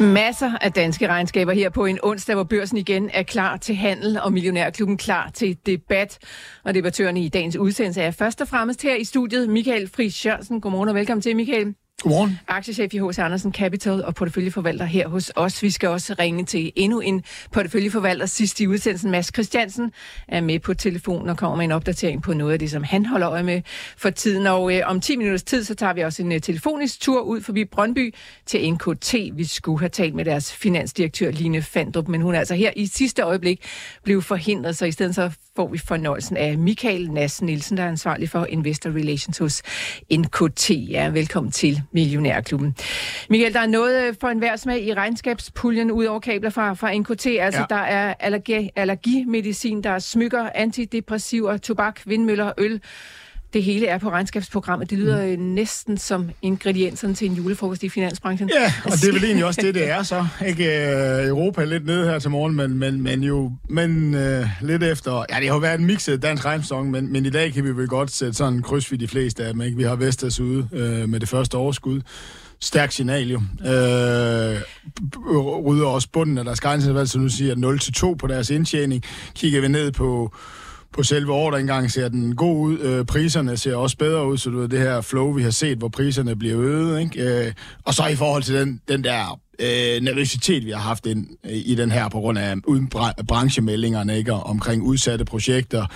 Masser 0.00 0.58
af 0.60 0.72
danske 0.72 1.08
regnskaber 1.08 1.52
her 1.52 1.70
på 1.70 1.86
en 1.86 1.98
onsdag, 2.02 2.34
hvor 2.34 2.44
børsen 2.44 2.76
igen 2.76 3.10
er 3.14 3.22
klar 3.22 3.56
til 3.56 3.74
handel, 3.74 4.20
og 4.20 4.32
Millionærklubben 4.32 4.96
klar 4.96 5.30
til 5.30 5.58
debat. 5.66 6.18
Og 6.64 6.74
debattørerne 6.74 7.20
i 7.20 7.28
dagens 7.28 7.56
udsendelse 7.56 8.02
er 8.02 8.10
først 8.10 8.40
og 8.40 8.48
fremmest 8.48 8.82
her 8.82 8.94
i 8.94 9.04
studiet 9.04 9.48
Michael 9.48 9.88
Friis 9.88 10.26
Jørgensen. 10.26 10.60
Godmorgen 10.60 10.88
og 10.88 10.94
velkommen 10.94 11.22
til, 11.22 11.36
Michael. 11.36 11.74
Godmorgen. 12.02 12.38
Aktiechef 12.48 12.94
i 12.94 12.98
H.C. 12.98 13.18
Andersen 13.18 13.52
Capital 13.52 14.04
og 14.04 14.14
porteføljeforvalter 14.14 14.84
her 14.84 15.08
hos 15.08 15.32
os. 15.36 15.62
Vi 15.62 15.70
skal 15.70 15.88
også 15.88 16.14
ringe 16.18 16.44
til 16.44 16.72
endnu 16.76 17.00
en 17.00 17.24
porteføljeforvalter 17.52 18.26
sidst 18.26 18.60
i 18.60 18.66
udsendelsen. 18.66 19.10
Mads 19.10 19.30
Christiansen 19.34 19.92
er 20.28 20.40
med 20.40 20.58
på 20.58 20.74
telefonen 20.74 21.28
og 21.28 21.36
kommer 21.36 21.56
med 21.56 21.64
en 21.64 21.72
opdatering 21.72 22.22
på 22.22 22.32
noget 22.32 22.52
af 22.52 22.58
det, 22.58 22.70
som 22.70 22.82
han 22.82 23.06
holder 23.06 23.30
øje 23.30 23.42
med 23.42 23.62
for 23.96 24.10
tiden. 24.10 24.46
Og 24.46 24.76
øh, 24.76 24.82
om 24.84 25.00
10 25.00 25.16
minutters 25.16 25.42
tid, 25.42 25.64
så 25.64 25.74
tager 25.74 25.92
vi 25.92 26.00
også 26.00 26.22
en 26.22 26.32
øh, 26.32 26.40
telefonisk 26.40 27.00
tur 27.00 27.20
ud 27.20 27.40
forbi 27.40 27.64
Brøndby 27.64 28.14
til 28.46 28.72
NKT. 28.72 29.14
Vi 29.32 29.44
skulle 29.44 29.80
have 29.80 29.88
talt 29.88 30.14
med 30.14 30.24
deres 30.24 30.52
finansdirektør 30.52 31.30
Line 31.30 31.62
Fandrup, 31.62 32.08
men 32.08 32.22
hun 32.22 32.34
er 32.34 32.38
altså 32.38 32.54
her 32.54 32.70
i 32.76 32.86
sidste 32.86 33.22
øjeblik 33.22 33.60
blev 34.02 34.22
forhindret, 34.22 34.76
så 34.76 34.86
i 34.86 34.92
stedet 34.92 35.14
så 35.14 35.30
får 35.56 35.68
vi 35.68 35.78
fornøjelsen 35.78 36.36
af 36.36 36.58
Michael 36.58 37.10
Nassen 37.10 37.46
Nielsen, 37.46 37.76
der 37.76 37.82
er 37.82 37.88
ansvarlig 37.88 38.30
for 38.30 38.44
Investor 38.44 38.90
Relations 38.90 39.38
hos 39.38 39.62
NKT. 40.12 40.70
Ja, 40.70 41.08
velkommen 41.08 41.52
til 41.52 41.82
Millionærklubben. 41.96 42.76
Michael, 43.30 43.54
der 43.54 43.60
er 43.60 43.66
noget 43.66 44.16
for 44.20 44.28
enhver 44.28 44.56
smag 44.56 44.82
i 44.82 44.94
regnskabspuljen 44.94 45.90
ud 45.90 46.04
over 46.04 46.20
kabler 46.20 46.50
fra, 46.50 46.74
fra 46.74 46.94
NKT. 46.98 47.26
Altså, 47.26 47.60
ja. 47.60 47.66
der 47.70 47.82
er 47.82 48.14
allergi, 48.20 48.70
allergimedicin, 48.76 49.82
der 49.82 49.90
er 49.90 49.98
smykker, 49.98 50.48
antidepressiver, 50.54 51.56
tobak, 51.56 52.00
vindmøller, 52.06 52.52
øl. 52.58 52.80
Det 53.52 53.62
hele 53.62 53.86
er 53.86 53.98
på 53.98 54.10
regnskabsprogrammet. 54.10 54.90
Det 54.90 54.98
lyder 54.98 55.36
mm. 55.36 55.42
næsten 55.42 55.98
som 55.98 56.30
ingredienserne 56.42 57.14
til 57.14 57.30
en 57.30 57.34
julefrokost 57.34 57.82
i 57.82 57.88
finansbranchen. 57.88 58.50
Ja, 58.54 58.72
og 58.84 58.92
det 58.92 59.08
er 59.08 59.12
vel 59.12 59.24
egentlig 59.28 59.44
også 59.44 59.60
det, 59.62 59.74
det 59.74 59.90
er 59.90 60.02
så. 60.02 60.26
Ikke 60.46 60.64
uh, 60.64 61.28
Europa 61.28 61.64
lidt 61.64 61.86
nede 61.86 62.04
her 62.04 62.18
til 62.18 62.30
morgen, 62.30 62.54
men, 62.54 62.78
men, 62.78 63.02
men 63.02 63.22
jo 63.22 63.52
men, 63.68 64.14
uh, 64.14 64.46
lidt 64.60 64.82
efter... 64.82 65.24
Ja, 65.30 65.36
det 65.40 65.48
har 65.48 65.54
jo 65.54 65.58
været 65.58 65.80
en 65.80 65.86
mixet 65.86 66.22
dansk 66.22 66.44
regnsæson, 66.44 66.90
men, 66.90 67.12
men 67.12 67.26
i 67.26 67.30
dag 67.30 67.52
kan 67.52 67.64
vi 67.64 67.70
vel 67.70 67.88
godt 67.88 68.10
sætte 68.10 68.34
sådan 68.34 68.54
en 68.54 68.62
kryds 68.62 68.86
for 68.86 68.96
de 68.96 69.08
fleste 69.08 69.44
af 69.44 69.52
dem. 69.52 69.62
Ikke? 69.62 69.76
Vi 69.76 69.82
har 69.82 69.96
Vestas 69.96 70.40
ude 70.40 70.68
uh, 70.72 71.08
med 71.10 71.20
det 71.20 71.28
første 71.28 71.54
overskud. 71.54 72.00
Stærk 72.60 72.92
signal 72.92 73.30
jo. 73.30 73.40
Øh, 73.66 74.60
rydder 75.66 75.86
også 75.86 76.08
bunden 76.12 76.38
af 76.38 76.44
deres 76.44 76.60
grænsevalg, 76.60 77.08
så 77.08 77.18
nu 77.18 77.28
siger 77.28 78.12
0-2 78.12 78.16
på 78.16 78.26
deres 78.26 78.50
indtjening. 78.50 79.02
Kigger 79.34 79.60
vi 79.60 79.68
ned 79.68 79.92
på 79.92 80.34
på 80.96 81.02
selve 81.02 81.32
ordreindgangen 81.32 81.90
ser 81.90 82.08
den 82.08 82.36
god 82.36 82.56
ud. 82.60 82.78
Øh, 82.78 83.04
priserne 83.04 83.56
ser 83.56 83.76
også 83.76 83.96
bedre 83.96 84.26
ud, 84.26 84.38
så 84.38 84.50
du 84.50 84.58
ved, 84.58 84.68
det 84.68 84.78
her 84.78 85.00
flow, 85.00 85.32
vi 85.32 85.42
har 85.42 85.50
set, 85.50 85.78
hvor 85.78 85.88
priserne 85.88 86.36
bliver 86.36 86.60
øget. 86.60 87.00
Ikke? 87.00 87.46
Øh, 87.46 87.52
og 87.84 87.94
så 87.94 88.06
i 88.06 88.16
forhold 88.16 88.42
til 88.42 88.54
den, 88.54 88.80
den 88.88 89.04
der 89.04 89.40
øh, 89.58 90.02
nervøsitet, 90.02 90.66
vi 90.66 90.70
har 90.70 90.78
haft 90.78 91.06
ind, 91.06 91.26
i 91.44 91.74
den 91.74 91.90
her 91.90 92.08
på 92.08 92.20
grund 92.20 92.38
af 92.38 92.54
uden 92.66 92.88
branchemeldingerne 93.28 94.18
ikke? 94.18 94.32
omkring 94.32 94.82
udsatte 94.82 95.24
projekter. 95.24 95.86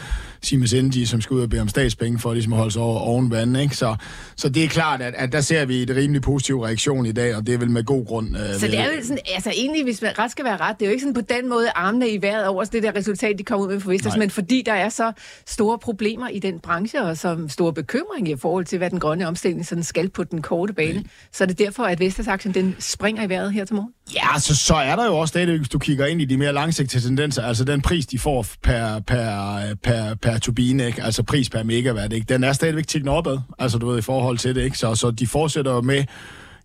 Siemens 0.43 0.73
Energy, 0.73 1.05
som 1.05 1.21
skal 1.21 1.35
ud 1.35 1.43
og 1.43 1.51
bede 1.51 1.61
om 1.61 1.69
statspenge 1.69 2.19
for 2.19 2.33
ligesom 2.33 2.53
at 2.53 2.59
holde 2.59 2.73
sig 2.73 2.83
over 2.83 3.01
oven 3.01 3.31
vand. 3.31 3.57
Ikke? 3.57 3.77
Så, 3.77 3.97
så 4.37 4.49
det 4.49 4.65
er 4.65 4.69
klart, 4.69 5.03
at, 5.03 5.15
at 5.15 5.33
der 5.33 5.41
ser 5.41 5.65
vi 5.65 5.83
et 5.83 5.91
rimelig 5.91 6.23
positiv 6.23 6.61
reaktion 6.61 7.07
i 7.07 7.13
dag, 7.13 7.37
og 7.37 7.47
det 7.47 7.55
er 7.55 7.59
vel 7.59 7.71
med 7.71 7.85
god 7.85 8.07
grund. 8.07 8.37
Øh, 8.37 8.55
så 8.55 8.67
det 8.67 8.79
er 8.79 8.85
jo 8.85 9.03
sådan, 9.03 9.19
altså 9.35 9.51
egentlig, 9.57 9.85
hvis 9.85 10.03
man 10.03 10.19
ret 10.19 10.31
skal 10.31 10.45
være 10.45 10.57
ret, 10.57 10.77
det 10.79 10.87
er 10.87 10.91
jo 10.91 10.93
ikke 10.93 11.03
sådan 11.03 11.15
på 11.15 11.21
den 11.21 11.49
måde 11.49 11.71
armene 11.75 12.11
i 12.11 12.23
vejret 12.23 12.47
over 12.47 12.65
det 12.65 12.83
der 12.83 12.97
resultat, 12.97 13.39
de 13.39 13.45
kommer 13.45 13.67
ud 13.67 13.73
med 13.73 13.81
for 13.81 13.91
Vestas, 13.91 14.17
men 14.17 14.31
fordi 14.31 14.63
der 14.67 14.73
er 14.73 14.89
så 14.89 15.13
store 15.47 15.79
problemer 15.79 16.29
i 16.29 16.39
den 16.39 16.61
branche, 16.61 17.03
og 17.03 17.17
så 17.17 17.39
store 17.49 17.73
bekymring 17.73 18.29
i 18.29 18.37
forhold 18.37 18.65
til, 18.65 18.79
hvad 18.79 18.91
den 18.91 19.01
grønne 19.01 19.27
omstilling 19.27 19.67
sådan 19.67 19.85
skal 19.85 20.09
på 20.09 20.25
den 20.25 20.43
korte 20.43 20.73
bane, 20.73 20.95
ja. 20.95 21.01
så 21.33 21.45
er 21.45 21.49
det 21.49 21.59
derfor, 21.59 21.83
at 21.83 22.01
Vestas-aktien 22.01 22.55
den 22.55 22.77
springer 22.79 23.23
i 23.23 23.29
vejret 23.29 23.50
her 23.53 23.65
til 23.65 23.77
morgen? 23.77 23.93
Ja, 24.15 24.39
så, 24.39 24.57
så 24.57 24.75
er 24.75 24.97
der 24.97 25.07
jo 25.07 25.17
også 25.19 25.33
stadigvæk, 25.33 25.59
hvis 25.59 25.69
du 25.69 25.79
kigger 25.79 26.07
ind 26.07 26.21
i 26.21 26.25
de 26.25 26.37
mere 26.37 26.53
langsigtede 26.53 27.07
tendenser, 27.07 27.43
altså 27.43 27.65
den 27.65 27.83
pris, 27.83 28.07
de 28.07 28.19
får 28.19 28.47
per, 28.63 29.01
per, 29.07 29.61
per, 29.83 30.15
per 30.15 30.39
turbine, 30.39 30.87
ikke? 30.87 31.03
altså 31.03 31.23
pris 31.23 31.51
per 31.51 31.63
megawatt, 31.63 32.13
ikke? 32.13 32.27
den 32.29 32.45
er 32.45 32.53
stadigvæk 32.53 32.87
tignet 32.87 33.15
opad, 33.15 33.39
altså 33.59 33.79
du 33.79 33.89
ved, 33.89 33.99
i 33.99 34.03
forhold 34.03 34.39
til 34.39 34.55
det, 34.55 34.63
ikke? 34.63 34.79
Så, 34.79 34.95
så 34.95 35.11
de 35.11 35.27
fortsætter 35.27 35.73
jo 35.73 35.81
med 35.81 36.05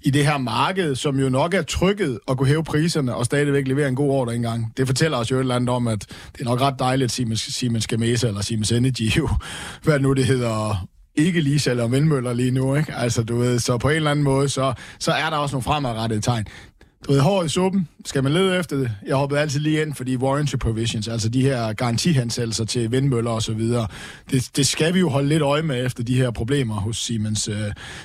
i 0.05 0.09
det 0.09 0.25
her 0.25 0.37
marked, 0.37 0.95
som 0.95 1.19
jo 1.19 1.29
nok 1.29 1.53
er 1.53 1.61
trykket 1.61 2.19
at 2.27 2.37
kunne 2.37 2.47
hæve 2.47 2.63
priserne 2.63 3.15
og 3.15 3.25
stadigvæk 3.25 3.67
levere 3.67 3.87
en 3.87 3.95
god 3.95 4.09
ordre 4.09 4.35
engang. 4.35 4.73
Det 4.77 4.87
fortæller 4.87 5.17
os 5.17 5.31
jo 5.31 5.35
et 5.35 5.39
eller 5.39 5.55
andet 5.55 5.69
om, 5.69 5.87
at 5.87 6.05
det 6.33 6.41
er 6.41 6.45
nok 6.45 6.61
ret 6.61 6.79
dejligt, 6.79 7.05
at 7.05 7.11
Siemens, 7.11 7.41
Siemens 7.41 7.87
Gamesa 7.87 8.27
eller 8.27 8.41
Siemens 8.41 8.71
Energy 8.71 9.17
jo, 9.17 9.29
hvad 9.83 9.99
nu 9.99 10.13
det 10.13 10.25
hedder, 10.25 10.87
ikke 11.15 11.41
lige 11.41 11.59
sælger 11.59 11.87
vindmøller 11.87 12.33
lige 12.33 12.51
nu, 12.51 12.75
ikke? 12.75 12.93
Altså, 12.93 13.23
du 13.23 13.37
ved, 13.37 13.59
så 13.59 13.77
på 13.77 13.89
en 13.89 13.95
eller 13.95 14.11
anden 14.11 14.23
måde, 14.23 14.49
så, 14.49 14.73
så 14.99 15.11
er 15.11 15.29
der 15.29 15.37
også 15.37 15.55
nogle 15.55 15.63
fremadrettede 15.63 16.21
tegn 16.21 16.45
du 17.07 17.11
ved, 17.11 17.19
hår 17.19 17.43
i 17.43 17.49
suppen, 17.49 17.87
skal 18.05 18.23
man 18.23 18.33
lede 18.33 18.59
efter 18.59 18.77
det? 18.77 18.91
Jeg 19.07 19.15
hoppede 19.15 19.39
altid 19.39 19.59
lige 19.59 19.81
ind 19.81 19.93
fordi 19.93 20.17
warranty 20.17 20.55
provisions, 20.55 21.07
altså 21.07 21.29
de 21.29 21.41
her 21.41 21.73
garantihansættelser 21.73 22.65
til 22.65 22.91
vindmøller 22.91 23.31
og 23.31 23.41
så 23.41 23.53
videre. 23.53 23.87
Det, 24.31 24.49
det 24.55 24.67
skal 24.67 24.93
vi 24.93 24.99
jo 24.99 25.09
holde 25.09 25.29
lidt 25.29 25.41
øje 25.41 25.61
med 25.61 25.85
efter 25.85 26.03
de 26.03 26.15
her 26.15 26.31
problemer 26.31 26.75
hos 26.75 26.97
Siemens, 26.97 27.49
uh, 27.49 27.55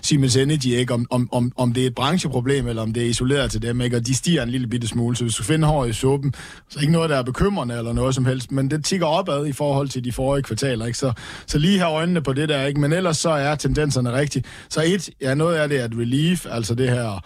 Siemens 0.03 0.37
Energy, 0.37 0.67
ikke? 0.67 0.95
Om, 0.95 1.07
om, 1.11 1.29
om, 1.33 1.53
om 1.57 1.73
det 1.73 1.83
er 1.83 1.87
et 1.87 1.95
brancheproblem, 1.95 2.67
eller 2.69 2.83
om 2.83 2.93
det 2.93 3.03
er 3.03 3.09
isoleret 3.09 3.51
til 3.51 3.63
dem, 3.63 3.81
ikke? 3.81 3.97
Og 3.97 4.07
de 4.07 4.15
stiger 4.15 4.43
en 4.43 4.49
lille 4.49 4.67
bitte 4.67 4.89
smule, 4.89 5.17
så 5.17 5.25
hvis 5.25 5.35
du 5.35 5.43
finder 5.43 5.69
hår 5.69 5.85
i 5.85 5.93
suppen, 5.93 6.35
så 6.69 6.79
er 6.79 6.81
ikke 6.81 6.93
noget, 6.93 7.11
der 7.11 7.17
er 7.17 7.23
bekymrende 7.23 7.79
eller 7.79 7.93
noget 7.93 8.15
som 8.15 8.25
helst, 8.25 8.53
men 8.53 8.71
det 8.71 8.85
tigger 8.85 9.07
opad 9.07 9.47
i 9.47 9.53
forhold 9.53 9.89
til 9.89 10.05
de 10.05 10.13
forrige 10.13 10.43
kvartaler, 10.43 10.87
ikke? 10.87 10.99
Så, 10.99 11.13
så 11.47 11.59
lige 11.59 11.79
have 11.79 11.93
øjnene 11.93 12.23
på 12.23 12.33
det 12.33 12.49
der, 12.49 12.65
ikke? 12.65 12.81
Men 12.81 12.93
ellers 12.93 13.19
så 13.19 13.31
er 13.31 13.55
tendenserne 13.55 14.13
rigtige. 14.13 14.45
Så 14.69 14.83
et, 14.87 15.11
ja, 15.21 15.35
noget 15.35 15.57
af 15.57 15.69
det 15.69 15.81
er 15.81 15.85
et 15.85 15.95
relief, 15.95 16.47
altså 16.51 16.75
det 16.75 16.91
her, 16.91 17.25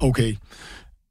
okay, 0.00 0.34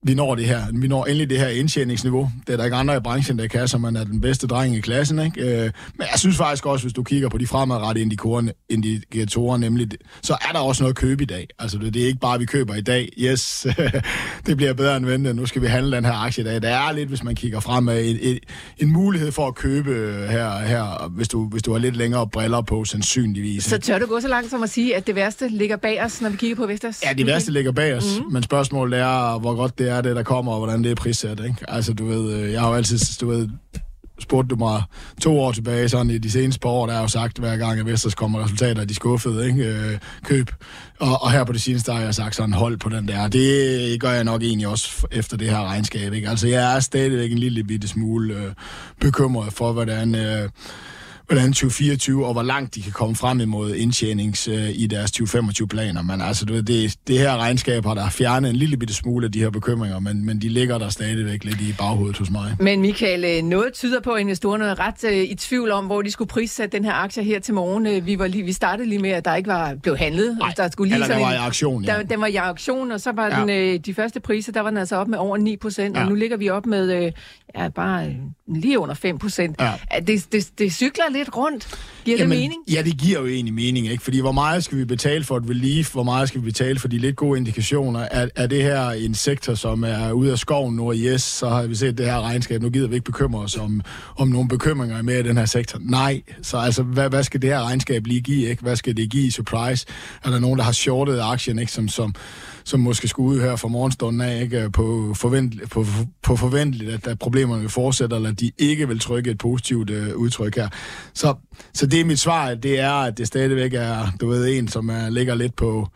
vi 0.04 0.14
når 0.14 0.36
det 0.36 0.46
her. 0.46 0.62
Vi 0.74 0.88
når 0.88 1.06
endelig 1.06 1.30
det 1.30 1.40
her 1.40 1.48
indtjeningsniveau. 1.48 2.30
Det 2.48 2.54
er 2.54 2.58
der 2.58 2.64
ikke 2.64 2.78
andre 2.78 2.98
i 2.98 3.00
branchen, 3.00 3.40
der 3.40 3.48
kan, 3.48 3.68
så 3.68 3.78
man 3.78 3.96
er 3.96 4.04
den 4.04 4.22
bedste 4.22 4.48
dreng 4.48 4.76
i 4.76 4.80
klassen. 4.80 5.20
Ikke? 5.20 5.42
Øh, 5.42 5.72
men 5.98 6.08
jeg 6.12 6.20
synes 6.20 6.38
faktisk 6.38 6.66
også, 6.66 6.86
hvis 6.86 6.94
du 6.94 7.04
kigger 7.04 7.30
på 7.30 7.38
de 7.38 7.48
fremadrettede 7.48 8.16
indikatorer, 8.70 9.58
nemlig, 9.58 9.90
så 10.22 10.34
er 10.34 10.52
der 10.52 10.60
også 10.60 10.84
noget 10.84 10.94
at 10.94 10.98
købe 10.98 11.24
i 11.24 11.26
dag. 11.26 11.48
Altså, 11.60 11.78
det 11.78 12.02
er 12.02 12.06
ikke 12.06 12.20
bare, 12.20 12.34
at 12.34 12.40
vi 12.40 12.46
køber 12.46 12.76
i 12.76 12.82
dag. 12.82 13.10
Yes, 13.18 13.68
det 14.46 14.58
bliver 14.58 14.74
bedre 14.74 14.98
end 14.98 15.06
ventet. 15.06 15.36
Nu 15.36 15.46
skal 15.46 15.62
vi 15.62 15.68
handle 15.68 15.96
den 15.96 16.06
her 16.06 16.14
aktie 16.14 16.44
i 16.44 16.46
dag. 16.48 16.62
Der 16.62 16.70
er 16.70 16.92
lidt, 16.92 17.10
hvis 17.10 17.24
man 17.24 17.36
kigger 17.36 17.60
fremad, 17.60 18.06
en, 18.06 18.18
en, 18.22 18.40
en 18.78 18.92
mulighed 18.92 19.32
for 19.32 19.48
at 19.48 19.56
købe 19.56 19.94
her, 20.30 20.60
her 20.60 21.10
hvis, 21.10 21.28
du, 21.28 21.50
hvis 21.50 21.64
du 21.64 21.72
har 21.72 21.80
lidt 21.80 21.96
længere 21.96 22.28
briller 22.28 22.62
på, 22.62 22.86
sandsynligvis. 22.86 23.64
Så 23.64 23.78
tør 23.78 24.00
du 24.00 24.06
gå 24.06 24.20
så 24.20 24.28
langt 24.28 24.50
som 24.50 24.64
at 24.64 24.70
sige, 24.70 24.96
at 24.96 25.08
det 25.08 25.16
værste 25.16 25.48
ligger 25.48 25.78
bag 25.78 26.04
os, 26.04 26.22
når 26.22 26.30
vi 26.30 26.38
kigger 26.38 26.56
på 26.56 26.66
Vestas? 26.66 27.04
Ja, 27.06 27.14
det 27.14 27.26
værste 27.26 27.52
ligger 27.52 27.72
bag 27.72 27.96
os, 27.96 28.18
mm-hmm. 28.18 28.34
men 28.34 28.44
spørgsmålet 28.44 29.00
er, 29.00 29.40
hvor 29.40 29.56
godt 29.56 29.80
det 29.80 29.91
er 29.92 30.02
det, 30.02 30.16
der 30.16 30.24
kommer, 30.24 30.52
og 30.52 30.58
hvordan 30.58 30.84
det 30.84 30.92
er 30.92 30.96
prissat. 30.96 31.40
Ikke? 31.40 31.56
Altså, 31.68 31.94
du 31.94 32.06
ved, 32.06 32.34
øh, 32.34 32.52
jeg 32.52 32.62
har 32.62 32.70
jo 32.70 32.76
altid, 32.76 33.00
du 33.22 33.28
ved, 33.28 33.50
spurgte 34.22 34.50
du 34.50 34.56
mig 34.56 34.84
to 35.22 35.40
år 35.40 35.52
tilbage, 35.52 35.90
sådan 35.90 36.10
i 36.10 36.18
de 36.18 36.32
seneste 36.32 36.60
par 36.60 36.70
år, 36.70 36.86
der 36.86 36.94
har 36.94 37.02
jo 37.02 37.08
sagt, 37.08 37.38
hver 37.38 37.58
gang 37.58 37.80
at 37.80 37.86
Vesters 37.86 38.16
kommer 38.16 38.44
resultater, 38.44 38.86
de 38.86 38.96
skuffede, 38.96 39.48
ikke? 39.48 39.64
Øh, 39.64 39.98
køb. 40.24 40.52
Og, 41.00 41.24
og, 41.24 41.32
her 41.32 41.44
på 41.44 41.54
det 41.54 41.62
seneste 41.62 41.92
har 41.92 42.02
jeg 42.02 42.16
sagt 42.16 42.36
sådan, 42.36 42.54
hold 42.54 42.78
på 42.78 42.90
den 42.90 43.08
der. 43.08 43.28
Det 43.28 44.02
gør 44.02 44.12
jeg 44.12 44.24
nok 44.24 44.42
egentlig 44.42 44.68
også 44.68 45.08
efter 45.12 45.38
det 45.38 45.50
her 45.50 45.64
regnskab, 45.64 46.14
ikke? 46.14 46.30
Altså, 46.30 46.48
jeg 46.48 46.76
er 46.76 46.80
stadigvæk 46.80 47.32
en 47.32 47.40
lille 47.40 47.64
bitte 47.64 47.88
smule 47.88 48.36
øh, 48.36 48.52
bekymret 49.00 49.54
for, 49.54 49.72
hvordan... 49.72 50.16
Øh, 50.16 50.50
hvordan 51.32 51.54
2024 51.54 52.26
og 52.26 52.34
hvor 52.34 52.44
langt 52.44 52.76
de 52.76 52.82
kan 52.82 52.92
komme 52.92 53.16
frem 53.16 53.40
imod 53.40 53.74
indtjenings 53.74 54.48
øh, 54.48 54.70
i 54.74 54.88
deres 54.88 55.12
2025-planer. 55.12 56.02
Men 56.02 56.22
altså, 56.22 56.46
det, 56.46 56.68
det, 56.68 56.96
det 57.08 57.20
her 57.20 57.38
regnskab 57.38 57.86
har 57.86 57.94
der 57.94 58.10
fjernet 58.10 58.50
en 58.50 58.56
lille 58.56 58.78
bitte 58.78 58.94
smule 58.94 59.26
af 59.26 59.32
de 59.32 59.40
her 59.40 59.50
bekymringer, 59.50 60.00
men, 60.00 60.26
men 60.26 60.42
de 60.42 60.50
ligger 60.50 60.78
der 60.78 60.90
stadigvæk 60.90 61.44
lidt 61.44 61.62
i 61.62 61.76
baghovedet 61.78 62.18
hos 62.18 62.32
mig. 62.32 62.56
Men 62.60 62.82
Michael, 62.82 63.26
øh, 63.26 63.44
noget 63.50 63.74
tyder 63.74 64.00
på, 64.00 64.12
at 64.12 64.22
investorerne 64.22 64.66
er 64.66 64.80
ret 64.80 65.04
øh, 65.04 65.24
i 65.24 65.36
tvivl 65.36 65.72
om, 65.72 65.86
hvor 65.86 66.02
de 66.02 66.12
skulle 66.12 66.28
prissætte 66.28 66.78
den 66.78 66.86
her 66.86 66.94
aktie 66.94 67.24
her 67.24 67.40
til 67.40 67.54
morgen. 67.54 67.88
Øh, 67.88 68.06
vi, 68.06 68.20
var 68.20 68.28
lige, 68.28 68.44
vi 68.44 68.54
startede 68.54 68.90
lige 68.90 69.00
med, 69.00 69.10
at 69.10 69.26
der 69.26 69.36
ikke 69.36 69.48
var 69.48 69.76
blev 69.84 69.98
handlet. 69.98 70.38
Nej, 70.38 70.54
der 70.58 70.70
skulle 70.70 70.90
lige 70.90 71.04
eller 71.04 71.16
der 71.16 71.26
var 71.26 71.34
i 71.34 71.38
aktion, 71.38 71.84
ja. 71.84 71.94
Der, 71.94 72.04
den 72.04 72.22
var 72.22 72.28
i 72.28 72.36
aktion, 72.36 72.92
og 72.92 73.02
så 73.02 73.12
var 73.12 73.28
ja. 73.28 73.42
den, 73.42 73.50
øh, 73.50 73.80
de 73.86 73.94
første 73.94 74.20
priser, 74.20 74.52
der 74.52 74.62
var 74.62 74.70
den 74.70 74.78
altså 74.78 74.96
op 74.96 75.08
med 75.08 75.18
over 75.18 75.38
9 75.38 75.58
procent, 75.58 75.98
ja. 75.98 76.04
og 76.04 76.10
nu 76.10 76.16
ligger 76.16 76.38
vi 76.38 76.50
op 76.50 76.66
med 76.66 77.06
øh, 77.06 77.12
ja, 77.56 77.70
bare 77.70 78.16
lige 78.56 78.80
under 78.80 78.96
5 78.96 79.20
procent. 79.20 79.56
Ja. 79.60 79.74
Det, 80.08 80.32
det, 80.32 80.50
det 80.58 80.74
cykler 80.74 81.04
lidt 81.12 81.36
rundt. 81.38 81.68
Giver 82.06 82.18
Jamen, 82.18 82.32
det 82.32 82.40
mening? 82.40 82.62
Ja, 82.72 82.82
det 82.82 82.98
giver 82.98 83.20
jo 83.20 83.28
egentlig 83.28 83.54
mening, 83.54 83.88
ikke? 83.88 84.04
Fordi 84.04 84.20
hvor 84.20 84.32
meget 84.32 84.64
skal 84.64 84.78
vi 84.78 84.86
betale 84.86 85.24
for 85.24 85.38
et 85.38 85.44
relief? 85.50 85.92
Hvor 85.92 86.04
meget 86.04 86.28
skal 86.28 86.42
vi 86.42 86.46
betale 86.46 86.80
for 86.80 86.88
de 86.88 86.98
lidt 86.98 87.16
gode 87.16 87.38
indikationer? 87.40 88.00
Er, 88.00 88.28
er 88.36 88.48
det 88.48 88.64
her 88.64 88.90
en 88.90 89.14
sektor, 89.14 89.54
som 89.54 89.84
er 89.84 90.12
ude 90.12 90.32
af 90.32 90.38
skoven 90.40 90.76
nu, 90.76 90.88
og 90.88 90.96
yes, 90.96 91.22
så 91.22 91.50
har 91.50 91.64
vi 91.64 91.76
set 91.76 91.98
det 91.98 92.06
her 92.06 92.22
regnskab. 92.22 92.62
Nu 92.62 92.70
gider 92.70 92.88
vi 92.88 92.96
ikke 92.96 93.06
bekymre 93.06 93.42
os 93.42 93.58
om, 93.58 93.82
om 94.18 94.28
nogle 94.28 94.50
bekymringer 94.50 95.02
med 95.02 95.20
i 95.20 95.24
den 95.24 95.38
her 95.38 95.46
sektor. 95.46 95.80
Nej, 95.82 96.22
så 96.42 96.58
altså, 96.58 96.84
hvad, 96.84 97.10
hvad 97.10 97.24
skal 97.24 97.42
det 97.42 97.50
her 97.50 97.64
regnskab 97.64 98.08
lige 98.08 98.22
give, 98.22 98.50
ikke? 98.50 98.64
Hvad 98.64 98.76
skal 98.76 98.98
det 98.98 99.10
give 99.10 99.28
i 99.28 99.32
surprise? 99.32 99.86
Er 100.24 100.30
der 100.30 100.40
nogen, 100.40 100.58
der 100.58 100.64
har 100.64 100.72
shortet 100.72 101.20
aktien, 101.20 101.60
ikke? 101.60 101.72
Som, 101.72 101.88
som, 101.88 102.16
som 102.64 102.80
måske 102.80 103.08
skulle 103.08 103.36
ud 103.36 103.42
her 103.42 103.56
fra 103.56 103.68
morgenstunden 103.68 104.22
af, 104.22 104.42
ikke? 104.42 104.64
Øh, 104.64 104.72
på, 104.72 105.14
forvent, 105.14 105.70
på, 105.70 105.86
på 106.24 106.36
forventeligt, 106.36 106.92
at, 106.92 107.08
at 107.08 107.20
problemerne 107.20 107.62
vil 107.62 107.70
fortsætte, 107.70 108.16
eller 108.16 108.30
at 108.30 108.40
de 108.40 108.52
ikke 108.58 108.88
vil 108.88 109.00
trykke 109.00 109.32
et 109.32 109.38
positivt 109.38 109.90
øh, 109.90 110.16
udtryk 110.16 110.56
her. 110.56 110.70
Så, 111.14 111.34
så 111.74 111.86
det 111.86 112.02
er 112.02 112.06
mit 112.06 112.20
svar, 112.20 112.54
det 112.54 112.80
er, 112.80 112.94
at 112.94 113.18
det 113.18 113.28
stadigvæk 113.28 113.74
er, 113.74 114.08
du 114.22 114.28
ved, 114.28 114.58
en, 114.58 114.68
som 114.68 114.90
er, 114.90 115.10
ligger 115.10 115.36
lidt 115.36 115.56
på, 115.56 115.88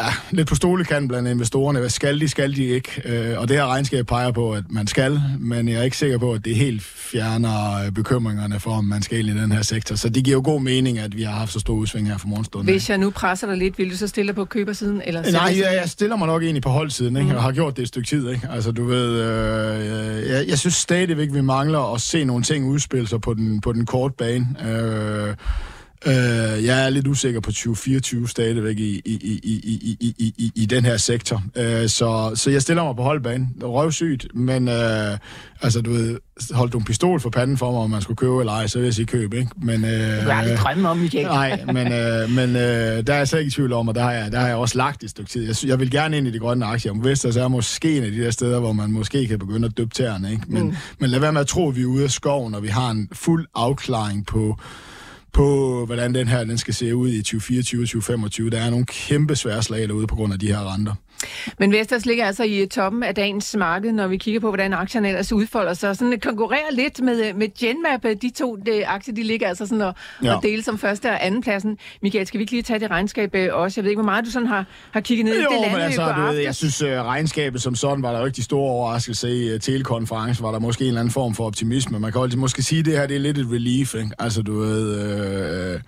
ja, 0.00 0.12
lidt 0.30 0.48
på 0.48 0.54
stolekanten 0.54 1.08
blandt 1.08 1.28
investorerne. 1.28 1.78
Hvad 1.78 1.90
skal 1.90 2.20
de, 2.20 2.28
skal 2.28 2.56
de 2.56 2.64
ikke? 2.64 3.02
Øh, 3.04 3.40
og 3.40 3.48
det 3.48 3.56
her 3.56 3.66
regnskab 3.66 4.06
peger 4.06 4.30
på, 4.32 4.52
at 4.52 4.64
man 4.70 4.86
skal, 4.86 5.20
men 5.38 5.68
jeg 5.68 5.78
er 5.78 5.82
ikke 5.82 5.96
sikker 5.96 6.18
på, 6.18 6.32
at 6.32 6.44
det 6.44 6.56
helt 6.56 6.82
fjerner 6.82 7.84
øh, 7.84 7.92
bekymringerne 7.92 8.60
for, 8.60 8.70
om 8.70 8.84
man 8.84 9.02
skal 9.02 9.18
ind 9.18 9.28
i 9.28 9.42
den 9.42 9.52
her 9.52 9.62
sektor. 9.62 9.96
Så 9.96 10.08
det 10.08 10.24
giver 10.24 10.36
jo 10.36 10.42
god 10.44 10.60
mening, 10.60 10.98
at 10.98 11.16
vi 11.16 11.22
har 11.22 11.32
haft 11.32 11.52
så 11.52 11.60
stor 11.60 11.74
udsving 11.74 12.08
her 12.08 12.18
for 12.18 12.28
morgenstunden. 12.28 12.72
Hvis 12.72 12.90
jeg 12.90 12.98
nu 12.98 13.10
presser 13.10 13.46
dig 13.46 13.56
lidt, 13.56 13.78
vil 13.78 13.90
du 13.90 13.96
så 13.96 14.08
stille 14.08 14.26
dig 14.26 14.34
på 14.34 14.44
købersiden? 14.44 15.02
Eller 15.04 15.30
Nej, 15.32 15.54
jeg, 15.56 15.78
jeg 15.80 15.88
stiller 15.88 16.16
mig 16.16 16.26
nok 16.26 16.42
egentlig 16.42 16.62
på 16.62 16.70
holdsiden, 16.70 17.16
ikke? 17.16 17.28
Mm. 17.28 17.34
Jeg 17.34 17.42
har 17.42 17.52
gjort 17.52 17.76
det 17.76 17.82
et 17.82 17.88
stykke 17.88 18.08
tid, 18.08 18.30
ikke? 18.30 18.48
Altså, 18.50 18.72
du 18.72 18.84
ved, 18.84 19.10
øh, 19.10 20.30
jeg, 20.30 20.48
jeg 20.48 20.58
synes 20.58 20.74
stadigvæk, 20.74 21.28
vi 21.32 21.40
mangler 21.40 21.94
at 21.94 22.00
se 22.00 22.24
nogle 22.24 22.42
ting 22.42 22.66
udspille 22.66 23.08
sig 23.08 23.20
på 23.20 23.34
den, 23.34 23.60
på 23.60 23.72
den 23.72 23.86
korte 23.86 24.14
bane. 24.18 24.46
Øh, 24.68 25.34
Øh, 26.06 26.64
jeg 26.64 26.84
er 26.84 26.88
lidt 26.88 27.06
usikker 27.06 27.40
på 27.40 27.50
2024 27.50 28.28
stadigvæk 28.28 28.78
i, 28.78 29.02
i, 29.04 29.12
i, 29.12 29.40
i, 29.42 29.96
i, 30.00 30.14
i, 30.18 30.34
i, 30.38 30.52
i 30.54 30.66
den 30.66 30.84
her 30.84 30.96
sektor. 30.96 31.42
Øh, 31.56 31.88
så, 31.88 32.32
så 32.34 32.50
jeg 32.50 32.62
stiller 32.62 32.84
mig 32.84 32.96
på 32.96 33.02
holdbanen. 33.02 33.56
Røvsygt, 33.62 34.26
men 34.34 34.68
øh, 34.68 35.18
altså, 35.62 35.80
du 35.80 35.90
ved, 35.90 36.18
holdt 36.52 36.72
du 36.72 36.78
en 36.78 36.84
pistol 36.84 37.20
for 37.20 37.30
panden 37.30 37.56
for 37.56 37.72
mig, 37.72 37.80
om 37.80 37.90
man 37.90 38.02
skulle 38.02 38.16
købe 38.16 38.40
eller 38.40 38.52
ej, 38.52 38.66
så 38.66 38.78
vil 38.78 38.84
jeg 38.84 38.94
sige 38.94 39.06
køb, 39.06 39.34
ikke? 39.34 39.50
Men, 39.62 39.84
øh, 39.84 40.24
du 40.24 40.30
har 40.30 40.32
aldrig 40.32 40.56
drømme 40.56 40.88
om, 40.88 40.96
Michael. 40.96 41.26
Nej, 41.26 41.64
men, 41.66 41.92
øh, 41.92 42.30
men 42.30 42.56
øh, 42.56 43.06
der 43.06 43.12
er 43.12 43.16
jeg 43.16 43.28
slet 43.28 43.40
ikke 43.40 43.48
i 43.48 43.50
tvivl 43.50 43.72
om, 43.72 43.88
og 43.88 43.94
der 43.94 44.02
har 44.02 44.12
jeg, 44.12 44.32
der 44.32 44.38
har 44.38 44.46
jeg 44.46 44.56
også 44.56 44.78
lagt 44.78 45.04
et 45.04 45.10
stykke 45.10 45.30
tid. 45.30 45.46
Jeg, 45.46 45.68
jeg 45.68 45.80
vil 45.80 45.90
gerne 45.90 46.16
ind 46.16 46.26
i 46.26 46.30
de 46.30 46.38
grønne 46.38 46.66
aktier. 46.66 46.92
Vestas 47.02 47.36
er 47.36 47.48
måske 47.48 47.96
en 47.96 48.04
af 48.04 48.10
de 48.10 48.20
der 48.24 48.30
steder, 48.30 48.60
hvor 48.60 48.72
man 48.72 48.92
måske 48.92 49.26
kan 49.26 49.38
begynde 49.38 49.66
at 49.66 49.76
døbe 49.76 49.94
tæerne, 49.94 50.30
ikke? 50.30 50.42
Men, 50.48 50.64
mm. 50.64 50.76
men 50.98 51.10
lad 51.10 51.20
være 51.20 51.32
med 51.32 51.40
at 51.40 51.46
tro, 51.46 51.68
at 51.68 51.76
vi 51.76 51.82
er 51.82 51.86
ude 51.86 52.04
af 52.04 52.10
skoven, 52.10 52.54
og 52.54 52.62
vi 52.62 52.68
har 52.68 52.90
en 52.90 53.08
fuld 53.12 53.46
afklaring 53.54 54.26
på 54.26 54.58
på, 55.32 55.86
hvordan 55.86 56.14
den 56.14 56.28
her 56.28 56.44
den 56.44 56.58
skal 56.58 56.74
se 56.74 56.96
ud 56.96 57.08
i 57.08 57.22
2024 57.22 57.82
og 57.82 57.88
2025. 57.88 58.50
Der 58.50 58.60
er 58.60 58.70
nogle 58.70 58.86
kæmpe 58.86 59.36
svære 59.36 59.62
slag 59.62 59.88
derude 59.88 60.06
på 60.06 60.14
grund 60.14 60.32
af 60.32 60.38
de 60.38 60.46
her 60.46 60.74
renter. 60.74 60.94
Men 61.58 61.72
Vestas 61.72 62.06
ligger 62.06 62.26
altså 62.26 62.44
i 62.44 62.66
toppen 62.66 63.02
af 63.02 63.14
dagens 63.14 63.56
marked, 63.58 63.92
når 63.92 64.06
vi 64.06 64.16
kigger 64.16 64.40
på, 64.40 64.48
hvordan 64.48 64.72
aktierne 64.72 65.08
ellers 65.08 65.32
udfolder 65.32 65.74
sig. 65.74 65.96
Sådan 65.96 66.20
konkurrerer 66.20 66.72
lidt 66.72 67.00
med, 67.00 67.34
med 67.34 67.48
Genmap. 67.58 68.02
De 68.22 68.30
to 68.30 68.56
de 68.56 68.86
aktier, 68.86 69.14
de 69.14 69.22
ligger 69.22 69.48
altså 69.48 69.66
sådan 69.66 69.82
og, 69.82 69.94
ja. 70.22 70.36
og 70.36 70.42
deler 70.42 70.62
som 70.62 70.78
første 70.78 71.10
og 71.10 71.26
anden 71.26 71.42
pladsen. 71.42 71.78
Michael, 72.02 72.26
skal 72.26 72.38
vi 72.38 72.42
ikke 72.42 72.52
lige 72.52 72.62
tage 72.62 72.80
det 72.80 72.90
regnskab 72.90 73.34
øh, 73.34 73.48
også? 73.52 73.80
Jeg 73.80 73.84
ved 73.84 73.90
ikke, 73.90 74.02
hvor 74.02 74.10
meget 74.10 74.24
du 74.24 74.30
sådan 74.30 74.48
har, 74.48 74.64
har 74.90 75.00
kigget 75.00 75.24
ned 75.24 75.34
i 75.34 75.38
det 75.38 75.46
land, 75.62 75.82
altså, 75.82 76.12
du 76.12 76.22
ved, 76.22 76.38
jeg 76.38 76.54
synes, 76.54 76.82
uh, 76.82 76.88
regnskabet 76.88 77.62
som 77.62 77.74
sådan 77.74 78.02
var 78.02 78.12
der 78.12 78.24
rigtig 78.24 78.44
stor 78.44 78.60
overraskelse 78.60 79.30
i 79.36 79.54
uh, 79.54 79.60
telekonferencen. 79.60 80.44
Var 80.44 80.52
der 80.52 80.58
måske 80.58 80.82
en 80.82 80.88
eller 80.88 81.00
anden 81.00 81.12
form 81.12 81.34
for 81.34 81.46
optimisme. 81.46 82.00
Man 82.00 82.12
kan 82.12 82.22
altid 82.22 82.38
måske 82.38 82.62
sige, 82.62 82.78
at 82.78 82.84
det 82.84 82.98
her 82.98 83.06
det 83.06 83.16
er 83.16 83.20
lidt 83.20 83.38
et 83.38 83.46
relief. 83.50 83.94
Ikke? 83.94 84.10
Altså, 84.18 84.42
du 84.42 84.58
ved... 84.60 85.74
Uh, 85.74 85.80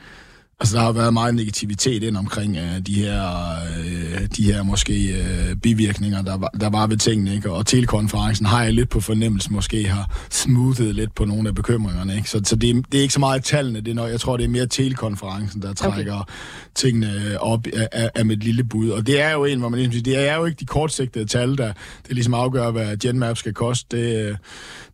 Altså, 0.60 0.76
der 0.76 0.82
har 0.82 0.92
været 0.92 1.12
meget 1.12 1.34
negativitet 1.34 2.02
ind 2.02 2.16
omkring 2.16 2.56
uh, 2.56 2.78
de 2.86 2.94
her, 2.94 3.30
uh, 3.78 4.26
de 4.36 4.52
her 4.52 4.62
måske 4.62 5.16
uh, 5.20 5.56
bivirkninger, 5.56 6.22
der 6.22 6.36
var, 6.36 6.50
der 6.60 6.70
var 6.70 6.86
ved 6.86 6.96
tingene, 6.96 7.34
ikke? 7.34 7.50
Og 7.50 7.66
telekonferencen 7.66 8.46
har 8.46 8.62
jeg 8.62 8.74
lidt 8.74 8.88
på 8.88 9.00
fornemmelse 9.00 9.52
måske 9.52 9.88
har 9.88 10.26
smoothet 10.30 10.94
lidt 10.94 11.14
på 11.14 11.24
nogle 11.24 11.48
af 11.48 11.54
bekymringerne, 11.54 12.16
ikke? 12.16 12.30
Så, 12.30 12.40
så 12.44 12.56
det, 12.56 12.70
er, 12.70 12.82
det 12.92 12.98
er 12.98 13.02
ikke 13.02 13.14
så 13.14 13.20
meget 13.20 13.44
tallene, 13.44 13.80
det 13.80 13.98
er, 13.98 14.06
jeg 14.06 14.20
tror, 14.20 14.36
det 14.36 14.44
er 14.44 14.48
mere 14.48 14.66
telekonferencen, 14.66 15.62
der 15.62 15.74
trækker 15.74 16.14
okay. 16.14 16.32
tingene 16.74 17.40
op 17.40 17.66
af, 17.66 17.88
af, 17.92 18.10
af 18.14 18.26
mit 18.26 18.44
lille 18.44 18.64
bud. 18.64 18.90
Og 18.90 19.06
det 19.06 19.20
er 19.20 19.32
jo 19.32 19.44
en, 19.44 19.58
hvor 19.58 19.68
man 19.68 19.78
ligesom 19.78 19.92
siger, 19.92 20.02
det 20.02 20.28
er 20.28 20.36
jo 20.36 20.44
ikke 20.44 20.60
de 20.60 20.66
kortsigtede 20.66 21.24
tal, 21.24 21.58
der 21.58 21.72
det 22.06 22.14
ligesom 22.14 22.34
afgør, 22.34 22.70
hvad 22.70 22.96
Genmap 22.96 23.36
skal 23.36 23.54
koste. 23.54 23.96
Det, 23.96 24.38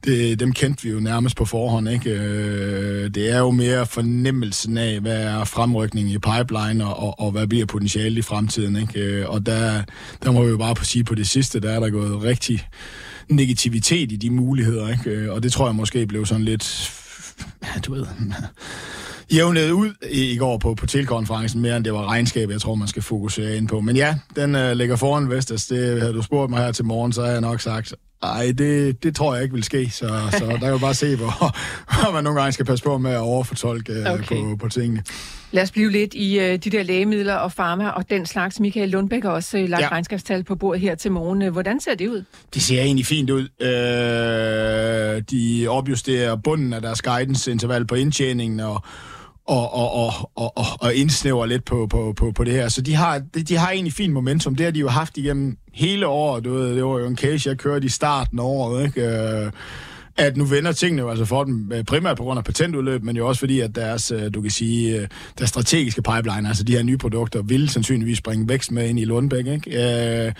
det, 0.06 0.40
dem 0.40 0.52
kendte 0.52 0.82
vi 0.82 0.90
jo 0.90 1.00
nærmest 1.00 1.36
på 1.36 1.44
forhånd, 1.44 1.88
ikke? 1.88 2.10
Øh, 2.10 3.10
det 3.14 3.32
er 3.32 3.38
jo 3.38 3.50
mere 3.50 3.86
fornemmelsen 3.86 4.78
af, 4.78 5.00
hvad 5.00 5.22
er 5.22 5.44
fremrykningen 5.44 6.14
i 6.14 6.18
pipeline, 6.18 6.86
og, 6.86 6.98
og, 6.98 7.20
og 7.20 7.30
hvad 7.30 7.46
bliver 7.46 7.66
potentialet 7.66 8.18
i 8.18 8.22
fremtiden. 8.22 8.76
Ikke? 8.76 9.00
Øh, 9.00 9.28
og 9.30 9.46
der, 9.46 9.82
der 10.22 10.32
må 10.32 10.44
vi 10.44 10.50
jo 10.50 10.56
bare 10.56 10.74
på 10.74 10.84
sige 10.84 11.04
på 11.04 11.14
det 11.14 11.28
sidste, 11.28 11.60
der 11.60 11.70
er 11.70 11.80
der 11.80 11.90
gået 11.90 12.22
rigtig 12.22 12.68
negativitet 13.28 14.12
i 14.12 14.16
de 14.16 14.30
muligheder, 14.30 14.88
ikke? 14.88 15.10
Øh, 15.10 15.32
og 15.32 15.42
det 15.42 15.52
tror 15.52 15.66
jeg 15.66 15.74
måske 15.74 16.06
blev 16.06 16.26
sådan 16.26 16.44
lidt, 16.44 16.92
du 17.86 17.94
ved, 17.94 18.06
jævnet 19.34 19.70
ud 19.70 19.90
i, 20.10 20.30
i 20.30 20.36
går 20.36 20.58
på, 20.58 20.74
på 20.74 20.86
tilkonferencen, 20.86 21.60
mere 21.60 21.76
end 21.76 21.84
det 21.84 21.92
var 21.92 22.10
regnskab, 22.10 22.50
jeg 22.50 22.60
tror, 22.60 22.74
man 22.74 22.88
skal 22.88 23.02
fokusere 23.02 23.56
ind 23.56 23.68
på. 23.68 23.80
Men 23.80 23.96
ja, 23.96 24.14
den 24.36 24.54
øh, 24.54 24.76
ligger 24.76 24.96
foran 24.96 25.30
Vestas. 25.30 25.66
Det 25.66 26.00
havde 26.00 26.14
du 26.14 26.22
spurgt 26.22 26.50
mig 26.50 26.64
her 26.64 26.72
til 26.72 26.84
morgen, 26.84 27.12
så 27.12 27.24
har 27.24 27.30
jeg 27.30 27.40
nok 27.40 27.60
sagt, 27.60 27.94
Nej, 28.22 28.52
det, 28.58 29.02
det 29.02 29.16
tror 29.16 29.34
jeg 29.34 29.42
ikke 29.42 29.54
vil 29.54 29.64
ske, 29.64 29.90
så, 29.90 30.08
så 30.32 30.46
der 30.46 30.58
kan 30.58 30.68
jo 30.68 30.78
bare 30.78 30.94
se, 30.94 31.16
hvor, 31.16 31.26
hvor 32.02 32.12
man 32.12 32.24
nogle 32.24 32.40
gange 32.40 32.52
skal 32.52 32.66
passe 32.66 32.84
på 32.84 32.98
med 32.98 33.10
at 33.10 33.18
overfortolke 33.18 33.92
øh, 33.92 34.12
okay. 34.12 34.42
på, 34.42 34.56
på 34.60 34.68
tingene. 34.68 35.02
Lad 35.50 35.62
os 35.62 35.70
blive 35.70 35.90
lidt 35.90 36.14
i 36.14 36.38
uh, 36.38 36.44
de 36.44 36.58
der 36.58 36.82
lægemidler 36.82 37.34
og 37.34 37.52
farma 37.52 37.88
og 37.88 38.10
den 38.10 38.26
slags. 38.26 38.60
Michael 38.60 38.88
Lundbæk 38.88 39.22
har 39.22 39.30
også 39.30 39.58
uh, 39.58 39.68
lagt 39.68 39.82
ja. 39.82 39.88
regnskabstal 39.88 40.44
på 40.44 40.54
bordet 40.54 40.80
her 40.80 40.94
til 40.94 41.12
morgen. 41.12 41.52
Hvordan 41.52 41.80
ser 41.80 41.94
det 41.94 42.08
ud? 42.08 42.24
Det 42.54 42.62
ser 42.62 42.82
egentlig 42.82 43.06
fint 43.06 43.30
ud. 43.30 43.48
Uh, 43.60 45.22
de 45.30 45.66
opjusterer 45.68 46.36
bunden 46.36 46.72
af 46.72 46.82
deres 46.82 47.02
guidance-interval 47.02 47.86
på 47.86 47.94
indtjeningen, 47.94 48.60
og 48.60 48.84
og, 49.46 49.74
og, 49.74 50.12
og, 50.36 50.52
og, 50.56 50.64
og 50.80 50.94
indsnæver 50.94 51.46
lidt 51.46 51.64
på, 51.64 51.86
på, 51.86 52.12
på, 52.16 52.32
på 52.32 52.44
det 52.44 52.52
her. 52.52 52.68
Så 52.68 52.82
de 52.82 52.94
har, 52.94 53.22
de, 53.48 53.56
har 53.56 53.70
egentlig 53.70 53.92
fint 53.92 54.12
momentum. 54.12 54.54
Det 54.54 54.64
har 54.64 54.70
de 54.70 54.80
jo 54.80 54.88
haft 54.88 55.16
igennem 55.16 55.56
hele 55.72 56.06
året. 56.06 56.44
Du 56.44 56.52
ved, 56.52 56.74
det 56.74 56.84
var 56.84 56.98
jo 56.98 57.06
en 57.06 57.16
case, 57.16 57.48
jeg 57.48 57.58
kørte 57.58 57.86
i 57.86 57.88
starten 57.88 58.38
af 58.38 58.44
året. 58.44 58.86
Ikke? 58.86 59.08
Øh, 59.08 59.52
at 60.16 60.36
nu 60.36 60.44
vender 60.44 60.72
tingene 60.72 61.02
jo 61.02 61.10
altså 61.10 61.24
for 61.24 61.44
dem, 61.44 61.72
øh, 61.72 61.84
primært 61.84 62.16
på 62.16 62.22
grund 62.22 62.38
af 62.38 62.44
patentudløb, 62.44 63.02
men 63.02 63.16
jo 63.16 63.28
også 63.28 63.38
fordi, 63.38 63.60
at 63.60 63.74
deres, 63.74 64.10
øh, 64.10 64.34
du 64.34 64.42
kan 64.42 64.50
sige, 64.50 65.08
deres 65.38 65.50
strategiske 65.50 66.02
pipeline, 66.02 66.48
altså 66.48 66.64
de 66.64 66.72
her 66.72 66.82
nye 66.82 66.98
produkter, 66.98 67.42
vil 67.42 67.68
sandsynligvis 67.68 68.20
bringe 68.20 68.48
vækst 68.48 68.72
med 68.72 68.88
ind 68.88 69.00
i 69.00 69.04
Lundbæk. 69.04 69.46
Ikke? 69.46 70.26
Øh, 70.26 70.32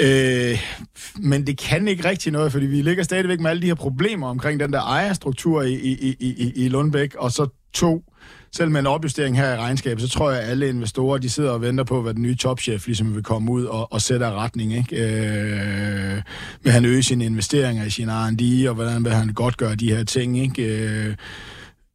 Øh, 0.00 0.58
men 1.16 1.46
det 1.46 1.58
kan 1.58 1.88
ikke 1.88 2.08
rigtig 2.08 2.32
noget, 2.32 2.52
fordi 2.52 2.66
vi 2.66 2.82
ligger 2.82 3.02
stadigvæk 3.02 3.40
med 3.40 3.50
alle 3.50 3.62
de 3.62 3.66
her 3.66 3.74
problemer 3.74 4.28
omkring 4.28 4.60
den 4.60 4.72
der 4.72 4.80
ejerstruktur 4.80 5.62
i, 5.62 5.74
i, 5.74 6.16
i, 6.20 6.52
i 6.54 6.68
Lundbæk, 6.68 7.14
og 7.14 7.32
så 7.32 7.46
to, 7.72 8.02
selv 8.52 8.70
med 8.70 8.80
en 8.80 8.86
opjustering 8.86 9.36
her 9.36 9.54
i 9.54 9.56
regnskabet, 9.56 10.02
så 10.02 10.08
tror 10.08 10.30
jeg, 10.30 10.42
at 10.42 10.50
alle 10.50 10.68
investorer, 10.68 11.18
de 11.18 11.30
sidder 11.30 11.50
og 11.50 11.62
venter 11.62 11.84
på, 11.84 12.02
hvad 12.02 12.14
den 12.14 12.22
nye 12.22 12.34
topchef 12.34 12.86
ligesom 12.86 13.14
vil 13.14 13.22
komme 13.22 13.52
ud 13.52 13.64
og, 13.64 13.92
og 13.92 14.02
sætte 14.02 14.30
retning, 14.30 14.72
ikke? 14.72 14.96
Øh, 14.96 16.22
vil 16.62 16.72
han 16.72 16.84
øge 16.84 17.02
sine 17.02 17.24
investeringer 17.24 17.84
i 17.84 17.90
sin 17.90 18.08
R&D, 18.08 18.68
og 18.68 18.74
hvordan 18.74 19.04
vil 19.04 19.12
han 19.12 19.28
godt 19.28 19.56
gøre 19.56 19.74
de 19.74 19.94
her 19.96 20.04
ting, 20.04 20.38
ikke? 20.38 20.62
Øh, 20.62 21.14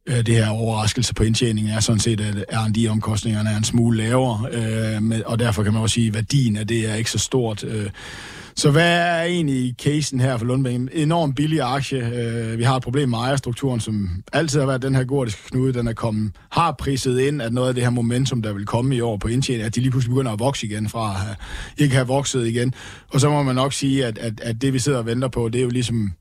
øh, 0.06 0.26
det 0.26 0.34
her 0.34 0.48
overraskelse 0.48 1.14
på 1.14 1.22
indtjeningen 1.22 1.72
er 1.72 1.80
sådan 1.80 2.00
set, 2.00 2.20
at 2.20 2.44
R&D-omkostningerne 2.52 3.50
er 3.50 3.56
en 3.56 3.64
smule 3.64 3.98
lavere, 3.98 4.46
øh, 4.52 5.02
med, 5.02 5.22
og 5.22 5.38
derfor 5.38 5.62
kan 5.62 5.72
man 5.72 5.82
også 5.82 5.94
sige, 5.94 6.08
at 6.08 6.14
værdien 6.14 6.56
af 6.56 6.66
det 6.66 6.90
er 6.90 6.94
ikke 6.94 7.10
så 7.10 7.18
stort. 7.18 7.64
Øh, 7.64 7.90
så 8.56 8.70
hvad 8.70 8.98
er 8.98 9.22
egentlig 9.22 9.74
casen 9.82 10.20
her 10.20 10.36
for 10.36 10.44
Lundbæk? 10.44 10.74
En 10.74 10.88
enormt 10.92 11.36
billig 11.36 11.60
aktie. 11.62 11.98
Øh, 11.98 12.58
vi 12.58 12.62
har 12.62 12.76
et 12.76 12.82
problem 12.82 13.08
med 13.08 13.18
ejerstrukturen, 13.18 13.80
som 13.80 14.10
altid 14.32 14.60
har 14.60 14.66
været 14.66 14.82
den 14.82 14.94
her 14.94 15.04
gordiske 15.04 15.42
knude. 15.50 15.72
Den 15.72 15.88
er 15.88 15.92
kommet, 15.92 16.32
har 16.50 16.72
priset 16.72 17.20
ind, 17.20 17.42
at 17.42 17.52
noget 17.52 17.68
af 17.68 17.74
det 17.74 17.82
her 17.82 17.90
momentum, 17.90 18.42
der 18.42 18.52
vil 18.52 18.66
komme 18.66 18.96
i 18.96 19.00
år 19.00 19.16
på 19.16 19.28
indtjening, 19.28 19.66
at 19.66 19.74
de 19.74 19.80
lige 19.80 19.90
pludselig 19.90 20.14
begynder 20.14 20.32
at 20.32 20.38
vokse 20.38 20.66
igen 20.66 20.88
fra 20.88 21.10
at 21.10 21.16
have, 21.16 21.36
ikke 21.78 21.94
have 21.94 22.06
vokset 22.06 22.46
igen. 22.46 22.74
Og 23.12 23.20
så 23.20 23.30
må 23.30 23.42
man 23.42 23.54
nok 23.54 23.72
sige, 23.72 24.06
at, 24.06 24.18
at, 24.18 24.40
at 24.40 24.62
det 24.62 24.72
vi 24.72 24.78
sidder 24.78 24.98
og 24.98 25.06
venter 25.06 25.28
på, 25.28 25.48
det 25.48 25.58
er 25.58 25.62
jo 25.62 25.70
ligesom 25.70 26.12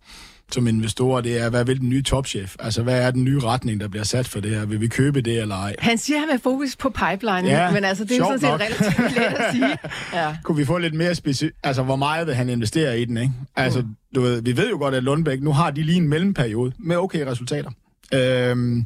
som 0.51 0.67
investorer, 0.67 1.21
det 1.21 1.41
er, 1.41 1.49
hvad 1.49 1.65
vil 1.65 1.79
den 1.79 1.89
nye 1.89 2.03
topchef? 2.03 2.55
Altså, 2.59 2.83
hvad 2.83 3.01
er 3.01 3.11
den 3.11 3.23
nye 3.23 3.39
retning, 3.39 3.79
der 3.79 3.87
bliver 3.87 4.03
sat 4.03 4.27
for 4.27 4.39
det 4.39 4.51
her? 4.51 4.65
Vil 4.65 4.81
vi 4.81 4.87
købe 4.87 5.21
det 5.21 5.41
eller 5.41 5.55
ej? 5.55 5.75
Han 5.79 5.97
siger, 5.97 6.17
at 6.17 6.21
han 6.21 6.29
har 6.29 6.37
fokus 6.37 6.75
på 6.75 6.89
pipeline, 6.89 7.49
ja, 7.49 7.71
men 7.71 7.83
altså, 7.83 8.03
det 8.03 8.11
er 8.11 8.17
jo 8.17 8.23
sådan 8.23 8.39
set 8.39 8.49
nok. 8.49 8.61
relativt 8.61 9.15
let 9.15 9.23
at 9.23 9.53
sige. 9.53 9.77
Ja. 10.13 10.35
Kunne 10.43 10.57
vi 10.57 10.65
få 10.65 10.77
lidt 10.77 10.93
mere 10.93 11.15
specifikt? 11.15 11.57
Altså, 11.63 11.83
hvor 11.83 11.95
meget 11.95 12.27
vil 12.27 12.35
han 12.35 12.49
investere 12.49 12.99
i 12.99 13.05
den, 13.05 13.17
ikke? 13.17 13.33
Altså, 13.55 13.81
mm. 13.81 13.95
du 14.15 14.21
ved, 14.21 14.41
vi 14.41 14.57
ved 14.57 14.69
jo 14.69 14.77
godt, 14.77 14.95
at 14.95 15.03
Lundbæk, 15.03 15.41
nu 15.41 15.51
har 15.53 15.71
de 15.71 15.81
lige 15.81 15.97
en 15.97 16.07
mellemperiode 16.07 16.71
med 16.79 16.95
okay 16.95 17.25
resultater. 17.25 17.71
Øhm, 18.13 18.85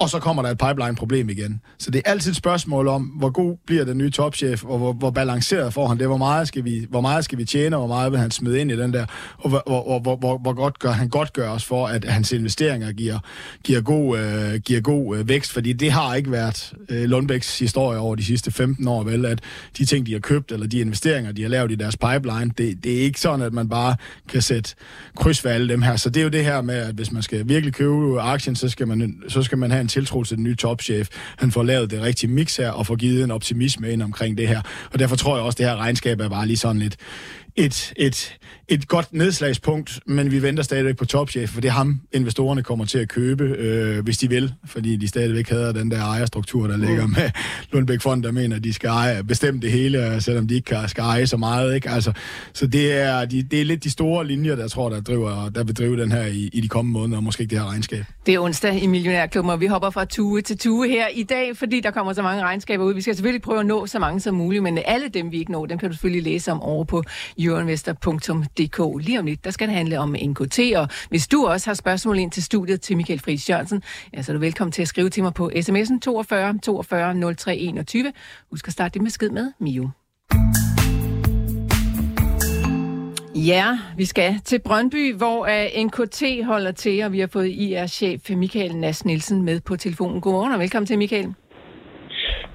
og 0.00 0.10
så 0.10 0.18
kommer 0.18 0.42
der 0.42 0.50
et 0.50 0.58
pipeline-problem 0.58 1.28
igen. 1.28 1.60
Så 1.78 1.90
det 1.90 2.02
er 2.04 2.10
altid 2.10 2.30
et 2.30 2.36
spørgsmål 2.36 2.88
om, 2.88 3.02
hvor 3.02 3.30
god 3.30 3.56
bliver 3.66 3.84
den 3.84 3.98
nye 3.98 4.10
topchef, 4.10 4.64
og 4.64 4.78
hvor, 4.78 4.92
hvor 4.92 5.10
balanceret 5.10 5.74
får 5.74 5.88
han 5.88 5.98
det, 5.98 6.06
hvor 6.06 6.16
meget, 6.16 6.48
skal 6.48 6.64
vi, 6.64 6.86
hvor 6.90 7.00
meget 7.00 7.24
skal 7.24 7.38
vi 7.38 7.44
tjene, 7.44 7.76
og 7.76 7.86
hvor 7.86 7.96
meget 7.96 8.12
vil 8.12 8.20
han 8.20 8.30
smide 8.30 8.60
ind 8.60 8.70
i 8.70 8.76
den 8.76 8.92
der, 8.92 9.06
og 9.38 9.48
hvor, 9.48 9.62
hvor, 9.66 10.00
hvor, 10.00 10.16
hvor, 10.16 10.38
hvor 10.38 10.52
godt 10.52 10.78
gør 10.78 10.90
han 10.90 11.08
godt 11.08 11.32
gør 11.32 11.50
os 11.50 11.64
for, 11.64 11.86
at 11.86 12.04
hans 12.04 12.32
investeringer 12.32 12.92
giver, 12.92 13.18
giver 13.64 13.80
god, 13.80 14.18
øh, 14.18 14.54
giver 14.54 14.80
god 14.80 15.18
øh, 15.18 15.28
vækst, 15.28 15.52
fordi 15.52 15.72
det 15.72 15.92
har 15.92 16.14
ikke 16.14 16.30
været 16.30 16.72
øh, 16.88 17.04
Lundbæks 17.04 17.58
historie 17.58 17.98
over 17.98 18.14
de 18.14 18.24
sidste 18.24 18.52
15 18.52 18.88
år, 18.88 19.02
vel, 19.02 19.26
at 19.26 19.40
de 19.78 19.84
ting, 19.84 20.06
de 20.06 20.12
har 20.12 20.20
købt, 20.20 20.52
eller 20.52 20.66
de 20.66 20.78
investeringer, 20.78 21.32
de 21.32 21.42
har 21.42 21.48
lavet 21.48 21.72
i 21.72 21.74
deres 21.74 21.96
pipeline, 21.96 22.52
det, 22.58 22.84
det 22.84 22.98
er 22.98 23.00
ikke 23.00 23.20
sådan, 23.20 23.46
at 23.46 23.52
man 23.52 23.68
bare 23.68 23.96
kan 24.28 24.42
sætte 24.42 24.74
kryds 25.16 25.40
for 25.40 25.48
alle 25.48 25.68
dem 25.68 25.82
her. 25.82 25.96
Så 25.96 26.10
det 26.10 26.20
er 26.20 26.24
jo 26.24 26.30
det 26.30 26.44
her 26.44 26.60
med, 26.60 26.74
at 26.74 26.94
hvis 26.94 27.12
man 27.12 27.22
skal 27.22 27.48
virkelig 27.48 27.74
købe 27.74 28.20
aktien, 28.20 28.56
så 28.56 28.68
skal 28.68 28.88
man, 28.88 29.22
så 29.28 29.42
skal 29.42 29.58
man 29.58 29.70
have 29.70 29.80
en 29.80 29.87
tiltro 29.88 30.24
til 30.24 30.36
den 30.36 30.44
nye 30.44 30.54
topchef. 30.54 31.08
Han 31.36 31.52
får 31.52 31.62
lavet 31.62 31.90
det 31.90 32.02
rigtige 32.02 32.30
mix 32.30 32.56
her, 32.56 32.70
og 32.70 32.86
får 32.86 32.96
givet 32.96 33.24
en 33.24 33.30
optimisme 33.30 33.92
ind 33.92 34.02
omkring 34.02 34.38
det 34.38 34.48
her. 34.48 34.62
Og 34.92 34.98
derfor 34.98 35.16
tror 35.16 35.36
jeg 35.36 35.44
også, 35.44 35.54
at 35.54 35.58
det 35.58 35.66
her 35.66 35.76
regnskab 35.76 36.20
er 36.20 36.28
bare 36.28 36.46
lige 36.46 36.56
sådan 36.56 36.82
lidt 36.82 36.96
et, 37.58 37.92
et, 37.96 38.38
et 38.68 38.88
godt 38.88 39.12
nedslagspunkt, 39.12 40.00
men 40.06 40.30
vi 40.30 40.42
venter 40.42 40.62
stadigvæk 40.62 40.96
på 40.96 41.04
topchef, 41.04 41.50
for 41.50 41.60
det 41.60 41.68
er 41.68 41.72
ham, 41.72 42.00
investorerne 42.12 42.62
kommer 42.62 42.84
til 42.84 42.98
at 42.98 43.08
købe, 43.08 43.44
øh, 43.44 44.04
hvis 44.04 44.18
de 44.18 44.28
vil, 44.28 44.54
fordi 44.64 44.96
de 44.96 45.08
stadigvæk 45.08 45.48
havde 45.48 45.74
den 45.74 45.90
der 45.90 46.00
ejerstruktur, 46.00 46.66
der 46.66 46.76
ligger 46.76 47.06
mm. 47.06 47.12
med 47.16 47.30
Lundbæk 47.72 48.00
Fond, 48.00 48.22
der 48.22 48.32
mener, 48.32 48.56
at 48.56 48.64
de 48.64 48.72
skal 48.72 48.88
eje, 48.88 49.24
bestemme 49.24 49.60
det 49.60 49.72
hele, 49.72 50.20
selvom 50.20 50.48
de 50.48 50.54
ikke 50.54 50.76
skal 50.86 51.02
eje 51.02 51.26
så 51.26 51.36
meget. 51.36 51.74
Ikke? 51.74 51.90
Altså, 51.90 52.12
så 52.52 52.66
det 52.66 52.92
er, 52.92 53.24
de, 53.24 53.42
det 53.42 53.60
er 53.60 53.64
lidt 53.64 53.84
de 53.84 53.90
store 53.90 54.26
linjer, 54.26 54.56
der 54.56 54.68
tror, 54.68 54.88
der, 54.88 55.00
driver, 55.00 55.48
der 55.48 55.64
vil 55.64 55.76
drive 55.76 56.00
den 56.00 56.12
her 56.12 56.26
i, 56.26 56.50
i 56.52 56.60
de 56.60 56.68
kommende 56.68 56.98
måneder, 56.98 57.16
og 57.16 57.24
måske 57.24 57.40
ikke 57.40 57.50
det 57.50 57.58
her 57.58 57.70
regnskab. 57.70 58.04
Det 58.26 58.34
er 58.34 58.40
onsdag 58.40 58.82
i 58.82 58.86
Millionærklubben, 58.86 59.50
og 59.50 59.60
vi 59.60 59.66
hopper 59.66 59.90
fra 59.90 60.04
tue 60.04 60.42
til 60.42 60.58
tue 60.58 60.88
her 60.88 61.08
i 61.14 61.22
dag, 61.22 61.56
fordi 61.56 61.80
der 61.80 61.90
kommer 61.90 62.12
så 62.12 62.22
mange 62.22 62.42
regnskaber 62.42 62.84
ud. 62.84 62.94
Vi 62.94 63.00
skal 63.00 63.14
selvfølgelig 63.14 63.42
prøve 63.42 63.60
at 63.60 63.66
nå 63.66 63.86
så 63.86 63.98
mange 63.98 64.20
som 64.20 64.34
muligt, 64.34 64.62
men 64.62 64.78
alle 64.84 65.08
dem, 65.08 65.32
vi 65.32 65.38
ikke 65.38 65.52
når, 65.52 65.66
dem 65.66 65.78
kan 65.78 65.88
du 65.88 65.94
selvfølgelig 65.94 66.22
læse 66.22 66.52
om 66.52 66.62
over 66.62 66.84
på 66.84 67.02
euroinvestor.dk. 67.48 69.06
Lige 69.06 69.18
om 69.18 69.26
lidt, 69.26 69.44
der 69.44 69.50
skal 69.50 69.68
det 69.68 69.76
handle 69.76 69.98
om 69.98 70.16
NKT, 70.22 70.60
og 70.76 70.88
hvis 71.08 71.28
du 71.28 71.46
også 71.46 71.70
har 71.70 71.74
spørgsmål 71.74 72.18
ind 72.18 72.30
til 72.30 72.42
studiet 72.42 72.80
til 72.80 72.96
Michael 72.96 73.20
Friis 73.20 73.50
Jørgensen, 73.50 73.82
ja, 74.14 74.22
så 74.22 74.32
er 74.32 74.34
du 74.34 74.40
velkommen 74.40 74.72
til 74.72 74.82
at 74.82 74.88
skrive 74.88 75.10
til 75.10 75.22
mig 75.22 75.34
på 75.34 75.50
sms'en 75.54 75.98
42 76.00 76.58
42 76.58 77.34
03 77.34 77.56
21. 77.56 78.12
Husk 78.50 78.66
at 78.66 78.72
starte 78.72 78.94
det 78.94 79.02
med 79.02 79.10
skid 79.10 79.30
med 79.30 79.52
Mio. 79.60 79.90
Ja, 83.34 83.78
vi 83.96 84.04
skal 84.04 84.40
til 84.44 84.58
Brøndby, 84.58 85.14
hvor 85.14 85.40
uh, 85.40 85.84
NKT 85.84 86.22
holder 86.44 86.72
til, 86.72 87.04
og 87.04 87.12
vi 87.12 87.20
har 87.20 87.26
fået 87.26 87.48
IR-chef 87.48 88.30
Michael 88.30 88.76
Nas 88.76 89.04
Nielsen 89.04 89.42
med 89.42 89.60
på 89.60 89.76
telefonen. 89.76 90.20
Godmorgen 90.20 90.52
og 90.52 90.60
velkommen 90.60 90.86
til, 90.86 90.98
Michael. 90.98 91.34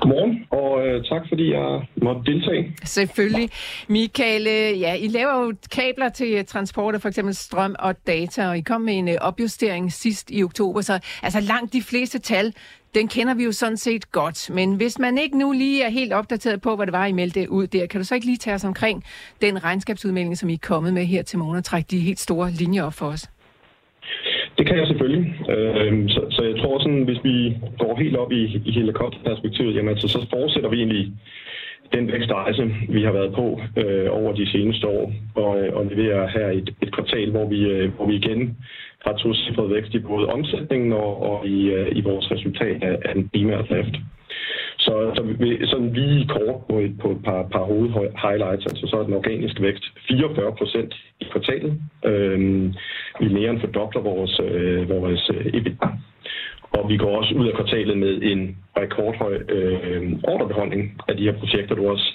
Godmorgen, 0.04 0.46
og 0.52 0.88
øh, 0.88 1.04
tak 1.04 1.22
fordi 1.30 1.52
jeg 1.52 1.88
måtte 1.96 2.22
deltage. 2.32 2.76
Selvfølgelig. 2.84 3.50
Michael, 3.88 4.48
øh, 4.48 4.82
ja, 4.82 4.94
I 4.94 5.08
laver 5.08 5.46
jo 5.46 5.54
kabler 5.72 6.10
til 6.10 6.34
øh, 6.34 6.46
transport 6.46 6.96
af 6.96 7.02
for 7.02 7.10
eksempel 7.10 7.36
strøm 7.36 7.76
og 7.80 8.08
data, 8.08 8.48
og 8.50 8.58
I 8.58 8.62
kom 8.62 8.82
med 8.82 8.94
en 8.94 9.08
øh, 9.08 9.16
opjustering 9.22 9.92
sidst 9.92 10.32
i 10.32 10.44
oktober, 10.44 10.82
så 10.82 11.00
altså 11.24 11.40
langt 11.40 11.74
de 11.74 11.82
fleste 11.82 12.20
tal, 12.20 12.54
den 12.96 13.08
kender 13.08 13.34
vi 13.34 13.44
jo 13.44 13.52
sådan 13.52 13.78
set 13.78 14.12
godt. 14.12 14.50
Men 14.54 14.76
hvis 14.76 15.00
man 15.00 15.18
ikke 15.18 15.38
nu 15.38 15.52
lige 15.52 15.84
er 15.84 15.90
helt 15.90 16.14
opdateret 16.14 16.62
på, 16.62 16.76
hvad 16.76 16.86
det 16.86 16.94
var, 16.94 17.06
I 17.06 17.12
meldte 17.12 17.52
ud 17.52 17.68
der, 17.68 17.86
kan 17.86 18.00
du 18.00 18.06
så 18.06 18.16
ikke 18.16 18.28
lige 18.28 18.38
tage 18.38 18.56
os 18.56 18.64
omkring 18.64 19.04
den 19.42 19.64
regnskabsudmelding, 19.64 20.38
som 20.38 20.50
I 20.50 20.54
er 20.54 20.58
kommet 20.62 20.94
med 20.94 21.06
her 21.06 21.24
til 21.24 21.40
morgen, 21.40 21.58
og 21.58 21.64
trække 21.64 21.88
de 21.92 22.00
helt 22.00 22.20
store 22.20 22.52
linjer 22.52 22.84
op 22.84 22.94
for 22.94 23.06
os? 23.06 23.30
Det 24.58 24.66
kan 24.68 24.78
jeg 24.78 24.88
selvfølgelig. 24.88 25.24
Øh, 25.50 26.10
så, 26.10 26.22
så 26.30 26.44
jeg 26.44 26.56
tror 26.62 26.80
sådan, 26.80 27.04
hvis 27.04 27.24
vi 27.24 27.58
går 27.80 28.00
helt 28.00 28.18
op 28.18 28.32
i, 28.32 28.62
i 28.66 28.72
helikopterperspektivet, 28.72 29.76
jamen 29.76 29.98
så, 29.98 30.08
så 30.08 30.28
fortsætter 30.34 30.70
vi 30.70 30.78
egentlig 30.78 31.14
den 31.94 32.12
vækstrejse, 32.12 32.72
vi 32.90 33.04
har 33.04 33.12
været 33.12 33.34
på 33.34 33.62
øh, 33.78 34.08
over 34.12 34.34
de 34.34 34.52
seneste 34.52 34.88
år, 34.88 35.14
og, 35.36 35.60
øh, 35.60 35.76
og 35.76 35.86
leverer 35.86 36.28
her 36.28 36.48
et, 36.48 36.70
et 36.82 36.94
kvartal, 36.96 37.32
hvor 37.32 37.48
vi, 37.50 37.60
øh, 37.64 37.96
hvor 37.96 38.06
vi 38.06 38.16
igen 38.16 38.58
har 39.06 39.14
to 39.14 39.64
vækst 39.64 39.94
i 39.94 40.00
både 40.00 40.28
omsætningen 40.28 40.94
og, 40.94 41.24
og 41.30 41.48
i, 41.48 41.70
øh, 41.70 41.98
i 41.98 42.02
vores 42.02 42.32
resultat 42.32 42.84
af, 42.84 42.98
af 43.06 43.16
den 43.16 43.30
primære 43.30 43.66
drift. 43.70 43.96
Så, 44.78 45.12
så 45.16 45.24
vi, 45.24 45.66
sådan 45.66 45.94
lige 45.94 46.28
kort 46.28 46.56
på 46.70 46.80
et, 46.80 46.94
på 47.02 47.12
et 47.12 47.24
par, 47.24 47.44
par 47.52 47.64
hovedhighlights, 47.64 48.66
altså 48.66 48.88
så 48.88 48.96
er 49.00 49.04
den 49.04 49.14
organiske 49.14 49.62
vækst 49.62 49.84
44 50.08 50.56
procent 50.56 50.94
i 51.20 51.26
kvartalet. 51.32 51.82
Øhm, 52.06 52.74
vi 53.20 53.28
mere 53.34 53.50
end 53.50 53.60
fordobler 53.60 54.02
vores, 54.02 54.40
øh, 54.44 54.90
vores 54.90 55.32
øh, 55.34 55.46
EBITDA. 55.46 55.88
Og 56.72 56.90
vi 56.90 56.98
går 56.98 57.18
også 57.18 57.34
ud 57.36 57.48
af 57.48 57.56
kvartalet 57.56 57.98
med 57.98 58.22
en 58.22 58.58
rekordhøj 58.78 59.36
øh, 59.50 60.14
ordrebeholdning 60.24 61.02
af 61.08 61.18
de 61.18 61.24
her 61.24 61.40
projekter, 61.40 61.76
du 61.76 61.90
også 61.90 62.14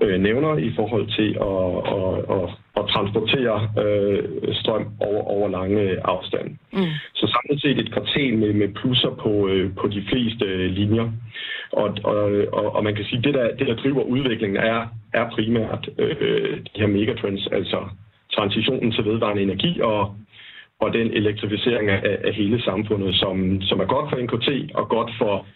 øh, 0.00 0.20
nævner 0.20 0.56
i 0.56 0.72
forhold 0.76 1.06
til 1.18 1.30
at, 1.50 1.70
at, 1.96 2.12
at, 2.36 2.46
at 2.80 2.88
transportere 2.94 3.56
øh, 3.84 4.54
strøm 4.54 4.86
over, 5.00 5.22
over 5.22 5.48
lange 5.48 6.06
afstande. 6.06 6.50
Mm. 6.72 6.92
Så 7.14 7.24
samlet 7.34 7.62
set 7.62 7.78
et 7.78 7.92
kvartal 7.92 8.38
med, 8.38 8.52
med 8.52 8.68
plusser 8.68 9.10
på, 9.24 9.48
øh, 9.48 9.74
på 9.80 9.88
de 9.88 10.02
fleste 10.10 10.44
øh, 10.44 10.70
linjer. 10.70 11.08
Og, 11.72 11.88
og, 12.04 12.20
og, 12.52 12.74
og 12.76 12.84
man 12.84 12.94
kan 12.94 13.04
sige, 13.04 13.18
at 13.18 13.24
det 13.24 13.34
der, 13.34 13.56
det, 13.58 13.66
der 13.66 13.76
driver 13.82 14.02
udviklingen, 14.02 14.56
er, 14.56 14.86
er 15.12 15.30
primært 15.30 15.88
øh, 15.98 16.58
de 16.58 16.80
her 16.80 16.86
megatrends, 16.86 17.48
altså 17.52 17.78
transitionen 18.32 18.92
til 18.92 19.04
vedvarende 19.04 19.42
energi 19.42 19.80
og, 19.80 20.14
og 20.80 20.92
den 20.92 21.10
elektrificering 21.12 21.88
af, 21.88 22.18
af 22.24 22.34
hele 22.34 22.62
samfundet, 22.62 23.14
som, 23.14 23.62
som 23.62 23.80
er 23.80 23.84
godt 23.84 24.10
for 24.10 24.16
NKT 24.16 24.74
og 24.74 24.88
godt 24.88 25.10
for 25.18 25.46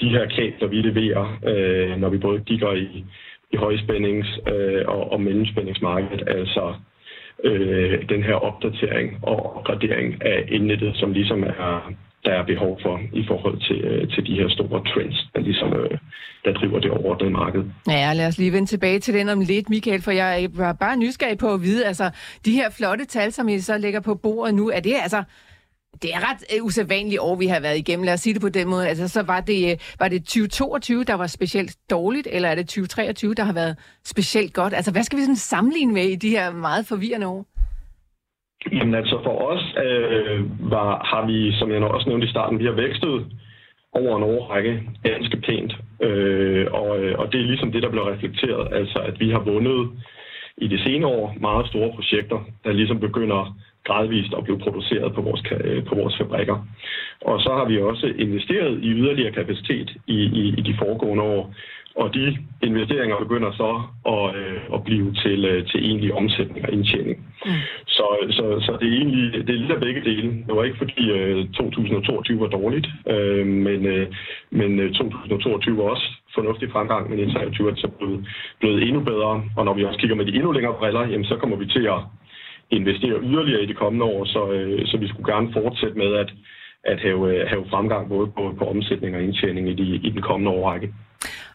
de 0.00 0.08
her 0.08 0.26
kabler, 0.26 0.68
vi 0.68 0.76
leverer, 0.76 1.26
øh, 1.50 2.00
når 2.00 2.08
vi 2.08 2.18
både 2.18 2.40
kigger 2.46 2.72
i, 2.72 3.04
i 3.52 3.56
højspændings- 3.56 4.50
øh, 4.52 4.82
og, 4.88 5.12
og 5.12 5.20
mellemspændingsmarkedet, 5.20 6.22
altså 6.28 6.74
øh, 7.44 8.08
den 8.08 8.22
her 8.22 8.34
opdatering 8.34 9.18
og 9.22 9.56
opgradering 9.56 10.24
af 10.26 10.44
indnettet, 10.48 10.96
som 10.96 11.12
ligesom 11.12 11.42
er, 11.42 11.92
der 12.24 12.32
er 12.32 12.44
behov 12.44 12.80
for 12.82 13.00
i 13.12 13.24
forhold 13.28 13.58
til, 13.68 13.80
øh, 13.84 14.08
til 14.08 14.26
de 14.26 14.34
her 14.34 14.48
store 14.48 14.84
trends, 14.84 15.26
der 15.34 15.40
ligesom 15.40 15.72
øh, 15.72 15.98
der 16.46 16.52
driver 16.52 16.80
det 16.80 16.90
overordnede 16.90 17.30
marked. 17.30 17.64
Ja, 17.88 18.12
lad 18.12 18.26
os 18.26 18.38
lige 18.38 18.52
vende 18.52 18.66
tilbage 18.66 18.98
til 18.98 19.14
den 19.14 19.28
om 19.28 19.40
lidt, 19.40 19.70
Michael, 19.70 20.02
for 20.02 20.10
jeg 20.10 20.48
var 20.54 20.72
bare 20.72 20.96
nysgerrig 20.96 21.38
på 21.38 21.52
at 21.52 21.62
vide, 21.62 21.86
altså 21.86 22.10
de 22.44 22.52
her 22.52 22.70
flotte 22.70 23.04
tal, 23.04 23.32
som 23.32 23.48
I 23.48 23.58
så 23.58 23.78
lægger 23.78 24.00
på 24.00 24.14
bordet 24.14 24.54
nu, 24.54 24.68
er 24.70 24.80
det 24.80 24.94
altså 25.02 25.22
det 26.02 26.10
er 26.14 26.30
ret 26.30 26.42
øh, 26.52 26.64
usædvanligt 26.64 27.20
år, 27.20 27.36
vi 27.36 27.46
har 27.46 27.60
været 27.60 27.78
igennem. 27.78 28.04
Lad 28.04 28.14
os 28.14 28.20
sige 28.20 28.34
det 28.34 28.42
på 28.42 28.48
den 28.48 28.68
måde. 28.68 28.88
Altså, 28.88 29.08
så 29.08 29.22
var 29.22 29.40
det, 29.40 29.70
øh, 29.70 29.76
var 29.98 30.08
det 30.08 30.20
2022, 30.24 31.04
der 31.04 31.14
var 31.14 31.26
specielt 31.26 31.76
dårligt, 31.90 32.28
eller 32.30 32.48
er 32.48 32.54
det 32.54 32.66
2023, 32.66 33.34
der 33.34 33.44
har 33.44 33.52
været 33.52 33.76
specielt 34.04 34.54
godt? 34.54 34.74
Altså, 34.74 34.92
hvad 34.92 35.02
skal 35.02 35.16
vi 35.18 35.22
sådan 35.22 35.36
sammenligne 35.36 35.92
med 35.92 36.04
i 36.04 36.16
de 36.16 36.30
her 36.30 36.52
meget 36.52 36.86
forvirrende 36.86 37.26
år? 37.26 37.46
Jamen 38.72 38.94
altså, 38.94 39.20
for 39.24 39.34
os 39.50 39.64
øh, 39.84 40.70
var, 40.70 40.90
har 41.10 41.26
vi, 41.26 41.58
som 41.58 41.70
jeg 41.70 41.82
også 41.82 42.08
nævnte 42.08 42.26
i 42.26 42.30
starten, 42.30 42.58
vi 42.58 42.64
har 42.64 42.72
vækstet 42.72 43.26
over 43.92 44.16
en 44.16 44.22
årrække 44.22 44.82
ganske 45.02 45.36
pænt. 45.36 45.72
Øh, 46.02 46.66
og, 46.72 46.88
øh, 46.98 47.18
og 47.18 47.32
det 47.32 47.40
er 47.40 47.44
ligesom 47.44 47.72
det, 47.72 47.82
der 47.82 47.90
bliver 47.90 48.12
reflekteret. 48.12 48.68
Altså, 48.72 48.98
at 48.98 49.20
vi 49.20 49.30
har 49.30 49.38
vundet 49.38 49.90
i 50.58 50.68
de 50.68 50.82
senere 50.84 51.10
år 51.10 51.36
meget 51.40 51.66
store 51.66 51.92
projekter, 51.94 52.38
der 52.64 52.72
ligesom 52.72 53.00
begynder 53.00 53.56
gradvist 53.86 54.32
at 54.38 54.44
blive 54.44 54.58
produceret 54.58 55.14
på 55.14 55.20
vores, 55.20 55.42
på 55.88 55.94
vores 55.94 56.16
fabrikker. 56.16 56.56
Og 57.20 57.40
så 57.40 57.50
har 57.58 57.64
vi 57.64 57.80
også 57.80 58.06
investeret 58.18 58.72
i 58.82 58.88
yderligere 59.00 59.32
kapacitet 59.32 59.88
i, 60.06 60.18
i, 60.40 60.44
i 60.58 60.60
de 60.68 60.74
foregående 60.78 61.24
år, 61.24 61.54
og 61.96 62.14
de 62.14 62.36
investeringer 62.62 63.16
begynder 63.18 63.50
så 63.62 63.70
at, 64.14 64.26
øh, 64.40 64.60
at 64.74 64.84
blive 64.84 65.14
til, 65.22 65.44
øh, 65.44 65.66
til 65.66 65.80
egentlig 65.88 66.14
omsætning 66.14 66.66
og 66.66 66.72
indtjening. 66.72 67.16
Mm. 67.46 67.52
Så, 67.86 68.06
så, 68.30 68.44
så 68.66 68.72
det 68.80 68.88
er 68.88 68.96
egentlig 69.00 69.46
det 69.46 69.54
er 69.54 69.58
lidt 69.62 69.72
af 69.72 69.80
begge 69.80 70.00
dele. 70.00 70.28
Det 70.46 70.56
var 70.56 70.64
ikke 70.64 70.78
fordi 70.78 71.10
øh, 71.10 71.48
2022 71.48 72.40
var 72.40 72.46
dårligt, 72.46 72.86
øh, 73.08 73.46
men, 73.46 73.86
øh, 73.86 74.06
men 74.50 74.94
2022 74.94 75.72
øh, 75.72 75.78
var 75.78 75.84
også 75.84 76.08
fornuftig 76.34 76.70
fremgang, 76.72 77.10
men 77.10 77.18
2023 77.18 77.70
er 77.70 77.74
så 77.76 77.88
blevet, 77.88 78.26
blevet 78.60 78.82
endnu 78.82 79.00
bedre. 79.00 79.42
Og 79.56 79.64
når 79.64 79.74
vi 79.74 79.84
også 79.84 79.98
kigger 79.98 80.16
med 80.16 80.26
de 80.26 80.34
endnu 80.34 80.52
længere 80.52 80.74
briller, 80.78 81.00
jamen, 81.00 81.24
så 81.24 81.36
kommer 81.36 81.56
vi 81.56 81.66
til 81.66 81.84
at 81.86 82.00
investere 82.70 83.22
yderligere 83.22 83.62
i 83.62 83.66
de 83.66 83.74
kommende 83.74 84.04
år, 84.04 84.24
så, 84.24 84.52
øh, 84.52 84.86
så 84.86 84.96
vi 84.96 85.08
skulle 85.08 85.32
gerne 85.34 85.52
fortsætte 85.52 85.98
med 85.98 86.14
at, 86.22 86.30
at 86.84 87.00
have, 87.00 87.22
øh, 87.32 87.48
have 87.48 87.64
fremgang 87.70 88.08
både 88.08 88.26
på, 88.26 88.54
på 88.58 88.64
omsætning 88.64 89.16
og 89.16 89.22
indtjening 89.22 89.68
i, 89.68 89.74
de, 89.74 89.84
i 90.08 90.10
den 90.10 90.22
kommende 90.22 90.50
årrække. 90.50 90.92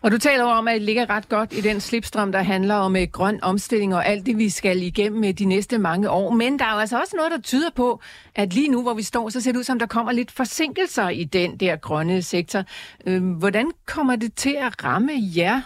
Og 0.01 0.11
du 0.11 0.17
taler 0.17 0.43
om, 0.43 0.67
at 0.67 0.73
det 0.73 0.81
ligger 0.81 1.09
ret 1.09 1.29
godt 1.29 1.53
i 1.53 1.61
den 1.61 1.79
slipstrøm, 1.79 2.31
der 2.31 2.41
handler 2.41 2.75
om 2.75 2.95
øh, 2.95 3.07
grøn 3.11 3.39
omstilling 3.43 3.95
og 3.95 4.05
alt 4.05 4.25
det, 4.25 4.37
vi 4.37 4.49
skal 4.49 4.81
igennem 4.81 5.21
med 5.21 5.33
de 5.33 5.45
næste 5.45 5.77
mange 5.77 6.09
år. 6.09 6.31
Men 6.31 6.59
der 6.59 6.65
er 6.65 6.73
jo 6.73 6.79
altså 6.79 6.99
også 6.99 7.15
noget, 7.17 7.31
der 7.31 7.41
tyder 7.41 7.69
på, 7.75 8.01
at 8.35 8.53
lige 8.53 8.69
nu, 8.69 8.81
hvor 8.81 8.93
vi 8.93 9.01
står, 9.01 9.29
så 9.29 9.41
ser 9.41 9.51
det 9.51 9.59
ud 9.59 9.63
som, 9.63 9.79
der 9.79 9.85
kommer 9.85 10.11
lidt 10.11 10.31
forsinkelser 10.31 11.09
i 11.09 11.23
den 11.23 11.57
der 11.57 11.75
grønne 11.75 12.21
sektor. 12.21 12.63
Øh, 13.07 13.23
hvordan 13.39 13.71
kommer 13.87 14.15
det 14.15 14.33
til 14.33 14.55
at 14.59 14.85
ramme 14.85 15.11
jer? 15.37 15.61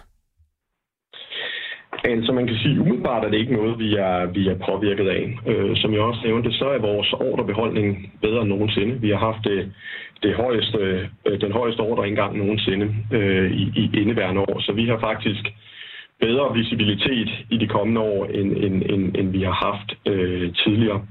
Altså 2.03 2.31
man 2.31 2.47
kan 2.47 2.55
sige, 2.55 2.81
umiddelbart 2.81 3.25
er 3.25 3.29
det 3.29 3.37
ikke 3.37 3.53
noget, 3.53 3.79
vi 3.79 3.95
er, 3.95 4.25
vi 4.25 4.47
er 4.47 4.57
påvirket 4.69 5.07
af. 5.07 5.39
Øh, 5.47 5.75
som 5.75 5.93
jeg 5.93 6.01
også 6.01 6.21
nævnte, 6.25 6.51
så 6.51 6.65
er 6.69 6.79
vores 6.79 7.13
ordrebeholdning 7.13 8.13
bedre 8.21 8.41
end 8.41 8.49
nogensinde. 8.49 9.01
Vi 9.01 9.09
har 9.09 9.17
haft 9.17 9.43
det, 9.43 9.71
det 10.23 10.35
højeste, 10.35 11.09
øh, 11.25 11.41
den 11.41 11.51
højeste 11.51 11.79
ordre 11.79 12.07
engang 12.07 12.37
nogensinde 12.37 12.95
øh, 13.11 13.51
i, 13.51 13.63
i 13.75 14.01
indeværende 14.01 14.41
år. 14.41 14.59
Så 14.59 14.71
vi 14.71 14.85
har 14.85 14.99
faktisk 14.99 15.43
bedre 16.19 16.53
visibilitet 16.53 17.29
i 17.49 17.57
de 17.57 17.67
kommende 17.67 18.01
år, 18.01 18.25
end, 18.25 18.51
end, 18.57 18.83
end, 18.89 19.15
end 19.17 19.31
vi 19.31 19.41
har 19.43 19.57
haft 19.67 19.89
øh, 20.07 20.53
tidligere. 20.53 21.01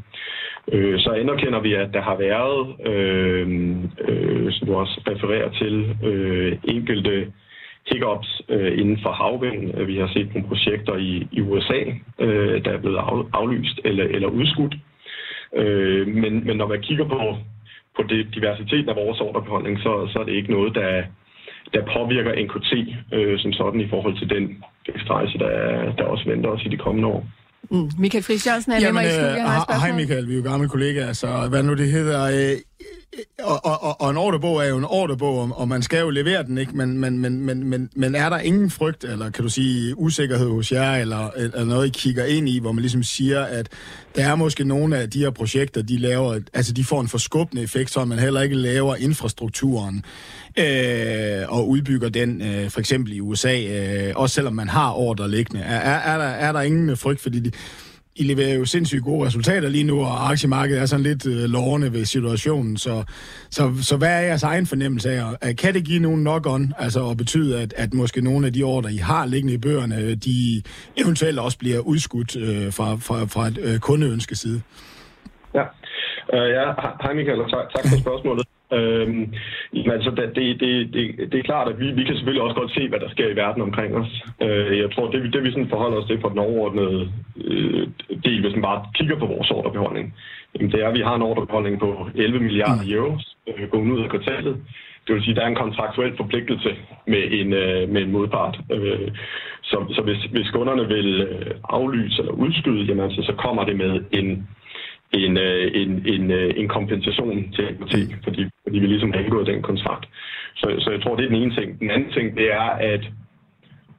Øh, 0.73 1.01
så 1.01 1.11
anerkender 1.11 1.61
vi, 1.61 1.75
at 1.75 1.89
der 1.93 2.03
har 2.03 2.17
været, 2.17 2.61
øh, 2.93 3.47
øh, 4.09 4.53
som 4.53 4.67
du 4.67 4.75
også 4.75 5.01
refererer 5.11 5.51
til, 5.51 5.97
øh, 6.09 6.59
enkelte 6.65 7.33
hiccups 7.91 8.31
øh, 8.49 8.73
inden 8.81 8.99
for 9.03 9.13
havvind. 9.21 9.87
Vi 9.91 9.97
har 9.99 10.09
set 10.15 10.29
nogle 10.35 10.49
projekter 10.49 10.95
i, 10.97 11.29
i 11.33 11.41
USA, 11.41 11.81
øh, 12.25 12.65
der 12.65 12.71
er 12.73 12.81
blevet 12.83 12.97
af, 12.97 13.23
aflyst 13.33 13.81
eller, 13.85 14.05
eller 14.05 14.29
udskudt. 14.29 14.75
Øh, 15.57 16.07
men, 16.07 16.33
men 16.47 16.57
når 16.57 16.69
man 16.69 16.83
kigger 16.83 17.07
på, 17.09 17.21
på 17.97 18.03
det, 18.11 18.35
diversiteten 18.35 18.89
af 18.89 18.97
vores 18.97 19.21
ordrebeholdning, 19.21 19.79
så, 19.79 19.93
så 20.13 20.19
er 20.19 20.25
det 20.25 20.33
ikke 20.33 20.53
noget, 20.53 20.75
der, 20.75 21.03
der 21.75 21.83
påvirker 21.97 22.33
NKT 22.45 22.73
øh, 23.17 23.39
som 23.39 23.53
sådan 23.53 23.81
i 23.81 23.89
forhold 23.89 24.19
til 24.19 24.31
den 24.31 24.45
ekstrejse, 24.95 25.39
der, 25.39 25.55
der 25.99 26.05
også 26.05 26.25
venter 26.33 26.51
os 26.51 26.63
i 26.67 26.69
de 26.69 26.77
kommende 26.77 27.09
år. 27.09 27.27
Mm. 27.71 27.91
Michael 27.99 28.25
Friis 28.25 28.47
Jørgensen 28.47 28.73
er 28.73 28.81
Jamen, 28.81 28.95
med 28.95 29.03
mig 29.03 29.07
i 29.07 29.13
studiet. 29.19 29.39
Øh, 29.71 29.81
hej 29.83 29.93
Michael, 30.01 30.29
vi 30.29 30.33
er 30.33 30.37
jo 30.37 30.43
gamle 30.51 30.69
kollegaer, 30.69 31.13
så 31.13 31.29
hvad 31.51 31.63
nu 31.63 31.75
det 31.75 31.89
hedder... 31.97 32.21
Øh, 32.37 32.57
og, 33.43 33.65
og, 33.65 34.01
og 34.01 34.11
en 34.11 34.17
ordrebog 34.17 34.65
er 34.65 34.69
jo 34.69 34.79
en 34.79 34.85
ordrebog, 34.85 35.51
og 35.57 35.69
man 35.69 35.83
skal 35.83 36.01
jo 36.01 36.11
levere 36.11 36.43
den, 36.43 36.59
ikke? 36.59 36.77
Men, 36.77 36.99
men, 36.99 37.19
men, 37.19 37.41
men, 37.41 37.65
men, 37.65 37.91
men 37.97 38.15
er 38.15 38.29
der 38.29 38.39
ingen 38.39 38.71
frygt, 38.71 39.05
eller 39.05 39.31
kan 39.31 39.45
du 39.45 39.51
sige 39.51 39.99
usikkerhed 39.99 40.49
hos 40.49 40.73
jer, 40.73 40.97
eller, 40.97 41.31
eller 41.31 41.65
noget, 41.65 41.87
I 41.87 41.91
kigger 41.91 42.25
ind 42.25 42.49
i, 42.49 42.59
hvor 42.59 42.73
man 42.73 42.81
ligesom 42.81 43.03
siger, 43.03 43.43
at 43.43 43.69
der 44.17 44.25
er 44.25 44.35
måske 44.35 44.65
nogle 44.65 44.99
af 44.99 45.11
de 45.11 45.19
her 45.19 45.31
projekter, 45.31 45.83
de 45.83 45.99
laver, 45.99 46.41
altså 46.53 46.73
de 46.73 46.85
får 46.85 47.01
en 47.01 47.09
forskubbende 47.09 47.63
effekt, 47.63 47.91
så 47.91 48.05
man 48.05 48.19
heller 48.19 48.41
ikke 48.41 48.57
laver 48.57 48.97
infrastrukturen 48.97 50.05
øh, 50.59 51.45
og 51.49 51.69
udbygger 51.69 52.09
den, 52.09 52.43
øh, 52.43 52.71
for 52.71 52.81
eksempel 52.81 53.13
i 53.13 53.21
USA, 53.21 53.61
øh, 53.61 54.13
også 54.17 54.35
selvom 54.35 54.55
man 54.55 54.69
har 54.69 54.93
ordre 54.93 55.31
liggende. 55.31 55.61
Er, 55.61 55.77
er, 55.77 56.15
er, 56.15 56.19
der, 56.19 56.25
er 56.25 56.53
der 56.53 56.61
ingen 56.61 56.97
frygt, 56.97 57.21
fordi 57.21 57.41
de, 57.41 57.51
i 58.17 58.23
leverer 58.23 58.55
jo 58.55 58.65
sindssygt 58.65 59.05
gode 59.05 59.27
resultater 59.27 59.69
lige 59.69 59.85
nu, 59.85 60.01
og 60.01 60.31
aktiemarkedet 60.31 60.83
er 60.83 60.87
sådan 60.87 61.03
lidt 61.03 61.27
øh, 61.27 61.51
lovende 61.51 61.93
ved 61.93 62.05
situationen. 62.05 62.77
Så, 62.77 63.05
så, 63.51 63.63
så 63.83 63.97
hvad 63.97 64.09
er 64.09 64.21
jeres 64.21 64.43
egen 64.43 64.67
fornemmelse 64.67 65.11
af, 65.11 65.57
kan 65.57 65.75
det 65.75 65.85
give 65.85 66.03
nogen 66.03 66.27
knock-on, 66.27 66.73
altså 66.79 67.01
og 67.01 67.17
betyde, 67.17 67.63
at, 67.63 67.75
at 67.77 67.95
måske 67.95 68.21
nogle 68.21 68.47
af 68.47 68.53
de 68.53 68.63
ordre, 68.63 68.93
I 68.93 68.97
har 68.97 69.27
liggende 69.27 69.55
i 69.55 69.59
bøgerne, 69.59 70.15
de 70.15 70.63
eventuelt 70.97 71.39
også 71.39 71.59
bliver 71.59 71.81
udskudt 71.81 72.37
øh, 72.37 72.73
fra, 72.73 72.95
fra, 73.07 73.17
fra 73.25 73.47
et 73.47 73.59
øh, 73.63 73.79
kundeønske 73.79 74.35
side? 74.35 74.63
Ja, 75.55 75.65
uh, 76.35 76.49
ja. 76.57 76.65
hej 77.03 77.13
Michael, 77.15 77.41
og 77.41 77.51
tak, 77.51 77.67
tak 77.75 77.85
for 77.91 78.01
spørgsmålet. 78.07 78.54
Øhm, 78.73 79.33
altså, 79.87 80.11
det, 80.11 80.61
det, 80.61 80.61
det, 80.95 81.33
det 81.33 81.39
er 81.39 81.43
klart, 81.43 81.69
at 81.69 81.81
vi, 81.81 81.93
vi 81.93 82.05
kan 82.05 82.15
selvfølgelig 82.15 82.43
også 82.43 82.57
godt 82.61 82.75
se, 82.75 82.89
hvad 82.89 83.01
der 83.01 83.09
sker 83.09 83.29
i 83.29 83.37
verden 83.37 83.63
omkring 83.63 83.97
os. 83.97 84.25
Øh, 84.43 84.79
jeg 84.79 84.91
tror, 84.93 85.11
det, 85.11 85.33
det 85.33 85.45
vi 85.45 85.51
sådan 85.51 85.69
forholder 85.69 85.99
os 85.99 86.07
til 86.07 86.19
på 86.21 86.29
den 86.29 86.39
overordnede 86.39 87.13
øh, 87.45 87.89
del, 88.25 88.41
hvis 88.41 88.55
man 88.55 88.63
bare 88.63 88.85
kigger 88.95 89.19
på 89.19 89.27
vores 89.27 89.51
ordrebeholdning, 89.51 90.15
jamen, 90.55 90.73
det 90.73 90.83
er, 90.83 90.89
at 90.89 90.95
vi 90.95 91.01
har 91.01 91.15
en 91.15 91.23
ordrebeholdning 91.23 91.81
på 91.81 92.09
11 92.15 92.41
milliarder 92.41 92.85
mm. 92.85 92.93
euro 92.93 93.19
øh, 93.49 93.69
gående 93.71 93.95
ud 93.95 94.03
af 94.05 94.11
kvartalet. 94.11 94.57
Det 95.07 95.15
vil 95.15 95.23
sige, 95.23 95.31
at 95.31 95.37
der 95.37 95.43
er 95.43 95.49
en 95.49 95.65
kontraktuel 95.65 96.17
forpligtelse 96.17 96.77
med 97.07 97.23
en, 97.31 97.53
øh, 97.53 97.89
med 97.89 98.03
en 98.03 98.13
modpart. 98.13 98.61
Øh, 98.73 99.09
så, 99.63 99.77
så 99.95 100.03
hvis, 100.03 100.19
hvis 100.33 100.51
kunderne 100.51 100.89
vil 100.89 101.21
øh, 101.21 101.55
aflyse 101.69 102.19
eller 102.19 102.33
udskyde, 102.33 102.85
jamen, 102.85 103.05
altså, 103.05 103.23
så 103.23 103.33
kommer 103.33 103.65
det 103.65 103.77
med 103.77 104.01
en 104.13 104.49
Øh, 105.13 105.21
en, 105.23 105.37
en, 105.75 106.07
en, 106.07 106.31
en 106.31 106.69
kompensation 106.69 107.53
til 107.53 107.63
apotek, 107.63 108.09
fordi, 108.25 108.51
fordi 108.63 108.79
vi 108.79 108.87
ligesom 108.87 109.13
har 109.13 109.21
indgået 109.21 109.47
den 109.47 109.63
kontrakt. 109.63 110.09
Så, 110.57 110.75
så 110.79 110.91
jeg 110.91 111.03
tror, 111.03 111.17
det 111.17 111.25
er 111.25 111.29
den 111.29 111.43
ene 111.43 111.55
ting. 111.55 111.81
Den 111.81 111.91
anden 111.91 112.13
ting, 112.13 112.37
det 112.37 112.53
er, 112.53 112.71
at 112.93 113.01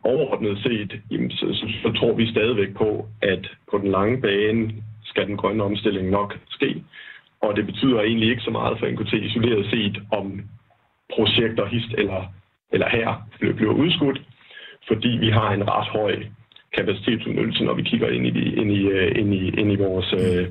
overordnet 0.03 0.57
set, 0.63 1.01
jamen, 1.11 1.31
så, 1.31 1.45
så, 1.53 1.65
så 1.83 1.91
tror 1.99 2.13
vi 2.13 2.31
stadigvæk 2.31 2.73
på, 2.77 3.05
at 3.21 3.47
på 3.71 3.77
den 3.77 3.91
lange 3.91 4.21
bane 4.21 4.73
skal 5.03 5.27
den 5.27 5.37
grønne 5.37 5.63
omstilling 5.63 6.09
nok 6.09 6.37
ske. 6.49 6.83
Og 7.41 7.55
det 7.55 7.65
betyder 7.65 8.01
egentlig 8.01 8.29
ikke 8.29 8.41
så 8.41 8.51
meget 8.51 8.79
for 8.79 8.87
NKT 8.87 9.13
isoleret 9.13 9.65
set, 9.69 10.01
om 10.11 10.41
projekter 11.15 11.65
hist 11.65 11.91
eller, 11.97 12.21
eller 12.71 12.89
her 12.89 13.27
bliver 13.55 13.73
udskudt, 13.73 14.21
fordi 14.87 15.07
vi 15.07 15.29
har 15.29 15.51
en 15.51 15.69
ret 15.69 15.87
høj 15.87 16.23
kapacitetsudnyttelse, 16.77 17.63
når 17.63 17.73
vi 17.73 17.81
kigger 17.81 18.09
ind 18.09 18.25
i, 18.27 18.55
ind 18.61 18.71
i, 18.71 18.81
øh, 18.87 19.19
ind 19.19 19.33
i, 19.33 19.49
ind 19.59 19.71
i 19.71 19.75
vores, 19.75 20.13
øh, 20.13 20.47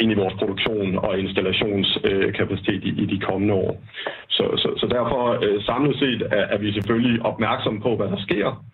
ind 0.00 0.12
i 0.12 0.20
vores 0.22 0.34
produktion 0.34 0.98
og 0.98 1.18
installationskapacitet 1.18 2.84
i, 2.84 2.90
i 3.02 3.06
de 3.06 3.18
kommende 3.20 3.54
år. 3.54 3.82
Så, 4.28 4.44
så, 4.56 4.68
så 4.80 4.86
derfor 4.86 5.38
øh, 5.44 5.62
samlet 5.64 5.98
set 5.98 6.22
er, 6.22 6.44
er 6.54 6.58
vi 6.58 6.72
selvfølgelig 6.72 7.22
opmærksomme 7.22 7.80
på, 7.80 7.96
hvad 7.96 8.08
der 8.08 8.20
sker, 8.26 8.64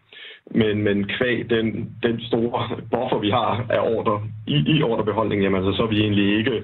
men, 0.51 0.83
men 0.83 1.09
kvæg 1.09 1.51
den, 1.51 1.67
den 2.03 2.21
store 2.21 2.61
buffer, 2.93 3.19
vi 3.19 3.31
har 3.31 3.67
af 3.71 3.81
ordre 3.97 4.23
i, 4.47 4.77
i 4.77 4.83
ordrebeholdningen, 4.83 5.45
jamen, 5.45 5.65
altså, 5.65 5.77
så 5.77 5.83
er 5.83 5.93
vi 5.95 6.01
egentlig 6.01 6.39
ikke 6.39 6.63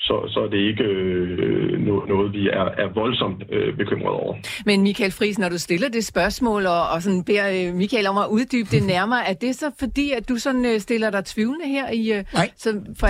så, 0.00 0.14
så 0.28 0.40
er 0.40 0.48
det 0.48 0.58
ikke 0.70 0.84
øh, 0.84 1.80
noget, 2.08 2.32
vi 2.32 2.48
er, 2.48 2.66
er 2.84 2.88
voldsomt 2.94 3.42
øh, 3.52 3.76
bekymret 3.76 4.14
over. 4.22 4.34
Men 4.66 4.82
Michael 4.82 5.12
Friis, 5.12 5.38
når 5.38 5.48
du 5.48 5.58
stiller 5.58 5.88
det 5.88 6.04
spørgsmål, 6.04 6.66
og, 6.66 6.88
og 6.88 7.02
sådan 7.02 7.24
beder 7.24 7.68
øh, 7.68 7.74
Michael 7.74 8.06
om 8.06 8.18
at 8.18 8.26
uddybe 8.26 8.68
det 8.70 8.82
nærmere, 8.94 9.28
er 9.28 9.32
det 9.32 9.56
så 9.56 9.70
fordi, 9.78 10.12
at 10.12 10.28
du 10.28 10.36
sådan 10.36 10.64
øh, 10.64 10.80
stiller 10.80 11.10
dig 11.10 11.24
tvivlende 11.24 11.66
her 11.66 11.90
i 11.90 12.12
øh, 12.12 12.24
nej, 12.34 12.50
så 12.56 12.80
fra 12.98 13.08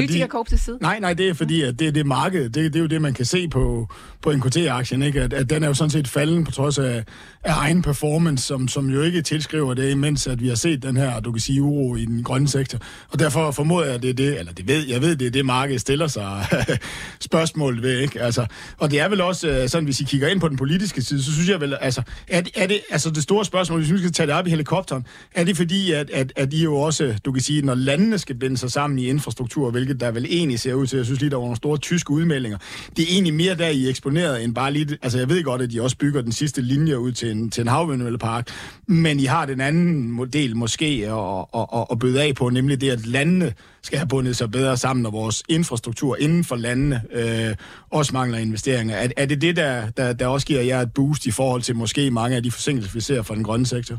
lytikerkorpsets 0.00 0.64
side? 0.64 0.78
Nej, 0.80 0.98
nej, 1.00 1.14
det 1.14 1.28
er 1.28 1.34
fordi, 1.34 1.62
at 1.62 1.78
det 1.78 1.88
er 1.88 1.92
det 1.92 2.06
marked. 2.06 2.44
Det, 2.44 2.54
det 2.54 2.76
er 2.76 2.80
jo 2.80 2.86
det, 2.86 3.02
man 3.02 3.14
kan 3.14 3.24
se 3.24 3.48
på, 3.48 3.88
på 4.22 4.32
NKT-aktien, 4.32 5.02
ikke? 5.02 5.20
At, 5.20 5.32
at 5.32 5.50
den 5.50 5.62
er 5.62 5.66
jo 5.66 5.74
sådan 5.74 5.90
set 5.90 6.08
falden 6.08 6.44
på 6.44 6.50
trods 6.50 6.78
af, 6.78 7.04
af 7.44 7.52
egen 7.56 7.82
performance, 7.82 8.46
som, 8.46 8.68
som 8.68 8.90
jo 8.90 9.02
ikke 9.02 9.22
tilskriver 9.22 9.74
det, 9.74 9.90
imens 9.90 10.26
at 10.26 10.40
vi 10.40 10.48
har 10.48 10.54
set 10.54 10.82
den 10.82 10.96
her, 10.96 11.20
du 11.20 11.32
kan 11.32 11.40
sige, 11.40 11.62
uro 11.62 11.96
i 11.96 12.04
den 12.04 12.22
grønne 12.22 12.48
sektor. 12.48 12.78
Og 13.12 13.18
derfor 13.18 13.50
formoder 13.50 13.86
jeg, 13.86 13.94
at 13.94 14.02
det 14.02 14.10
er 14.10 14.14
det, 14.14 14.38
eller 14.38 14.52
det 14.52 14.68
ved, 14.68 14.86
jeg 14.88 15.02
ved, 15.02 15.16
det 15.16 15.26
er 15.26 15.30
det, 15.30 15.46
markedet 15.46 15.80
stiller 15.80 16.06
sig 16.06 16.19
altså, 16.20 16.78
spørgsmålet 17.30 17.82
ved, 17.82 17.98
ikke? 17.98 18.20
Altså, 18.20 18.46
og 18.78 18.90
det 18.90 19.00
er 19.00 19.08
vel 19.08 19.20
også 19.20 19.48
øh, 19.48 19.68
sådan, 19.68 19.84
hvis 19.84 20.00
I 20.00 20.04
kigger 20.04 20.28
ind 20.28 20.40
på 20.40 20.48
den 20.48 20.56
politiske 20.56 21.02
side, 21.02 21.22
så 21.22 21.32
synes 21.32 21.48
jeg 21.48 21.60
vel, 21.60 21.76
altså, 21.80 22.02
er, 22.28 22.42
er 22.54 22.66
det, 22.66 22.80
altså 22.90 23.10
det 23.10 23.22
store 23.22 23.44
spørgsmål, 23.44 23.80
hvis 23.80 23.92
vi 23.92 23.98
skal 23.98 24.12
tage 24.12 24.26
det 24.26 24.34
op 24.34 24.46
i 24.46 24.50
helikopteren, 24.50 25.06
er 25.34 25.44
det 25.44 25.56
fordi, 25.56 25.92
at, 25.92 26.10
at, 26.10 26.32
at 26.36 26.52
I 26.52 26.62
jo 26.62 26.76
også, 26.76 27.14
du 27.24 27.32
kan 27.32 27.42
sige, 27.42 27.62
når 27.62 27.74
landene 27.74 28.18
skal 28.18 28.34
binde 28.34 28.56
sig 28.56 28.72
sammen 28.72 28.98
i 28.98 29.06
infrastruktur, 29.06 29.70
hvilket 29.70 30.00
der 30.00 30.10
vel 30.10 30.26
egentlig 30.28 30.60
ser 30.60 30.74
ud 30.74 30.86
til, 30.86 30.96
jeg 30.96 31.06
synes 31.06 31.20
lige, 31.20 31.30
der 31.30 31.36
var 31.36 31.44
nogle 31.44 31.56
store 31.56 31.78
tyske 31.78 32.10
udmeldinger, 32.10 32.58
det 32.96 33.02
er 33.02 33.06
egentlig 33.10 33.34
mere 33.34 33.54
der, 33.54 33.68
I 33.68 33.84
er 33.84 33.88
eksponeret, 33.88 34.44
end 34.44 34.54
bare 34.54 34.72
lige, 34.72 34.98
altså 35.02 35.18
jeg 35.18 35.28
ved 35.28 35.44
godt, 35.44 35.62
at 35.62 35.70
de 35.70 35.82
også 35.82 35.96
bygger 35.96 36.22
den 36.22 36.32
sidste 36.32 36.62
linje 36.62 36.98
ud 36.98 37.12
til 37.12 37.30
en, 37.30 37.50
til 37.50 37.60
en 37.60 37.68
havvindmøllepark, 37.68 38.48
men 38.86 39.20
I 39.20 39.24
har 39.24 39.46
den 39.46 39.60
anden 39.60 40.10
model 40.10 40.56
måske 40.56 40.86
at, 41.06 41.60
at, 41.60 41.66
at, 41.74 41.86
at 41.90 41.98
bøde 41.98 42.22
af 42.22 42.34
på, 42.34 42.48
nemlig 42.48 42.80
det, 42.80 42.90
at 42.90 43.06
landene 43.06 43.54
skal 43.82 43.98
have 43.98 44.08
bundet 44.08 44.36
sig 44.36 44.50
bedre 44.50 44.76
sammen, 44.76 45.06
og 45.06 45.12
vores 45.12 45.42
infrastruktur 45.48 46.16
inden 46.20 46.44
for 46.44 46.56
landene 46.56 47.00
øh, 47.12 47.52
også 47.90 48.10
mangler 48.14 48.38
investeringer. 48.38 48.94
Er, 48.96 49.08
er 49.16 49.26
det 49.26 49.42
det, 49.42 49.56
der, 49.56 49.90
der, 49.96 50.12
der 50.12 50.26
også 50.26 50.46
giver 50.46 50.62
jer 50.62 50.80
et 50.80 50.94
boost 50.94 51.26
i 51.26 51.32
forhold 51.40 51.62
til 51.62 51.76
måske 51.76 52.10
mange 52.10 52.36
af 52.36 52.42
de 52.42 52.50
forsinkelser, 52.50 52.96
vi 52.96 53.00
ser 53.00 53.22
fra 53.22 53.34
den 53.34 53.44
grønne 53.44 53.66
sektor? 53.66 53.96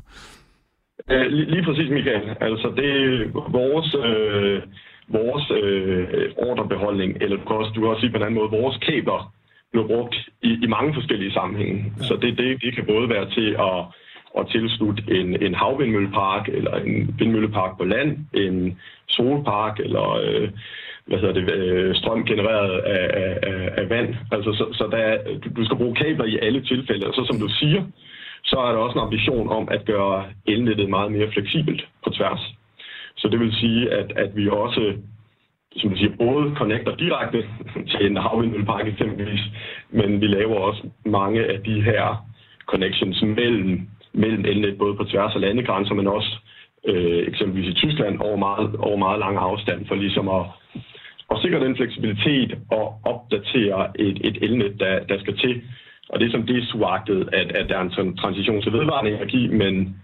Lige, 1.30 1.64
præcis, 1.64 1.90
Michael. 1.90 2.30
Altså, 2.42 2.68
det 2.76 2.90
er 2.92 3.52
vores... 3.52 3.96
Øh 4.06 4.62
vores 5.22 5.52
øh, 5.64 6.30
ordrebeholdning, 6.38 7.18
eller 7.22 7.38
du 7.38 7.46
kan, 7.48 7.56
også, 7.56 7.72
du 7.76 7.80
kan 7.82 7.90
også 7.90 8.02
sige 8.02 8.12
på 8.12 8.18
en 8.18 8.24
anden 8.24 8.40
måde, 8.40 8.58
vores 8.62 8.78
kabler 8.78 9.34
bliver 9.72 9.88
brugt 9.88 10.16
i, 10.44 10.52
i 10.66 10.68
mange 10.68 10.94
forskellige 10.94 11.34
sammenhænge. 11.34 11.94
Ja. 11.98 12.04
Så 12.04 12.14
det, 12.22 12.38
det, 12.38 12.62
det 12.64 12.76
kan 12.76 12.86
både 12.94 13.10
være 13.10 13.30
til 13.30 13.50
at 13.70 13.80
at 14.40 14.48
tilslutte 14.56 15.04
en, 15.18 15.44
en 15.46 15.54
havvindmøllepark, 15.54 16.50
eller 16.58 16.76
en 16.76 17.16
vindmøllepark 17.20 17.78
på 17.78 17.84
land, 17.84 18.10
en 18.34 18.80
solpark, 19.16 19.80
eller 19.80 20.06
øh, 20.24 20.50
hvad 21.06 21.20
hedder 21.20 21.34
det, 21.34 21.52
øh, 21.54 21.96
strøm 21.96 22.26
genereret 22.26 22.80
af, 22.80 23.06
af, 23.24 23.70
af 23.82 23.90
vand. 23.90 24.16
Altså, 24.32 24.54
så, 24.54 24.66
så 24.74 24.88
der, 24.92 25.18
du, 25.42 25.50
du 25.56 25.66
skal 25.66 25.78
bruge 25.78 25.96
kabler 25.96 26.26
i 26.26 26.40
alle 26.42 26.62
tilfælde, 26.62 27.08
og 27.08 27.14
så 27.14 27.26
som 27.26 27.40
du 27.40 27.48
siger, 27.60 27.84
så 28.44 28.56
er 28.60 28.72
der 28.72 28.80
også 28.80 28.98
en 28.98 29.06
ambition 29.06 29.50
om 29.50 29.68
at 29.72 29.86
gøre 29.86 30.26
elnettet 30.48 30.90
meget 30.90 31.12
mere 31.12 31.32
fleksibelt 31.32 31.88
på 32.04 32.10
tværs. 32.10 32.54
Så 33.18 33.28
det 33.28 33.40
vil 33.40 33.54
sige, 33.54 33.94
at, 33.94 34.12
at 34.16 34.36
vi 34.36 34.50
også 34.50 34.94
som 35.76 35.90
du 35.90 35.98
siger, 35.98 36.12
både 36.18 36.56
connecter 36.56 36.96
direkte 36.96 37.46
til 37.92 38.06
en 38.06 38.18
havvindmøllepark 38.18 38.88
eksempelvis, 38.88 39.42
men 39.90 40.22
vi 40.22 40.28
laver 40.28 40.56
også 40.56 40.84
mange 41.06 41.46
af 41.46 41.64
de 41.64 41.82
her 41.82 42.26
connections 42.66 43.22
mellem 43.22 43.88
mellem 44.14 44.46
elnet, 44.46 44.78
både 44.78 44.96
på 44.96 45.04
tværs 45.04 45.36
af 45.36 45.42
landegrænser, 45.42 45.94
men 45.94 46.08
også 46.08 46.38
øh, 46.88 47.28
eksempelvis 47.28 47.70
i 47.70 47.74
Tyskland 47.74 48.20
over 48.20 48.38
meget, 48.38 48.76
over 48.76 48.98
meget 48.98 49.20
lang 49.20 49.38
afstand, 49.38 49.88
for 49.88 49.96
ligesom 49.96 50.30
at, 50.30 50.46
at 51.32 51.38
sikre 51.42 51.66
den 51.66 51.76
fleksibilitet 51.76 52.58
og 52.72 52.86
opdatere 53.04 54.00
et, 54.00 54.18
et 54.28 54.38
elnet, 54.44 54.80
der, 54.80 55.00
der 55.10 55.20
skal 55.20 55.38
til. 55.38 55.62
Og 56.10 56.20
det 56.20 56.28
er 56.28 56.32
som 56.32 56.44
det 56.44 56.58
er 56.58 56.66
suagtet, 56.66 57.30
at, 57.34 57.52
at 57.52 57.70
der 57.70 57.78
er 57.78 57.82
en 57.82 58.18
transition 58.18 58.62
til 58.62 58.74
vedvarende 58.74 59.12
energi, 59.12 59.48
men 59.48 59.96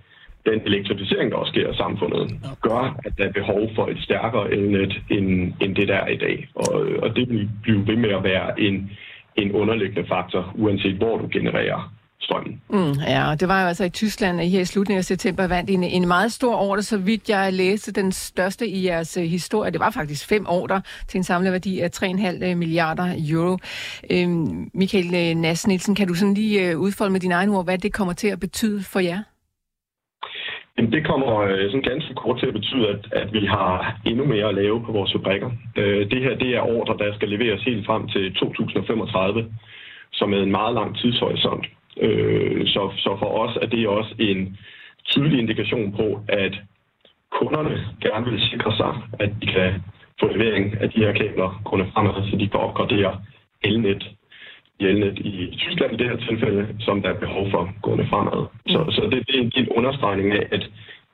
den 0.45 0.61
elektrificering, 0.65 1.31
der 1.31 1.37
også 1.37 1.51
sker 1.51 1.69
i 1.71 1.75
samfundet, 1.75 2.31
gør, 2.61 2.99
at 3.05 3.13
der 3.17 3.25
er 3.25 3.31
behov 3.31 3.69
for 3.75 3.87
et 3.87 3.99
stærkere 4.03 4.51
elnet, 4.51 5.01
end, 5.09 5.53
end 5.61 5.75
det 5.75 5.87
der 5.87 5.95
er 5.95 6.07
i 6.07 6.17
dag. 6.17 6.47
Og, 6.55 6.71
og 7.03 7.15
det 7.15 7.29
vil 7.29 7.49
blive 7.63 7.87
ved 7.87 7.95
med 7.95 8.09
at 8.09 8.23
være 8.23 8.61
en, 8.61 8.91
en 9.35 9.51
underliggende 9.51 10.07
faktor, 10.07 10.51
uanset 10.55 10.95
hvor 10.95 11.17
du 11.17 11.29
genererer 11.31 11.96
strømmen. 12.21 12.62
Mm, 12.69 12.93
ja, 13.08 13.36
det 13.39 13.47
var 13.47 13.62
jo 13.62 13.67
altså 13.67 13.84
i 13.84 13.89
Tyskland, 13.89 14.39
at 14.39 14.45
I 14.45 14.49
her 14.49 14.62
i 14.62 14.65
slutningen 14.65 14.97
af 14.97 15.06
september 15.06 15.47
vandt 15.47 15.69
en, 15.69 15.84
en 15.84 16.08
meget 16.08 16.32
stor 16.32 16.56
ordre, 16.56 16.82
så 16.82 16.97
vidt 16.97 17.30
jeg 17.30 17.53
læste 17.53 17.91
den 17.91 18.12
største 18.12 18.67
i 18.67 18.86
jeres 18.86 19.17
uh, 19.17 19.23
historie. 19.23 19.71
Det 19.71 19.80
var 19.80 19.91
faktisk 19.91 20.30
fem 20.30 20.45
ordre 20.49 20.82
til 21.08 21.17
en 21.17 21.23
samlet 21.23 21.51
værdi 21.51 21.80
af 21.80 21.89
3,5 21.95 22.56
milliarder 22.56 23.15
euro. 23.30 23.58
Øhm, 24.12 24.69
Michael 24.73 25.06
øh, 25.15 25.41
Nass 25.41 25.67
Nielsen, 25.67 25.95
kan 25.95 26.08
du 26.08 26.13
sådan 26.13 26.34
lige 26.34 26.75
uh, 26.75 26.82
udfolde 26.82 27.12
med 27.12 27.19
dine 27.19 27.34
egne 27.34 27.58
ord, 27.58 27.65
hvad 27.65 27.77
det 27.77 27.93
kommer 27.93 28.13
til 28.13 28.27
at 28.27 28.39
betyde 28.39 28.84
for 28.84 28.99
jer? 28.99 29.19
Jamen, 30.77 30.91
det 30.91 31.08
kommer 31.08 31.39
øh, 31.41 31.65
sådan 31.71 31.89
ganske 31.91 32.13
kort 32.13 32.39
til 32.39 32.47
at 32.47 32.53
betyde, 32.53 32.88
at, 32.88 33.03
at 33.12 33.34
vi 33.34 33.45
har 33.45 33.99
endnu 34.06 34.25
mere 34.25 34.47
at 34.49 34.56
lave 34.56 34.84
på 34.86 34.91
vores 34.91 35.12
fabrikker. 35.12 35.49
Øh, 35.75 36.12
det 36.12 36.21
her 36.23 36.36
det 36.38 36.49
er 36.56 36.62
ordre, 36.62 36.97
der 36.97 37.15
skal 37.15 37.30
leveres 37.30 37.63
helt 37.63 37.86
frem 37.86 38.08
til 38.08 38.34
2035, 38.34 39.53
som 40.13 40.34
er 40.34 40.38
en 40.38 40.51
meget 40.51 40.73
lang 40.73 40.97
tidshorisont. 40.97 41.65
Øh, 42.01 42.67
så, 42.67 42.91
så 42.97 43.15
for 43.19 43.29
os 43.43 43.57
er 43.62 43.65
det 43.65 43.88
også 43.88 44.15
en 44.19 44.57
tydelig 45.05 45.39
indikation 45.39 45.91
på, 45.91 46.19
at 46.29 46.53
kunderne 47.31 47.88
gerne 48.01 48.25
vil 48.31 48.41
sikre 48.41 48.77
sig, 48.77 48.93
at 49.19 49.29
de 49.41 49.47
kan 49.47 49.73
få 50.19 50.27
levering 50.27 50.81
af 50.81 50.89
de 50.89 50.99
her 50.99 51.13
kabler 51.13 51.62
gående 51.65 51.91
fremad, 51.93 52.29
så 52.29 52.38
de 52.38 52.47
kan 52.47 52.60
opgradere 52.60 53.21
elnet 53.63 54.17
elnet 54.79 55.19
i 55.19 55.57
Tyskland 55.57 55.93
i 55.93 55.97
det 55.97 56.10
her 56.10 56.17
tilfælde, 56.17 56.67
som 56.79 57.01
der 57.01 57.10
er 57.10 57.19
behov 57.19 57.51
for 57.51 57.69
gående 57.81 58.07
fremad. 58.10 58.45
Så, 58.67 58.79
så 58.89 59.01
det, 59.12 59.27
det 59.27 59.36
er 59.36 59.41
en, 59.41 59.51
en 59.55 59.69
understregning 59.69 60.31
af, 60.31 60.47
at, 60.51 60.69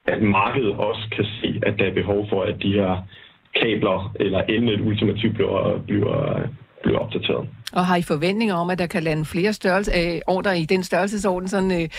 at 0.06 0.22
markedet 0.22 0.74
også 0.74 1.02
kan 1.12 1.26
se, 1.26 1.60
at 1.64 1.80
der 1.80 1.86
er 1.86 1.94
behov 1.94 2.30
for, 2.30 2.42
at 2.42 2.64
de 2.64 2.74
her 2.74 2.98
kabler 3.62 4.12
eller 4.20 4.42
elnet 4.50 4.82
ultimativt 4.82 5.34
bliver, 5.34 5.80
bliver, 5.88 6.48
bliver 6.84 7.00
opdateret. 7.00 7.48
Og 7.74 7.86
har 7.86 7.96
I 7.96 8.02
forventninger 8.02 8.56
om, 8.56 8.70
at 8.70 8.80
der 8.80 8.88
kan 8.88 9.04
lande 9.04 9.26
flere 9.26 9.54
størrelse, 9.54 9.92
øh, 10.00 10.22
ordre 10.28 10.60
i 10.60 10.66
den 10.66 10.84
størrelsesorden? 10.84 11.48
Sådan, 11.48 11.72
øh, 11.72 11.90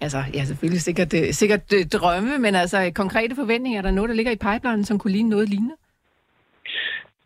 altså, 0.00 0.18
ja, 0.34 0.44
selvfølgelig 0.44 0.80
sikkert, 0.80 1.14
øh, 1.14 1.26
sikkert 1.40 1.72
øh, 1.76 1.84
drømme, 1.96 2.38
men 2.38 2.54
altså 2.54 2.92
konkrete 2.94 3.34
forventninger, 3.34 3.78
er 3.78 3.82
der 3.82 3.90
noget, 3.90 4.08
der 4.08 4.16
ligger 4.16 4.32
i 4.32 4.44
pipeline, 4.48 4.84
som 4.84 4.98
kunne 4.98 5.12
ligne 5.12 5.28
noget 5.28 5.48
lignende? 5.48 5.74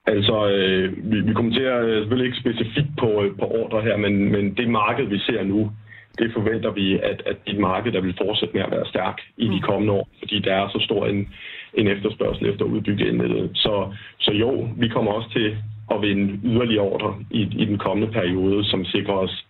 Altså, 0.06 0.36
øh, 0.50 1.10
vi, 1.10 1.20
vi 1.20 1.32
kommenterer 1.32 1.76
øh, 1.86 2.00
selvfølgelig 2.00 2.26
ikke 2.26 2.42
specifikt 2.44 2.92
på, 2.98 3.08
øh, 3.22 3.36
på 3.40 3.46
ordre 3.62 3.82
her, 3.82 3.96
men, 3.96 4.32
men 4.32 4.54
det 4.56 4.68
marked, 4.68 5.06
vi 5.06 5.18
ser 5.18 5.42
nu, 5.44 5.70
det 6.18 6.32
forventer 6.32 6.70
vi, 6.70 6.86
at, 7.10 7.22
at 7.30 7.36
det 7.44 7.52
er 7.52 7.56
et 7.56 7.60
marked, 7.60 7.92
der 7.92 8.00
vil 8.00 8.18
fortsætte 8.22 8.54
med 8.54 8.62
at 8.62 8.70
være 8.70 8.86
stærk 8.86 9.16
i 9.36 9.46
de 9.54 9.60
mm. 9.60 9.66
kommende 9.68 9.92
år, 9.92 10.08
fordi 10.18 10.38
der 10.38 10.54
er 10.54 10.68
så 10.68 10.80
stor 10.84 11.06
en, 11.06 11.28
en 11.74 11.86
efterspørgsel 11.88 12.46
efter 12.50 12.64
at 12.64 12.70
udbygge 12.70 13.08
indnettet. 13.08 13.50
Så, 13.54 13.92
så 14.18 14.30
jo, 14.32 14.68
vi 14.76 14.88
kommer 14.88 15.12
også 15.12 15.30
til 15.32 15.56
at 15.90 16.02
vinde 16.02 16.40
yderligere 16.44 16.84
ordre 16.84 17.14
i, 17.30 17.40
i 17.62 17.64
den 17.64 17.78
kommende 17.78 18.12
periode, 18.12 18.64
som 18.64 18.84
sikrer 18.84 19.14
os 19.14 19.44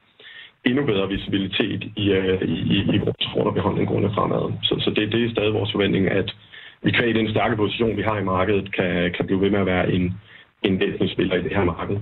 endnu 0.64 0.86
bedre 0.86 1.08
visibilitet 1.08 1.82
i, 1.96 2.10
øh, 2.10 2.42
i, 2.42 2.56
i, 2.74 2.78
i 2.94 2.98
vores 2.98 3.28
ordrebeholdning 3.36 3.88
grunde 3.88 4.10
fremad. 4.14 4.52
Så, 4.62 4.74
så 4.84 4.90
det, 4.90 5.12
det 5.12 5.24
er 5.24 5.30
stadig 5.30 5.54
vores 5.54 5.72
forventning, 5.72 6.10
at 6.10 6.34
vi 6.82 6.90
kan 6.90 7.08
i 7.08 7.12
den 7.12 7.30
stærke 7.30 7.56
position, 7.56 7.96
vi 7.96 8.02
har 8.02 8.18
i 8.18 8.24
markedet, 8.24 8.74
kan, 8.74 9.12
kan 9.16 9.26
blive 9.26 9.40
ved 9.40 9.50
med 9.50 9.60
at 9.60 9.66
være 9.66 9.92
en, 9.92 10.20
en 10.62 10.80
væsentlig 10.80 11.10
spiller 11.10 11.36
i 11.36 11.42
det 11.42 11.56
her 11.56 11.64
marked. 11.64 11.96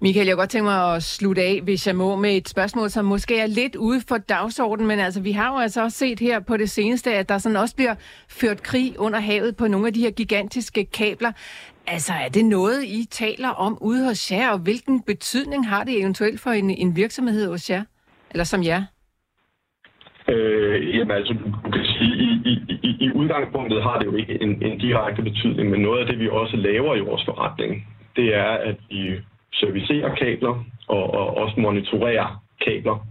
Michael, 0.00 0.26
jeg 0.26 0.34
kunne 0.34 0.42
godt 0.42 0.50
tænke 0.50 0.64
mig 0.64 0.94
at 0.94 1.02
slutte 1.02 1.42
af, 1.42 1.60
hvis 1.62 1.86
jeg 1.86 1.96
må, 1.96 2.16
med 2.16 2.36
et 2.36 2.48
spørgsmål, 2.48 2.90
som 2.90 3.04
måske 3.04 3.38
er 3.38 3.46
lidt 3.46 3.76
ude 3.76 4.00
for 4.08 4.18
dagsordenen, 4.18 4.88
men 4.88 4.98
altså, 4.98 5.20
vi 5.20 5.32
har 5.32 5.52
jo 5.52 5.58
altså 5.58 5.82
også 5.82 5.98
set 5.98 6.20
her 6.20 6.40
på 6.40 6.56
det 6.56 6.70
seneste, 6.70 7.14
at 7.14 7.28
der 7.28 7.38
sådan 7.38 7.56
også 7.56 7.76
bliver 7.76 7.94
ført 8.28 8.62
krig 8.62 8.94
under 8.98 9.20
havet 9.20 9.56
på 9.56 9.66
nogle 9.66 9.86
af 9.86 9.94
de 9.94 10.00
her 10.00 10.10
gigantiske 10.10 10.84
kabler. 10.84 11.32
Altså, 11.94 12.12
er 12.12 12.28
det 12.28 12.44
noget, 12.44 12.84
I 12.84 13.06
taler 13.10 13.48
om 13.48 13.78
ude 13.80 14.04
hos 14.08 14.32
jer, 14.32 14.50
og 14.52 14.58
hvilken 14.58 15.02
betydning 15.02 15.68
har 15.68 15.84
det 15.84 16.00
eventuelt 16.00 16.40
for 16.40 16.50
en, 16.50 16.70
en 16.70 16.96
virksomhed 16.96 17.50
hos 17.50 17.70
jer? 17.70 17.84
Eller 18.30 18.44
som 18.44 18.62
jer? 18.62 18.82
Øh, 20.28 20.96
jamen 20.96 21.10
altså, 21.10 21.34
du 21.64 21.70
kan 21.70 21.84
sige, 21.84 22.14
i, 22.28 22.30
i, 22.50 22.54
i, 22.88 22.90
i 23.04 23.12
udgangspunktet 23.12 23.82
har 23.82 23.98
det 23.98 24.06
jo 24.06 24.16
ikke 24.16 24.42
en, 24.42 24.62
en 24.62 24.78
direkte 24.78 25.22
betydning, 25.22 25.70
men 25.70 25.80
noget 25.80 26.00
af 26.00 26.06
det, 26.06 26.18
vi 26.18 26.28
også 26.28 26.56
laver 26.56 26.94
i 26.94 27.00
vores 27.00 27.24
forretning, 27.24 27.86
det 28.16 28.34
er, 28.34 28.52
at 28.70 28.76
vi 28.90 29.14
servicerer 29.52 30.14
kabler 30.14 30.64
og, 30.88 31.14
og 31.14 31.36
også 31.36 31.60
monitorerer 31.60 32.42
kabler. 32.64 33.06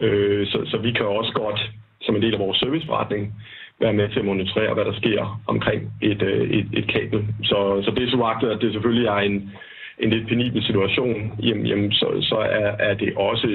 Øh, 0.00 0.46
så, 0.46 0.58
så 0.66 0.76
vi 0.78 0.92
kan 0.92 1.06
også 1.06 1.32
godt, 1.34 1.70
som 2.00 2.16
en 2.16 2.22
del 2.22 2.34
af 2.34 2.40
vores 2.40 2.58
serviceforretning, 2.58 3.34
være 3.80 3.92
med 3.92 4.08
til 4.08 4.18
at 4.18 4.24
monitorere, 4.24 4.74
hvad 4.74 4.84
der 4.84 4.96
sker 5.00 5.40
omkring 5.46 5.92
et, 6.02 6.22
øh, 6.22 6.50
et, 6.50 6.68
et 6.72 6.86
kabel. 6.92 7.26
Så, 7.42 7.82
så 7.84 7.90
det 7.90 8.02
er 8.04 8.10
så 8.10 8.22
agtet, 8.22 8.50
at 8.50 8.60
det 8.60 8.72
selvfølgelig 8.72 9.06
er 9.06 9.16
en, 9.16 9.50
en 9.98 10.10
lidt 10.10 10.28
penibel 10.28 10.62
situation, 10.62 11.32
jamen, 11.42 11.66
jamen 11.66 11.92
så, 11.92 12.06
så 12.20 12.36
er, 12.36 12.70
er 12.88 12.94
det 12.94 13.16
også 13.16 13.46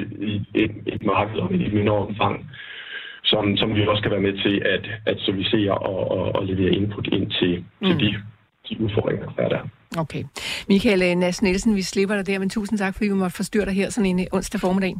et, 0.55 0.71
et 0.85 1.03
marked 1.05 1.39
om 1.39 1.53
et 1.53 1.73
mindre 1.73 1.93
omfang, 1.93 2.49
som, 3.23 3.57
som 3.57 3.75
vi 3.75 3.87
også 3.87 4.01
kan 4.03 4.11
være 4.11 4.27
med 4.27 4.37
til 4.43 4.61
at, 4.65 4.89
at 5.05 5.17
servicere 5.19 5.77
og, 5.77 6.11
og, 6.11 6.35
og 6.35 6.45
levere 6.45 6.73
input 6.73 7.07
ind 7.07 7.31
til, 7.31 7.65
mm. 7.81 7.87
til 7.87 7.99
de, 7.99 8.17
de 8.69 8.83
udfordringer, 8.83 9.25
der 9.37 9.43
er 9.43 9.49
der. 9.49 9.59
Okay. 9.97 10.23
Michael 10.69 11.01
øh, 11.03 11.15
Nas 11.15 11.41
Nielsen, 11.41 11.75
vi 11.75 11.81
slipper 11.81 12.15
dig 12.15 12.27
der, 12.27 12.39
men 12.39 12.49
tusind 12.49 12.79
tak, 12.79 12.93
fordi 12.93 13.07
vi 13.07 13.13
måtte 13.13 13.35
forstyrre 13.35 13.65
dig 13.65 13.73
her 13.73 13.89
sådan 13.89 14.19
en 14.19 14.27
onsdag 14.31 14.59
formiddag. 14.59 14.95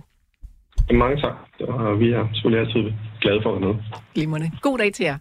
Mange 0.93 1.17
tak. 1.21 1.33
Og 1.59 1.99
vi 1.99 2.11
er 2.11 2.27
selvfølgelig 2.33 2.67
altid 2.67 2.93
glade 3.21 3.39
for 3.43 3.55
at 3.55 3.61
være 3.61 3.73
med. 3.73 3.83
Glimrende. 4.15 4.51
God 4.61 4.77
dag 4.77 4.93
til 4.93 5.03
jer. 5.03 5.17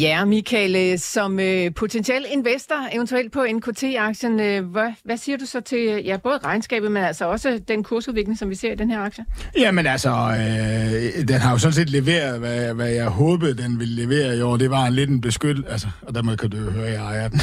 Ja, 0.00 0.24
Michael, 0.24 0.76
øh, 0.76 0.98
som 0.98 1.40
øh, 1.40 1.74
potentiel 1.74 2.26
investor, 2.30 2.88
eventuelt 2.92 3.32
på 3.32 3.46
NKT-aktien, 3.52 4.40
øh, 4.40 4.64
hvad, 4.64 4.92
hvad 5.04 5.16
siger 5.16 5.38
du 5.38 5.46
så 5.46 5.60
til 5.60 6.02
ja, 6.04 6.16
både 6.16 6.38
regnskabet, 6.44 6.92
men 6.92 7.04
altså 7.04 7.24
også 7.24 7.60
den 7.68 7.82
kursudvikling, 7.82 8.38
som 8.38 8.50
vi 8.50 8.54
ser 8.54 8.72
i 8.72 8.74
den 8.74 8.90
her 8.90 9.00
aktie? 9.00 9.24
Jamen 9.58 9.86
altså, 9.86 10.10
øh, 10.10 11.28
den 11.28 11.40
har 11.40 11.52
jo 11.52 11.58
sådan 11.58 11.72
set 11.72 11.90
leveret, 11.90 12.38
hvad, 12.38 12.74
hvad 12.74 12.88
jeg 12.88 13.06
håbede, 13.06 13.62
den 13.62 13.80
ville 13.80 13.94
levere 13.94 14.36
i 14.36 14.40
år. 14.40 14.56
Det 14.56 14.70
var 14.70 14.86
en 14.86 14.94
lidt 14.94 15.10
en 15.10 15.20
beskyld, 15.20 15.64
altså, 15.68 15.88
og 16.02 16.14
der 16.14 16.36
kan 16.36 16.50
du 16.50 16.56
høre, 16.56 16.86
at 16.86 16.92
jeg 16.92 17.02
ejer 17.02 17.28
den. 17.28 17.40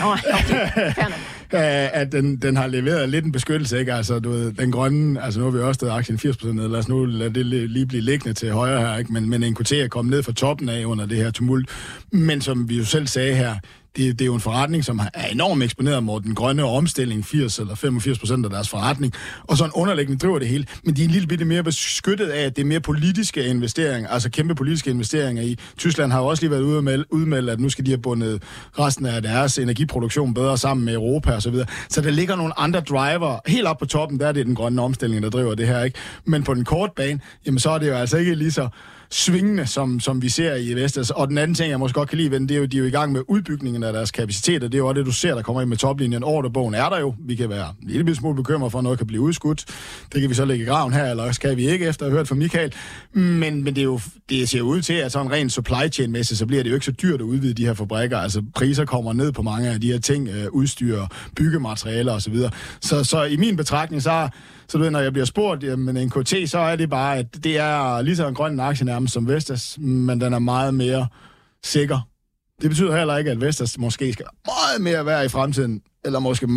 Nå, 0.00 0.12
okay 0.32 0.92
at 1.52 2.12
den, 2.12 2.36
den 2.36 2.56
har 2.56 2.66
leveret 2.66 3.08
lidt 3.08 3.24
en 3.24 3.32
beskyttelse, 3.32 3.78
ikke? 3.78 3.94
Altså, 3.94 4.18
du 4.18 4.30
ved, 4.30 4.52
den 4.52 4.72
grønne, 4.72 5.22
altså 5.22 5.40
nu 5.40 5.44
har 5.44 5.52
vi 5.52 5.58
også 5.58 5.74
stadig 5.78 5.94
aktien 5.94 6.18
80% 6.18 6.52
ned, 6.52 6.68
lad 6.68 6.78
os 6.78 6.88
nu 6.88 7.04
lade 7.04 7.30
det 7.30 7.46
lige 7.46 7.86
blive 7.86 8.02
liggende 8.02 8.34
til 8.34 8.52
højre 8.52 8.80
her, 8.80 8.96
ikke? 8.96 9.12
Men, 9.12 9.28
men 9.30 9.40
NKT 9.40 9.72
er 9.72 9.88
kommet 9.88 10.10
ned 10.10 10.22
fra 10.22 10.32
toppen 10.32 10.68
af 10.68 10.84
under 10.84 11.06
det 11.06 11.16
her 11.16 11.30
tumult. 11.30 11.68
Men 12.12 12.40
som 12.40 12.68
vi 12.68 12.78
jo 12.78 12.84
selv 12.84 13.06
sagde 13.06 13.34
her, 13.34 13.54
det, 13.96 14.18
det 14.18 14.20
er 14.20 14.26
jo 14.26 14.34
en 14.34 14.40
forretning, 14.40 14.84
som 14.84 15.00
er 15.14 15.26
enormt 15.26 15.62
eksponeret 15.62 16.02
mod 16.02 16.20
den 16.20 16.34
grønne 16.34 16.64
omstilling, 16.64 17.26
80 17.26 17.58
eller 17.58 17.74
85 17.74 18.18
procent 18.18 18.44
af 18.44 18.50
deres 18.50 18.68
forretning, 18.68 19.12
og 19.42 19.56
så 19.56 19.64
en 19.64 19.70
underliggende 19.74 20.18
driver 20.18 20.38
det 20.38 20.48
hele. 20.48 20.66
Men 20.84 20.96
de 20.96 21.00
er 21.00 21.04
en 21.04 21.10
lille 21.10 21.28
bitte 21.28 21.44
mere 21.44 21.62
beskyttet 21.62 22.26
af, 22.26 22.44
at 22.44 22.56
det 22.56 22.62
er 22.62 22.66
mere 22.66 22.80
politiske 22.80 23.46
investeringer, 23.46 24.08
altså 24.08 24.30
kæmpe 24.30 24.54
politiske 24.54 24.90
investeringer 24.90 25.42
i. 25.42 25.56
Tyskland 25.78 26.12
har 26.12 26.20
jo 26.20 26.26
også 26.26 26.42
lige 26.42 26.50
været 26.50 26.62
ude 26.62 26.82
med, 26.82 27.04
udmelde, 27.10 27.52
at 27.52 27.60
nu 27.60 27.68
skal 27.68 27.86
de 27.86 27.90
have 27.90 27.98
bundet 27.98 28.42
resten 28.78 29.06
af 29.06 29.22
deres 29.22 29.58
energiproduktion 29.58 30.34
bedre 30.34 30.58
sammen 30.58 30.84
med 30.84 30.94
Europa 30.94 31.32
og 31.32 31.42
så 31.42 31.50
videre. 31.50 31.66
Så 31.88 32.00
der 32.00 32.10
ligger 32.10 32.36
nogle 32.36 32.58
andre 32.58 32.80
driver. 32.80 33.38
Helt 33.46 33.66
op 33.66 33.78
på 33.78 33.86
toppen, 33.86 34.20
der 34.20 34.26
er 34.26 34.32
det 34.32 34.46
den 34.46 34.54
grønne 34.54 34.82
omstilling, 34.82 35.22
der 35.22 35.30
driver 35.30 35.54
det 35.54 35.66
her, 35.66 35.82
ikke? 35.82 35.98
Men 36.24 36.42
på 36.42 36.54
den 36.54 36.64
korte 36.64 36.92
bane, 36.96 37.20
jamen 37.46 37.58
så 37.58 37.70
er 37.70 37.78
det 37.78 37.88
jo 37.88 37.94
altså 37.94 38.16
ikke 38.16 38.34
lige 38.34 38.52
så 38.52 38.68
svingende, 39.10 39.66
som, 39.66 40.00
som 40.00 40.22
vi 40.22 40.28
ser 40.28 40.54
i 40.54 40.74
Vestas. 40.74 40.96
Altså, 40.96 41.14
og 41.16 41.28
den 41.28 41.38
anden 41.38 41.54
ting, 41.54 41.70
jeg 41.70 41.78
måske 41.78 41.94
godt 41.94 42.08
kan 42.08 42.18
lide 42.18 42.30
ved 42.30 42.40
det 42.40 42.50
er 42.50 42.58
jo, 42.58 42.64
de 42.64 42.76
er 42.76 42.80
jo 42.80 42.86
i 42.86 42.90
gang 42.90 43.12
med 43.12 43.22
udbygningen 43.28 43.82
af 43.82 43.92
deres 43.92 44.10
kapacitet, 44.10 44.64
og 44.64 44.72
det 44.72 44.78
er 44.78 44.78
jo 44.78 44.86
også 44.86 44.98
det, 44.98 45.06
du 45.06 45.12
ser, 45.12 45.34
der 45.34 45.42
kommer 45.42 45.60
ind 45.60 45.68
med 45.68 45.76
toplinjen. 45.76 46.24
Ordrebogen 46.24 46.74
er 46.74 46.88
der 46.88 47.00
jo. 47.00 47.14
Vi 47.18 47.34
kan 47.34 47.48
være 47.48 47.74
en 47.82 47.88
lille 47.88 48.14
smule 48.14 48.36
bekymret 48.36 48.72
for, 48.72 48.78
at 48.78 48.84
noget 48.84 48.98
kan 48.98 49.06
blive 49.06 49.22
udskudt. 49.22 49.64
Det 50.12 50.20
kan 50.20 50.30
vi 50.30 50.34
så 50.34 50.44
lægge 50.44 50.64
i 50.64 50.68
graven 50.68 50.92
her, 50.92 51.10
eller 51.10 51.32
skal 51.32 51.56
vi 51.56 51.68
ikke, 51.68 51.86
efter 51.86 52.06
at 52.06 52.12
have 52.12 52.18
hørt 52.18 52.28
fra 52.28 52.34
Michael. 52.34 52.72
Men, 53.12 53.64
men 53.64 53.66
det, 53.66 53.78
er 53.78 53.84
jo, 53.84 54.00
det 54.28 54.48
ser 54.48 54.60
ud 54.60 54.82
til, 54.82 54.92
at 54.92 55.12
sådan 55.12 55.32
rent 55.32 55.52
supply 55.52 55.88
chain-mæssigt, 55.92 56.38
så 56.38 56.46
bliver 56.46 56.62
det 56.62 56.70
jo 56.70 56.74
ikke 56.74 56.86
så 56.86 56.92
dyrt 56.92 57.20
at 57.20 57.24
udvide 57.24 57.54
de 57.54 57.66
her 57.66 57.74
fabrikker. 57.74 58.18
Altså 58.18 58.42
priser 58.54 58.84
kommer 58.84 59.12
ned 59.12 59.32
på 59.32 59.42
mange 59.42 59.70
af 59.70 59.80
de 59.80 59.92
her 59.92 59.98
ting, 59.98 60.28
øh, 60.28 60.46
udstyr, 60.50 61.06
byggematerialer 61.36 62.12
osv. 62.12 62.20
Så, 62.20 62.30
videre. 62.30 62.50
så, 62.80 63.04
så 63.04 63.24
i 63.24 63.36
min 63.36 63.56
betragtning, 63.56 64.02
så 64.02 64.28
så 64.68 64.78
du 64.78 64.82
ved, 64.84 64.90
når 64.90 65.00
jeg 65.00 65.12
bliver 65.12 65.26
spurgt, 65.26 65.62
jamen 65.62 66.06
NKT, 66.06 66.34
så 66.50 66.58
er 66.58 66.76
det 66.76 66.90
bare, 66.90 67.18
at 67.18 67.44
det 67.44 67.58
er 67.58 68.02
lige 68.02 68.16
så 68.16 68.28
en 68.28 68.34
grøn 68.34 68.60
aktie 68.60 68.86
nærmest 68.86 69.14
som 69.14 69.28
Vestas, 69.28 69.78
men 69.78 70.20
den 70.20 70.32
er 70.32 70.38
meget 70.38 70.74
mere 70.74 71.06
sikker. 71.64 72.08
Det 72.62 72.70
betyder 72.70 72.96
heller 72.96 73.16
ikke, 73.16 73.30
at 73.30 73.40
Vestas 73.40 73.78
måske 73.78 74.12
skal 74.12 74.26
meget 74.46 74.80
mere 74.80 75.06
værd 75.06 75.24
i 75.24 75.28
fremtiden, 75.28 75.82
eller 76.04 76.18
måske 76.18 76.48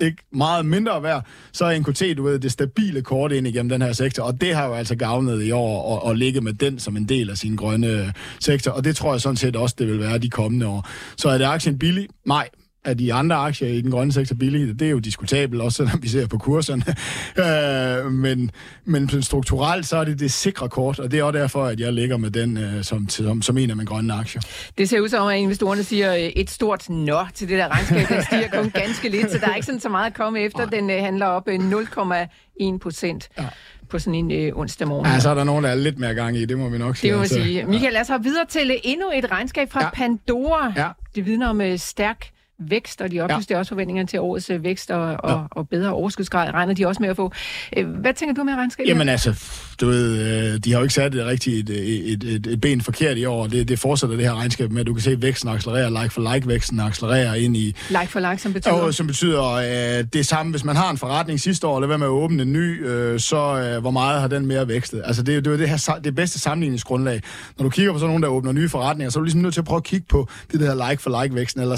ikke 0.00 0.22
meget 0.32 0.66
mindre 0.66 1.02
værd, 1.02 1.26
så 1.52 1.64
er 1.64 1.78
NKT, 1.78 2.02
du 2.16 2.22
ved, 2.22 2.38
det 2.38 2.52
stabile 2.52 3.02
kort 3.02 3.32
ind 3.32 3.46
igennem 3.46 3.68
den 3.68 3.82
her 3.82 3.92
sektor, 3.92 4.22
og 4.22 4.40
det 4.40 4.54
har 4.54 4.66
jo 4.66 4.74
altså 4.74 4.96
gavnet 4.96 5.42
i 5.42 5.50
år 5.50 6.06
at, 6.06 6.10
at 6.10 6.18
ligge 6.18 6.40
med 6.40 6.52
den 6.52 6.78
som 6.78 6.96
en 6.96 7.04
del 7.04 7.30
af 7.30 7.38
sin 7.38 7.56
grønne 7.56 8.12
sektor, 8.40 8.70
og 8.70 8.84
det 8.84 8.96
tror 8.96 9.12
jeg 9.12 9.20
sådan 9.20 9.36
set 9.36 9.56
også, 9.56 9.74
det 9.78 9.86
vil 9.86 10.00
være 10.00 10.18
de 10.18 10.30
kommende 10.30 10.66
år. 10.66 10.88
Så 11.16 11.28
er 11.28 11.38
det 11.38 11.44
aktien 11.44 11.78
billig? 11.78 12.08
Nej, 12.26 12.48
er 12.84 12.94
de 12.94 13.14
andre 13.14 13.36
aktier 13.36 13.68
i 13.68 13.80
den 13.80 13.90
grønne 13.90 14.12
sektor 14.12 14.36
billige? 14.36 14.74
Det 14.74 14.82
er 14.82 14.90
jo 14.90 14.98
diskutabelt, 14.98 15.62
også 15.62 15.76
selvom 15.76 16.02
vi 16.02 16.08
ser 16.08 16.26
på 16.26 16.38
kurserne. 16.38 16.84
øh, 18.04 18.12
men, 18.12 18.50
men 18.84 19.22
strukturelt 19.22 19.86
så 19.86 19.96
er 19.96 20.04
det 20.04 20.20
det 20.20 20.32
sikre 20.32 20.68
kort, 20.68 20.98
og 20.98 21.10
det 21.10 21.18
er 21.18 21.24
også 21.24 21.38
derfor, 21.38 21.64
at 21.64 21.80
jeg 21.80 21.92
ligger 21.92 22.16
med 22.16 22.30
den 22.30 22.56
øh, 22.56 22.84
som, 22.84 23.08
som, 23.08 23.42
som 23.42 23.58
en 23.58 23.70
af 23.70 23.76
mine 23.76 23.86
grønne 23.86 24.14
aktier. 24.14 24.42
Det 24.78 24.88
ser 24.88 25.00
ud 25.00 25.08
som, 25.08 25.28
at 25.28 25.38
investorerne 25.38 25.82
siger 25.82 26.14
øh, 26.14 26.20
et 26.20 26.50
stort 26.50 26.90
nå 26.90 27.18
til 27.34 27.48
det 27.48 27.58
der 27.58 27.68
regnskab. 27.68 28.16
Den 28.16 28.24
stiger 28.24 28.48
kun 28.48 28.70
ganske 28.70 29.08
lidt, 29.08 29.30
så 29.30 29.38
der 29.38 29.48
er 29.48 29.54
ikke 29.54 29.66
sådan 29.66 29.80
så 29.80 29.88
meget 29.88 30.06
at 30.06 30.14
komme 30.14 30.40
efter. 30.40 30.66
Den 30.66 30.90
øh, 30.90 31.00
handler 31.00 31.26
op 31.26 31.48
0,1 31.48 32.78
procent. 32.78 33.28
Ja 33.38 33.48
på 33.88 33.98
sådan 33.98 34.14
en 34.14 34.30
øh, 34.32 34.52
onsdag 34.56 34.88
morgen. 34.88 35.06
Ja, 35.06 35.20
så 35.20 35.30
er 35.30 35.34
der 35.34 35.44
nogen, 35.44 35.64
der 35.64 35.70
er 35.70 35.74
lidt 35.74 35.98
mere 35.98 36.14
gang 36.14 36.36
i, 36.36 36.44
det 36.44 36.58
må 36.58 36.68
vi 36.68 36.78
nok 36.78 36.96
sige. 36.96 37.10
Det 37.10 37.16
må 37.16 37.18
man 37.18 37.22
altså. 37.22 37.42
sige. 37.42 37.66
Michael, 37.66 37.92
lad 37.92 38.00
os 38.00 38.08
hoppe 38.08 38.24
videre 38.24 38.46
til 38.46 38.80
endnu 38.84 39.10
et 39.14 39.30
regnskab 39.30 39.72
fra 39.72 39.82
ja. 39.84 39.90
Pandora. 39.90 40.72
Ja. 40.76 40.88
Det 41.14 41.26
vidner 41.26 41.48
om 41.48 41.60
øh, 41.60 41.78
stærk 41.78 42.30
vækst, 42.60 43.00
og 43.00 43.10
de 43.10 43.20
opjusterer 43.20 43.56
ja. 43.56 43.58
også 43.58 43.68
forventningerne 43.68 44.06
til 44.06 44.20
årets 44.20 44.50
øh, 44.50 44.64
vækst 44.64 44.90
og, 44.90 45.00
og, 45.00 45.30
ja. 45.30 45.36
og 45.50 45.68
bedre 45.68 45.92
overskudsgrad, 45.92 46.54
regner 46.54 46.74
de 46.74 46.86
også 46.86 47.02
med 47.02 47.08
at 47.08 47.16
få. 47.16 47.32
Øh, 47.76 47.88
hvad 47.88 48.14
tænker 48.14 48.34
du 48.34 48.44
med 48.44 48.54
regnskabet? 48.54 48.88
Jamen 48.88 49.08
altså, 49.08 49.44
du 49.80 49.86
ved, 49.86 50.18
øh, 50.18 50.58
de 50.64 50.72
har 50.72 50.78
jo 50.78 50.82
ikke 50.82 50.94
sat 50.94 51.12
det 51.12 51.26
rigtigt 51.26 51.70
et, 51.70 52.12
et, 52.12 52.24
et, 52.24 52.46
et 52.46 52.60
ben 52.60 52.80
forkert 52.80 53.18
i 53.18 53.24
år. 53.24 53.46
Det, 53.46 53.68
det 53.68 53.78
fortsætter 53.78 54.16
det 54.16 54.24
her 54.24 54.34
regnskab 54.34 54.72
med, 54.72 54.80
at 54.80 54.86
du 54.86 54.94
kan 54.94 55.02
se, 55.02 55.10
at 55.10 55.22
væksten 55.22 55.48
accelererer, 55.48 56.02
like 56.02 56.14
for 56.14 56.34
like 56.34 56.48
væksten 56.48 56.80
accelererer 56.80 57.34
ind 57.34 57.56
i... 57.56 57.76
Like 57.88 58.08
for 58.08 58.20
like, 58.30 58.42
som 58.42 58.52
betyder? 58.52 58.74
Og, 58.74 58.94
som 58.94 59.06
betyder 59.06 59.54
uh, 60.00 60.04
det 60.12 60.26
samme, 60.26 60.50
hvis 60.50 60.64
man 60.64 60.76
har 60.76 60.90
en 60.90 60.98
forretning 60.98 61.40
sidste 61.40 61.66
år, 61.66 61.78
eller 61.78 61.86
hvad 61.86 61.98
med 61.98 62.06
at 62.06 62.10
åbne 62.10 62.42
en 62.42 62.52
ny, 62.52 62.88
uh, 62.88 63.18
så 63.18 63.72
uh, 63.76 63.80
hvor 63.80 63.90
meget 63.90 64.20
har 64.20 64.28
den 64.28 64.46
mere 64.46 64.68
vækstet? 64.68 65.02
Altså 65.04 65.22
det, 65.22 65.44
det 65.44 65.52
er 65.52 65.56
det 65.56 65.68
her 65.68 66.00
det 66.04 66.14
bedste 66.14 66.38
sammenligningsgrundlag. 66.38 67.22
Når 67.58 67.62
du 67.62 67.70
kigger 67.70 67.92
på 67.92 67.98
sådan 67.98 68.08
nogen, 68.08 68.22
der 68.22 68.28
åbner 68.28 68.52
nye 68.52 68.68
forretninger, 68.68 69.10
så 69.10 69.18
er 69.18 69.20
du 69.20 69.24
ligesom 69.24 69.40
nødt 69.40 69.54
til 69.54 69.60
at 69.60 69.64
prøve 69.64 69.76
at 69.76 69.84
kigge 69.84 70.06
på 70.08 70.28
det 70.52 70.60
der 70.60 70.88
like 70.90 71.02
for 71.02 71.22
like 71.22 71.34
væksten, 71.34 71.62
eller 71.62 71.76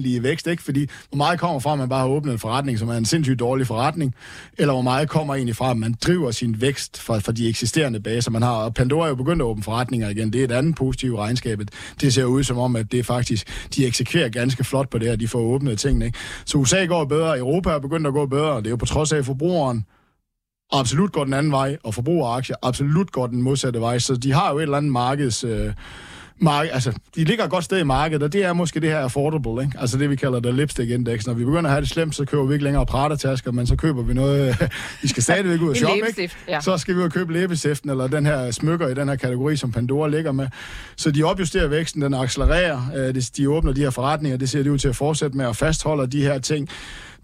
egentlige 0.00 0.22
vækst, 0.22 0.46
ikke? 0.46 0.62
Fordi 0.62 0.88
hvor 1.08 1.16
meget 1.16 1.40
kommer 1.40 1.60
fra, 1.60 1.72
at 1.72 1.78
man 1.78 1.88
bare 1.88 2.00
har 2.00 2.08
åbnet 2.08 2.32
en 2.32 2.38
forretning, 2.38 2.78
som 2.78 2.88
er 2.88 2.94
en 2.94 3.04
sindssygt 3.04 3.38
dårlig 3.38 3.66
forretning, 3.66 4.14
eller 4.58 4.72
hvor 4.72 4.82
meget 4.82 5.08
kommer 5.08 5.34
egentlig 5.34 5.56
fra, 5.56 5.70
at 5.70 5.76
man 5.76 5.94
driver 6.06 6.30
sin 6.30 6.60
vækst 6.60 7.00
fra, 7.00 7.18
fra 7.18 7.32
de 7.32 7.48
eksisterende 7.48 8.00
baser, 8.00 8.30
man 8.30 8.42
har. 8.42 8.52
Og 8.52 8.74
Pandora 8.74 9.04
er 9.04 9.08
jo 9.08 9.14
begyndt 9.14 9.42
at 9.42 9.46
åbne 9.46 9.62
forretninger 9.62 10.08
igen. 10.08 10.32
Det 10.32 10.40
er 10.40 10.44
et 10.44 10.52
andet 10.52 10.74
positivt 10.74 11.18
regnskab. 11.18 11.60
Det 12.00 12.14
ser 12.14 12.24
ud 12.24 12.42
som 12.42 12.58
om, 12.58 12.76
at 12.76 12.92
det 12.92 13.06
faktisk, 13.06 13.68
de 13.76 13.86
eksekverer 13.86 14.28
ganske 14.28 14.64
flot 14.64 14.88
på 14.90 14.98
det 14.98 15.08
her, 15.08 15.16
de 15.16 15.28
får 15.28 15.40
åbnet 15.40 15.78
tingene. 15.78 16.04
Ikke? 16.06 16.18
Så 16.44 16.58
USA 16.58 16.84
går 16.84 17.04
bedre, 17.04 17.38
Europa 17.38 17.70
er 17.70 17.78
begyndt 17.78 18.06
at 18.06 18.12
gå 18.12 18.26
bedre, 18.26 18.56
det 18.56 18.66
er 18.66 18.70
jo 18.70 18.76
på 18.76 18.86
trods 18.86 19.12
af, 19.12 19.18
at 19.18 19.24
forbrugeren 19.24 19.84
absolut 20.72 21.12
går 21.12 21.24
den 21.24 21.34
anden 21.34 21.52
vej, 21.52 21.76
og 21.84 21.94
forbrugeraktier 21.94 22.56
absolut 22.62 23.12
går 23.12 23.26
den 23.26 23.42
modsatte 23.42 23.80
vej. 23.80 23.98
Så 23.98 24.16
de 24.16 24.32
har 24.32 24.52
jo 24.52 24.58
et 24.58 24.62
eller 24.62 24.76
andet 24.76 24.92
markeds... 24.92 25.44
Øh, 25.44 25.72
marked, 26.40 26.70
altså, 26.72 26.92
de 27.16 27.24
ligger 27.24 27.44
et 27.44 27.50
godt 27.50 27.64
sted 27.64 27.78
i 27.78 27.82
markedet, 27.84 28.22
og 28.22 28.32
det 28.32 28.44
er 28.44 28.52
måske 28.52 28.80
det 28.80 28.90
her 28.90 28.98
affordable, 28.98 29.64
ikke? 29.64 29.78
altså 29.80 29.98
det 29.98 30.10
vi 30.10 30.16
kalder 30.16 30.40
det 30.40 30.54
lipstick 30.54 30.90
index. 30.90 31.26
Når 31.26 31.34
vi 31.34 31.44
begynder 31.44 31.64
at 31.64 31.70
have 31.70 31.80
det 31.80 31.88
slemt, 31.88 32.14
så 32.14 32.24
køber 32.24 32.44
vi 32.44 32.52
ikke 32.52 32.64
længere 32.64 32.86
Prada-tasker, 32.86 33.52
men 33.52 33.66
så 33.66 33.76
køber 33.76 34.02
vi 34.02 34.14
noget, 34.14 34.70
vi 35.02 35.08
skal 35.08 35.22
stadigvæk 35.22 35.60
ud 35.60 35.68
og 35.68 35.76
shoppe, 35.86 36.22
ikke? 36.22 36.34
Ja. 36.48 36.60
Så 36.60 36.78
skal 36.78 36.94
vi 36.94 36.98
ud 36.98 37.04
og 37.04 37.12
købe 37.12 37.32
læbestiften, 37.32 37.90
eller 37.90 38.06
den 38.06 38.26
her 38.26 38.50
smykker 38.50 38.88
i 38.88 38.94
den 38.94 39.08
her 39.08 39.16
kategori, 39.16 39.56
som 39.56 39.72
Pandora 39.72 40.08
ligger 40.08 40.32
med. 40.32 40.48
Så 40.96 41.10
de 41.10 41.22
opjusterer 41.22 41.66
væksten, 41.66 42.02
den 42.02 42.14
accelererer, 42.14 42.82
øh, 42.96 43.22
de 43.36 43.50
åbner 43.50 43.72
de 43.72 43.80
her 43.80 43.90
forretninger, 43.90 44.38
det 44.38 44.50
ser 44.50 44.62
de 44.62 44.72
ud 44.72 44.78
til 44.78 44.88
at 44.88 44.96
fortsætte 44.96 45.36
med 45.36 45.46
at 45.46 45.56
fastholde 45.56 46.06
de 46.06 46.22
her 46.22 46.38
ting. 46.38 46.68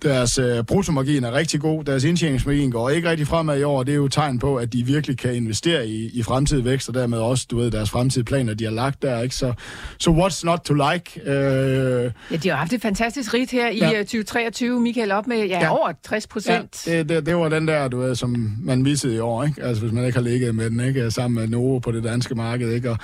Deres 0.02 0.38
øh, 0.38 0.64
bruttomargin 0.64 1.24
er 1.24 1.32
rigtig 1.32 1.60
god, 1.60 1.84
deres 1.84 2.04
indtjeningsmargin 2.04 2.70
går 2.70 2.90
ikke 2.90 3.10
rigtig 3.10 3.26
fremad 3.26 3.58
i 3.58 3.62
år, 3.62 3.78
og 3.78 3.86
det 3.86 3.92
er 3.92 3.96
jo 3.96 4.08
tegn 4.08 4.38
på, 4.38 4.56
at 4.56 4.72
de 4.72 4.86
virkelig 4.86 5.18
kan 5.18 5.34
investere 5.34 5.88
i, 5.88 6.10
i 6.12 6.22
fremtidig 6.22 6.64
vækst, 6.64 6.88
og 6.88 6.94
dermed 6.94 7.18
også, 7.18 7.46
du 7.50 7.56
ved, 7.56 7.70
deres 7.70 7.90
fremtidige 7.90 8.24
planer, 8.24 8.54
de 8.54 8.64
har 8.64 8.70
lagt 8.70 9.02
der, 9.02 9.22
ikke? 9.22 9.34
Så, 9.34 9.52
så 9.98 10.10
what's 10.10 10.44
not 10.44 10.60
to 10.60 10.74
like? 10.74 11.30
Øh... 11.30 12.12
Ja, 12.30 12.36
de 12.36 12.48
har 12.48 12.56
haft 12.56 12.72
et 12.72 12.82
fantastisk 12.82 13.34
rigt 13.34 13.50
her 13.50 13.68
i 13.68 13.78
ja. 13.78 13.98
2023, 13.98 14.74
øh, 14.74 14.80
Michael, 14.80 15.12
op 15.12 15.26
med 15.26 15.36
ja, 15.36 15.58
ja. 15.60 15.72
over 15.72 15.92
60 16.04 16.26
procent. 16.26 16.86
Ja, 16.86 16.98
det, 16.98 17.08
det, 17.08 17.26
det, 17.26 17.36
var 17.36 17.48
den 17.48 17.68
der, 17.68 17.88
du 17.88 17.98
ved, 17.98 18.14
som 18.14 18.56
man 18.62 18.82
missede 18.82 19.14
i 19.14 19.18
år, 19.18 19.44
ikke? 19.44 19.62
Altså, 19.62 19.82
hvis 19.82 19.92
man 19.92 20.04
ikke 20.06 20.18
har 20.18 20.24
ligget 20.24 20.54
med 20.54 20.70
den, 20.70 20.80
ikke? 20.80 21.10
Sammen 21.10 21.40
med 21.40 21.48
Novo 21.48 21.78
på 21.78 21.92
det 21.92 22.04
danske 22.04 22.34
marked, 22.34 22.72
ikke? 22.72 22.90
Og, 22.90 22.98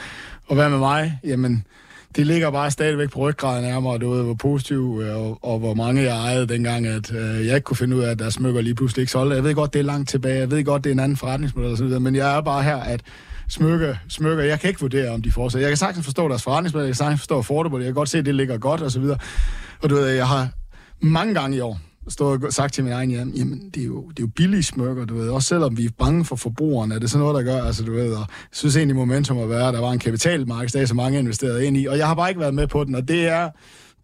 og 0.46 0.54
hvad 0.54 0.70
med 0.70 0.78
mig? 0.78 1.18
Jamen, 1.24 1.64
det 2.16 2.26
ligger 2.26 2.50
bare 2.50 2.70
stadigvæk 2.70 3.10
på 3.10 3.18
ryggraden 3.18 3.64
nærmere, 3.64 3.98
du 3.98 4.10
ved, 4.10 4.22
hvor 4.22 4.34
positiv 4.34 5.02
øh, 5.04 5.16
og, 5.16 5.38
og 5.42 5.58
hvor 5.58 5.74
mange 5.74 6.02
jeg 6.02 6.16
ejede 6.16 6.46
dengang, 6.46 6.86
at 6.86 7.12
øh, 7.12 7.46
jeg 7.46 7.54
ikke 7.54 7.64
kunne 7.64 7.76
finde 7.76 7.96
ud 7.96 8.02
af, 8.02 8.10
at 8.10 8.18
der 8.18 8.30
smykker 8.30 8.60
lige 8.60 8.74
pludselig 8.74 9.02
ikke 9.02 9.12
solgte. 9.12 9.36
Jeg 9.36 9.44
ved 9.44 9.54
godt, 9.54 9.72
det 9.72 9.78
er 9.78 9.84
langt 9.84 10.08
tilbage, 10.08 10.38
jeg 10.38 10.50
ved 10.50 10.64
godt, 10.64 10.84
det 10.84 10.90
er 10.90 10.94
en 10.94 11.00
anden 11.00 11.16
forretningsmodel 11.16 11.72
osv., 11.72 12.00
men 12.00 12.14
jeg 12.14 12.36
er 12.36 12.40
bare 12.40 12.62
her, 12.62 12.76
at 12.76 13.00
smykker, 13.48 13.94
smykker, 14.08 14.44
jeg 14.44 14.60
kan 14.60 14.68
ikke 14.68 14.80
vurdere, 14.80 15.10
om 15.10 15.22
de 15.22 15.32
fortsætter. 15.32 15.66
Jeg 15.66 15.70
kan 15.70 15.76
sagtens 15.76 16.04
forstå 16.04 16.28
deres 16.28 16.42
forretningsmodel, 16.42 16.84
jeg 16.84 16.90
kan 16.90 16.96
sagtens 16.96 17.20
forstå 17.20 17.36
affordable, 17.36 17.78
jeg 17.78 17.86
kan 17.86 17.94
godt 17.94 18.08
se, 18.08 18.18
at 18.18 18.26
det 18.26 18.34
ligger 18.34 18.58
godt 18.58 18.82
osv. 18.82 19.02
Og, 19.02 19.18
og 19.82 19.90
du 19.90 19.94
ved, 19.94 20.08
jeg 20.08 20.28
har 20.28 20.48
mange 21.00 21.34
gange 21.34 21.56
i 21.56 21.60
år, 21.60 21.80
stået 22.08 22.44
og 22.44 22.52
sagt 22.52 22.74
til 22.74 22.84
min 22.84 22.92
egen 22.92 23.10
hjem, 23.10 23.32
jamen, 23.36 23.70
det 23.74 23.82
er, 23.82 23.86
jo, 23.86 24.08
det 24.08 24.18
er 24.18 24.22
jo 24.22 24.30
billige 24.36 24.62
smykker, 24.62 25.04
du 25.04 25.14
ved. 25.14 25.28
Også 25.28 25.48
selvom 25.48 25.76
vi 25.76 25.84
er 25.84 25.90
bange 25.98 26.24
for 26.24 26.36
forbrugerne, 26.36 26.94
er 26.94 26.98
det 26.98 27.10
sådan 27.10 27.26
noget, 27.26 27.46
der 27.46 27.52
gør, 27.52 27.64
altså, 27.64 27.84
du 27.84 27.92
ved. 27.92 28.12
Og 28.12 28.18
jeg 28.18 28.26
synes 28.52 28.76
egentlig, 28.76 28.96
momentum 28.96 29.38
at 29.38 29.48
være, 29.48 29.72
der 29.72 29.80
var 29.80 29.92
en 29.92 29.98
kapitalmarkedsdag, 29.98 30.88
som 30.88 30.96
mange 30.96 31.18
investerede 31.18 31.66
ind 31.66 31.76
i, 31.76 31.86
og 31.86 31.98
jeg 31.98 32.06
har 32.06 32.14
bare 32.14 32.28
ikke 32.28 32.40
været 32.40 32.54
med 32.54 32.66
på 32.66 32.84
den, 32.84 32.94
og 32.94 33.08
det 33.08 33.28
er, 33.28 33.50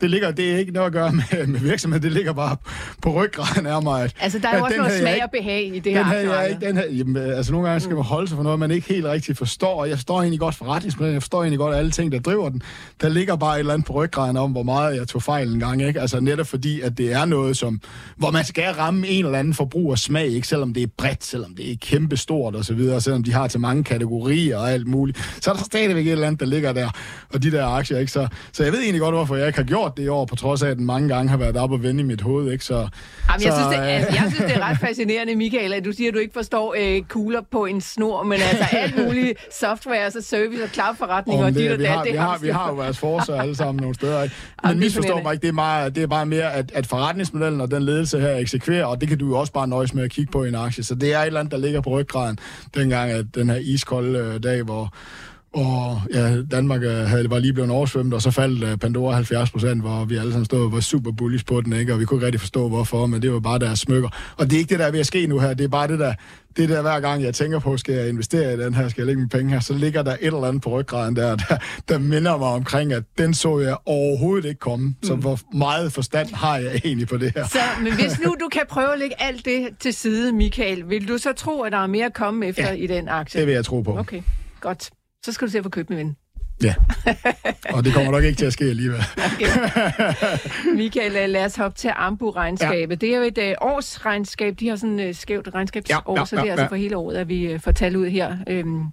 det 0.00 0.11
ligger, 0.11 0.30
det 0.30 0.52
er 0.52 0.58
ikke 0.58 0.72
noget 0.72 0.87
at 0.87 0.92
gøre 0.92 1.12
med, 1.12 1.46
med 1.46 1.61
virksomheden, 1.61 2.02
det 2.02 2.12
ligger 2.12 2.32
bare 2.32 2.56
på 3.02 3.22
ryggraden 3.22 3.66
af 3.66 3.82
mig. 3.82 4.11
Altså, 4.20 4.38
der 4.38 4.48
er 4.48 4.58
jo 4.58 4.64
også 4.64 4.76
noget 4.76 4.92
smag 5.00 5.24
og 5.24 5.30
behag 5.30 5.70
i 5.74 5.78
det 5.78 5.92
her 5.92 6.02
den 6.02 6.30
her, 6.30 6.42
ikke, 6.42 6.66
den 6.66 6.76
her, 6.76 6.84
jamen, 6.90 7.16
altså, 7.16 7.52
nogle 7.52 7.68
gange 7.68 7.80
skal 7.80 7.94
man 7.94 8.04
holde 8.04 8.28
sig 8.28 8.37
for 8.37 8.42
noget, 8.42 8.58
man 8.58 8.70
ikke 8.70 8.88
helt 8.88 9.06
rigtig 9.06 9.37
forstår, 9.37 9.80
og 9.80 9.88
jeg 9.88 9.96
forstår 9.96 10.20
egentlig 10.20 10.40
godt 10.40 10.54
forretningsplanen, 10.54 11.14
jeg 11.14 11.22
forstår 11.22 11.42
egentlig 11.42 11.58
godt 11.58 11.76
alle 11.76 11.90
ting, 11.90 12.12
der 12.12 12.18
driver 12.18 12.48
den. 12.48 12.62
Der 13.00 13.08
ligger 13.08 13.37
bare 13.37 13.54
et 13.54 13.58
eller 13.58 13.72
andet 13.72 13.87
på 13.87 13.92
ryggraden 13.92 14.37
om, 14.37 14.52
hvor 14.52 14.62
meget 14.62 14.96
jeg 14.96 15.08
tog 15.08 15.22
fejl 15.22 15.52
en 15.52 15.61
gang, 15.61 15.82
ikke? 15.82 16.00
Altså, 16.00 16.20
netop 16.20 16.46
fordi, 16.46 16.80
at 16.80 16.98
det 16.98 17.12
er 17.12 17.24
noget, 17.24 17.56
som, 17.56 17.80
hvor 18.16 18.30
man 18.30 18.44
skal 18.44 18.72
ramme 18.72 19.08
en 19.08 19.24
eller 19.24 19.38
anden 19.38 19.54
forbrugers 19.54 20.00
smag, 20.00 20.26
ikke? 20.26 20.48
Selvom 20.48 20.74
det 20.74 20.82
er 20.82 20.87
bredt, 20.98 21.24
selvom 21.24 21.54
det 21.54 21.72
er 21.72 21.76
kæmpe 21.80 22.16
stort 22.16 22.54
og 22.54 22.64
så 22.64 22.74
videre, 22.74 23.00
selvom 23.00 23.22
de 23.22 23.32
har 23.32 23.48
til 23.48 23.61
mange 23.61 23.84
kategorier 23.84 24.58
og 24.58 24.72
alt 24.72 24.87
muligt, 24.87 25.38
så 25.40 25.50
er 25.50 25.54
der 25.54 25.62
stadigvæk 25.62 26.06
et 26.06 26.12
eller 26.12 26.26
andet, 26.26 26.40
der 26.40 26.46
ligger 26.46 26.72
der, 26.72 26.90
og 27.32 27.42
de 27.42 27.50
der 27.50 27.66
aktier, 27.66 27.98
ikke? 27.98 28.12
Så, 28.12 28.28
så 28.52 28.64
jeg 28.64 28.72
ved 28.72 28.80
egentlig 28.80 29.00
godt, 29.00 29.14
hvorfor 29.14 29.37
jeg 29.37 29.46
ikke 29.46 29.58
har 29.58 29.66
gjort 29.66 29.88
det 29.96 30.03
i 30.03 30.09
år, 30.09 30.24
på 30.24 30.37
trods 30.37 30.62
af, 30.62 30.70
at 30.70 30.77
den 30.77 30.87
mange 30.87 31.09
gange 31.09 31.31
har 31.31 31.37
været 31.37 31.57
op 31.57 31.72
og 31.72 31.83
vende 31.83 32.01
i 32.01 32.05
mit 32.05 32.20
hoved. 32.20 32.53
Ikke? 32.53 32.64
Så, 32.64 32.74
Jamen, 32.74 32.88
jeg, 33.29 33.40
så, 33.40 33.59
synes, 33.59 33.66
det, 33.66 33.85
altså, 33.85 34.12
jeg 34.12 34.33
synes, 34.33 34.53
det 34.53 34.57
er 34.57 34.68
ret 34.68 34.79
fascinerende, 34.87 35.37
Michael, 35.37 35.72
at 35.72 35.85
du 35.85 35.92
siger, 35.92 36.09
at 36.09 36.14
du 36.14 36.18
ikke 36.18 36.33
forstår 36.35 36.74
øh, 36.79 37.03
kugler 37.03 37.40
på 37.51 37.64
en 37.64 37.81
snor, 37.81 38.22
men 38.22 38.33
altså 38.33 38.77
alt 38.77 39.07
muligt 39.07 39.38
software, 39.61 39.98
altså 39.98 40.20
service 40.20 40.62
og 40.62 40.68
cloud-forretninger 40.68 41.46
og 41.46 41.55
dit 41.55 41.70
og 41.70 41.79
det. 41.79 41.88
Vi, 42.05 42.16
har, 42.16 42.38
vi 42.38 42.48
har 42.48 42.68
jo 42.68 42.74
vores 42.74 42.98
forser 42.98 43.40
alle 43.40 43.57
sammen 43.57 43.81
nogle 43.81 43.94
steder. 43.94 44.22
Ikke? 44.22 44.35
Men 44.62 44.68
Jamen, 44.68 44.81
misforstår 44.81 45.22
mig 45.22 45.33
ikke, 45.33 45.42
det 45.42 45.48
er, 45.48 45.53
meget, 45.53 45.94
det 45.94 46.03
er 46.03 46.07
bare 46.07 46.27
mere, 46.27 46.53
at, 46.53 46.72
at 46.74 46.87
forretningsmodellen 46.87 47.61
og 47.61 47.70
den 47.70 47.83
ledelse 47.83 48.20
her 48.20 48.37
eksekverer, 48.37 48.85
og 48.85 49.01
det 49.01 49.09
kan 49.09 49.18
du 49.18 49.27
jo 49.27 49.38
også 49.38 49.53
bare 49.53 49.68
nøjes 49.68 49.94
med 49.94 50.05
at 50.05 50.11
kigge 50.11 50.33
på 50.33 50.44
i 50.44 50.48
en 50.48 50.55
aktie. 50.55 50.85
Så 50.85 50.94
det 50.94 51.14
er 51.14 51.18
et 51.18 51.27
eller 51.27 51.40
andet, 51.40 51.53
der 51.53 51.59
ligger 51.59 51.81
på 51.81 51.90
ryggraden, 51.90 52.38
dengang 52.74 53.11
at 53.11 53.24
den 53.35 53.51
her 53.51 53.57
iskolde 53.57 54.18
øh, 54.18 54.42
dag, 54.42 54.62
hvor 54.62 54.92
og 55.58 56.00
ja, 56.14 56.42
Danmark 56.42 56.82
øh, 56.82 56.96
havde, 56.96 57.30
var 57.30 57.38
lige 57.38 57.52
blevet 57.52 57.70
oversvømmet, 57.70 58.14
og 58.14 58.22
så 58.22 58.30
faldt 58.30 58.64
uh, 58.64 58.78
Pandora 58.78 59.14
70 59.14 59.50
procent, 59.50 59.80
hvor 59.80 60.04
vi 60.04 60.16
alle 60.16 60.32
sammen 60.32 60.44
stod 60.44 60.64
og 60.64 60.72
var 60.72 60.80
super 60.80 61.12
bullish 61.12 61.44
på 61.44 61.60
den, 61.60 61.72
ikke? 61.72 61.92
og 61.92 62.00
vi 62.00 62.04
kunne 62.04 62.16
ikke 62.16 62.26
rigtig 62.26 62.40
forstå, 62.40 62.68
hvorfor, 62.68 63.06
men 63.06 63.22
det 63.22 63.32
var 63.32 63.40
bare 63.40 63.58
deres 63.58 63.78
smykker. 63.78 64.08
Og 64.36 64.50
det 64.50 64.52
er 64.52 64.58
ikke 64.58 64.70
det, 64.70 64.78
der 64.78 64.86
er 64.86 64.90
ved 64.90 65.00
at 65.00 65.06
ske 65.06 65.26
nu 65.26 65.38
her, 65.38 65.54
det 65.54 65.64
er 65.64 65.68
bare 65.68 65.88
det 65.88 65.98
der, 65.98 66.14
det 66.56 66.68
der 66.68 66.82
hver 66.82 67.00
gang 67.00 67.22
jeg 67.22 67.34
tænker 67.34 67.58
på, 67.58 67.76
skal 67.76 67.94
jeg 67.94 68.08
investere 68.08 68.54
i 68.54 68.56
den 68.56 68.74
her, 68.74 68.88
skal 68.88 69.00
jeg 69.00 69.06
lægge 69.06 69.20
mine 69.20 69.28
penge 69.28 69.52
her, 69.52 69.60
så 69.60 69.74
ligger 69.74 70.02
der 70.02 70.12
et 70.12 70.18
eller 70.20 70.44
andet 70.44 70.62
på 70.62 70.80
ryggraden 70.80 71.16
der, 71.16 71.36
der, 71.36 71.56
der 71.88 71.98
minder 71.98 72.36
mig 72.36 72.48
omkring, 72.48 72.92
at 72.92 73.02
den 73.18 73.34
så 73.34 73.58
jeg 73.58 73.76
overhovedet 73.86 74.48
ikke 74.48 74.58
komme. 74.58 74.94
Så 75.02 75.14
mm. 75.14 75.20
hvor 75.20 75.38
meget 75.54 75.92
forstand 75.92 76.34
har 76.34 76.56
jeg 76.56 76.80
egentlig 76.84 77.08
på 77.08 77.16
det 77.16 77.32
her? 77.36 77.46
Så, 77.46 77.58
men 77.82 77.94
hvis 77.94 78.20
nu 78.20 78.36
du 78.40 78.48
kan 78.52 78.62
prøve 78.68 78.92
at 78.92 78.98
lægge 78.98 79.22
alt 79.22 79.44
det 79.44 79.68
til 79.80 79.94
side, 79.94 80.32
Michael, 80.32 80.88
vil 80.88 81.08
du 81.08 81.18
så 81.18 81.32
tro, 81.32 81.62
at 81.62 81.72
der 81.72 81.78
er 81.78 81.86
mere 81.86 82.06
at 82.06 82.14
komme 82.14 82.46
efter 82.46 82.68
ja, 82.68 82.72
i 82.72 82.86
den 82.86 83.08
aktie? 83.08 83.40
det 83.40 83.46
vil 83.46 83.54
jeg 83.54 83.64
tro 83.64 83.80
på. 83.80 83.98
Okay, 83.98 84.22
godt. 84.60 84.90
Så 85.24 85.33
skal 85.33 85.46
du 85.46 85.52
se 85.52 85.59
at 85.59 85.64
få 85.64 85.70
købt 85.70 85.90
min 85.90 85.98
ven. 85.98 86.16
Ja, 86.62 86.74
og 87.74 87.85
det 87.85 87.94
kommer 87.94 88.12
nok 88.12 88.24
ikke 88.24 88.37
til 88.37 88.46
at 88.46 88.52
ske 88.52 88.64
alligevel. 88.64 89.00
okay. 89.16 89.46
Michael, 90.74 91.31
lad 91.31 91.44
os 91.44 91.57
hoppe 91.57 91.78
til 91.78 91.90
Ambu-regnskabet. 91.96 92.90
Ja. 92.90 93.07
Det 93.07 93.14
er 93.14 93.16
jo 93.16 93.22
et 93.22 93.38
uh, 93.38 93.68
årsregnskab. 93.68 94.61
De 94.61 94.68
har 94.68 94.76
sådan 94.76 94.98
et 94.98 95.09
uh, 95.09 95.14
skævt 95.14 95.48
regnskabsår, 95.54 96.14
ja, 96.14 96.20
ja, 96.20 96.24
så 96.24 96.37
det 96.37 96.42
er 96.42 96.46
ja, 96.46 96.50
altså 96.52 96.68
for 96.68 96.76
hele 96.76 96.96
året, 96.96 97.16
at 97.16 97.28
vi 97.28 97.54
uh, 97.54 97.61
får 97.61 97.72
tal 97.72 97.96
ud 97.96 98.07
her. 98.07 98.37
Øhm, 98.46 98.85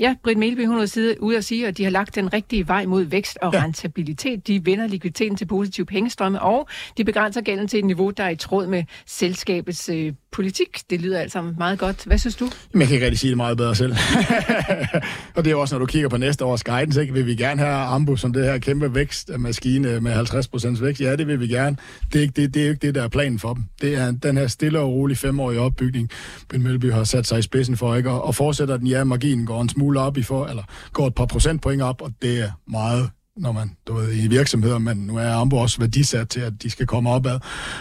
Ja, 0.00 0.14
Britt 0.24 0.38
Melby, 0.38 0.66
hun 0.66 0.78
er 0.78 1.14
ude 1.20 1.36
at 1.36 1.44
sige, 1.44 1.66
at 1.66 1.78
de 1.78 1.84
har 1.84 1.90
lagt 1.90 2.14
den 2.14 2.32
rigtige 2.32 2.68
vej 2.68 2.86
mod 2.86 3.02
vækst 3.02 3.38
og 3.42 3.52
ja. 3.52 3.62
rentabilitet. 3.62 4.46
De 4.46 4.66
vender 4.66 4.86
likviditeten 4.86 5.36
til 5.36 5.46
positiv 5.46 5.86
pengestrømme, 5.86 6.42
og 6.42 6.68
de 6.96 7.04
begrænser 7.04 7.40
gælden 7.40 7.68
til 7.68 7.78
et 7.78 7.84
niveau, 7.84 8.10
der 8.10 8.24
er 8.24 8.28
i 8.28 8.36
tråd 8.36 8.66
med 8.66 8.84
selskabets 9.06 9.88
øh, 9.88 10.12
politik. 10.32 10.80
Det 10.90 11.00
lyder 11.00 11.20
alt 11.20 11.32
sammen 11.32 11.54
meget 11.58 11.78
godt. 11.78 12.04
Hvad 12.04 12.18
synes 12.18 12.36
du? 12.36 12.44
Jamen, 12.44 12.80
jeg 12.80 12.88
kan 12.88 12.94
ikke 12.94 13.06
rigtig 13.06 13.18
sige 13.18 13.28
det 13.28 13.36
meget 13.36 13.56
bedre 13.56 13.74
selv. 13.74 13.92
og 15.36 15.44
det 15.44 15.52
er 15.52 15.56
også, 15.56 15.74
når 15.74 15.78
du 15.78 15.86
kigger 15.86 16.08
på 16.08 16.16
næste 16.16 16.44
års 16.44 16.64
guidance, 16.64 17.00
ikke? 17.00 17.12
vil 17.12 17.26
vi 17.26 17.34
gerne 17.34 17.60
have 17.60 17.74
Ambu 17.74 18.16
som 18.16 18.32
det 18.32 18.44
her 18.44 18.58
kæmpe 18.58 18.94
vækstmaskine 18.94 20.00
med 20.00 20.12
50% 20.12 20.84
vækst. 20.84 21.00
Ja, 21.00 21.16
det 21.16 21.26
vil 21.26 21.40
vi 21.40 21.46
gerne. 21.46 21.76
Det 22.12 22.18
er, 22.18 22.22
ikke, 22.22 22.32
det, 22.36 22.54
det 22.54 22.64
er 22.64 22.68
ikke 22.68 22.86
det, 22.86 22.94
der 22.94 23.02
er 23.02 23.08
planen 23.08 23.38
for 23.38 23.54
dem. 23.54 23.64
Det 23.80 23.94
er 23.94 24.10
den 24.10 24.36
her 24.36 24.46
stille 24.46 24.80
og 24.80 24.92
rolig 24.92 25.18
femårige 25.18 25.60
opbygning, 25.60 26.10
Ben 26.48 26.62
Melby 26.62 26.92
har 26.92 27.04
sat 27.04 27.26
sig 27.26 27.38
i 27.38 27.42
spidsen 27.42 27.76
for, 27.76 27.94
ikke? 27.94 28.10
Og, 28.10 28.24
og 28.24 28.34
fortsætter 28.34 28.76
den, 28.76 28.86
ja, 28.86 29.04
marginen 29.04 29.46
går 29.46 29.62
en 29.62 29.68
smule 29.68 29.87
op 29.96 30.16
i 30.16 30.22
for, 30.22 30.46
eller 30.46 30.62
går 30.92 31.06
et 31.06 31.14
par 31.14 31.26
procentpoint 31.26 31.82
op, 31.82 32.02
og 32.02 32.12
det 32.22 32.40
er 32.40 32.50
meget 32.66 33.10
når 33.38 33.52
man 33.52 33.76
du 33.86 33.94
ved, 33.94 34.14
i 34.16 34.26
virksomheder, 34.26 34.78
men 34.78 34.96
nu 34.96 35.16
er 35.16 35.32
Ambo 35.32 35.56
også 35.56 35.78
værdisat 35.78 36.28
til, 36.28 36.40
at 36.40 36.52
de 36.62 36.70
skal 36.70 36.86
komme 36.86 37.10
opad. 37.10 37.40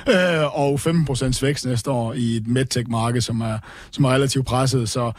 Øh, 0.10 0.60
og 0.60 0.80
15% 0.88 1.42
vækst 1.42 1.66
næste 1.66 1.92
år 1.92 2.14
i 2.14 2.36
et 2.36 2.48
medtech-marked, 2.48 3.22
som 3.22 3.42
er, 3.42 3.58
som 3.92 4.06
er 4.06 4.10
relativt 4.10 4.46
presset, 4.46 4.90
så 4.90 5.12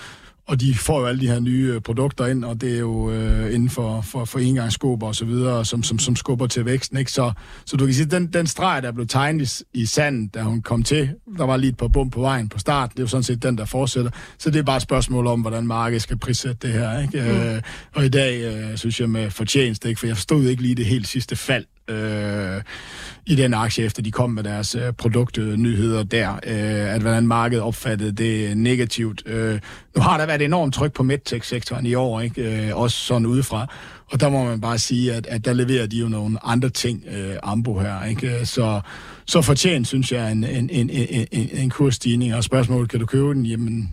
og 0.48 0.60
de 0.60 0.74
får 0.74 1.00
jo 1.00 1.06
alle 1.06 1.20
de 1.20 1.28
her 1.28 1.40
nye 1.40 1.72
øh, 1.74 1.80
produkter 1.80 2.26
ind, 2.26 2.44
og 2.44 2.60
det 2.60 2.74
er 2.74 2.78
jo 2.78 3.10
øh, 3.10 3.54
inden 3.54 3.70
for, 3.70 4.00
for, 4.00 4.24
for 4.24 4.38
engangsskubber 4.38 5.06
og 5.06 5.14
så 5.14 5.24
videre, 5.24 5.64
som, 5.64 5.82
som, 5.82 5.98
som 5.98 6.16
skubber 6.16 6.46
til 6.46 6.64
væksten. 6.64 6.98
Ikke? 6.98 7.12
Så, 7.12 7.32
så 7.64 7.76
du 7.76 7.84
kan 7.84 7.94
sige, 7.94 8.06
den, 8.06 8.26
den 8.26 8.46
streg, 8.46 8.82
der 8.82 8.92
blev 8.92 9.06
tegnet 9.06 9.60
i, 9.74 9.80
i 9.80 9.86
sand, 9.86 10.30
da 10.30 10.42
hun 10.42 10.62
kom 10.62 10.82
til, 10.82 11.10
der 11.38 11.44
var 11.44 11.56
lige 11.56 11.70
et 11.70 11.76
par 11.76 11.88
bum 11.88 12.10
på 12.10 12.20
vejen 12.20 12.48
på 12.48 12.58
start, 12.58 12.90
det 12.90 12.98
er 12.98 13.02
jo 13.02 13.06
sådan 13.06 13.22
set 13.22 13.42
den, 13.42 13.58
der 13.58 13.64
fortsætter. 13.64 14.10
Så 14.38 14.50
det 14.50 14.58
er 14.58 14.62
bare 14.62 14.76
et 14.76 14.82
spørgsmål 14.82 15.26
om, 15.26 15.40
hvordan 15.40 15.66
markedet 15.66 16.02
skal 16.02 16.18
prissætte 16.18 16.68
det 16.68 16.72
her. 16.72 17.00
Ikke? 17.00 17.20
Mm. 17.20 17.28
Øh, 17.28 17.62
og 17.94 18.04
i 18.04 18.08
dag, 18.08 18.40
øh, 18.42 18.76
synes 18.76 19.00
jeg 19.00 19.10
med 19.10 19.30
fortjeneste, 19.30 19.88
ikke? 19.88 19.98
for 19.98 20.06
jeg 20.06 20.16
forstod 20.16 20.44
ikke 20.44 20.62
lige 20.62 20.74
det 20.74 20.86
helt 20.86 21.08
sidste 21.08 21.36
fald, 21.36 21.64
øh, 21.88 22.62
i 23.28 23.34
den 23.34 23.54
aktie, 23.54 23.84
efter 23.84 24.02
de 24.02 24.10
kom 24.10 24.30
med 24.30 24.42
deres 24.42 24.74
øh, 24.74 24.92
produktnyheder 24.92 26.02
der, 26.02 26.32
øh, 26.32 26.94
at 26.94 27.00
hvordan 27.00 27.26
markedet 27.26 27.62
opfattede 27.62 28.12
det 28.12 28.56
negativt. 28.56 29.22
Øh, 29.26 29.60
nu 29.96 30.02
har 30.02 30.18
der 30.18 30.26
været 30.26 30.42
enormt 30.42 30.74
tryk 30.74 30.92
på 30.92 31.02
medtech-sektoren 31.02 31.86
i 31.86 31.94
år, 31.94 32.20
ikke? 32.20 32.68
Øh, 32.68 32.76
også 32.76 32.96
sådan 32.96 33.26
udefra. 33.26 33.66
Og 34.10 34.20
der 34.20 34.28
må 34.28 34.44
man 34.44 34.60
bare 34.60 34.78
sige, 34.78 35.14
at, 35.14 35.26
at 35.26 35.44
der 35.44 35.52
leverer 35.52 35.86
de 35.86 35.96
jo 35.96 36.08
nogle 36.08 36.38
andre 36.46 36.68
ting, 36.68 37.04
øh, 37.10 37.36
Ambo 37.42 37.78
her. 37.78 38.04
Ikke? 38.04 38.46
Så, 38.46 38.80
så 39.26 39.42
fortjent, 39.42 39.86
synes 39.86 40.12
jeg, 40.12 40.32
en, 40.32 40.44
en, 40.44 40.70
en, 40.70 40.90
en, 40.90 41.48
en 41.52 41.70
kursstigning. 41.70 42.34
Og 42.34 42.44
spørgsmålet, 42.44 42.90
kan 42.90 43.00
du 43.00 43.06
købe 43.06 43.34
den? 43.34 43.46
Jamen, 43.46 43.90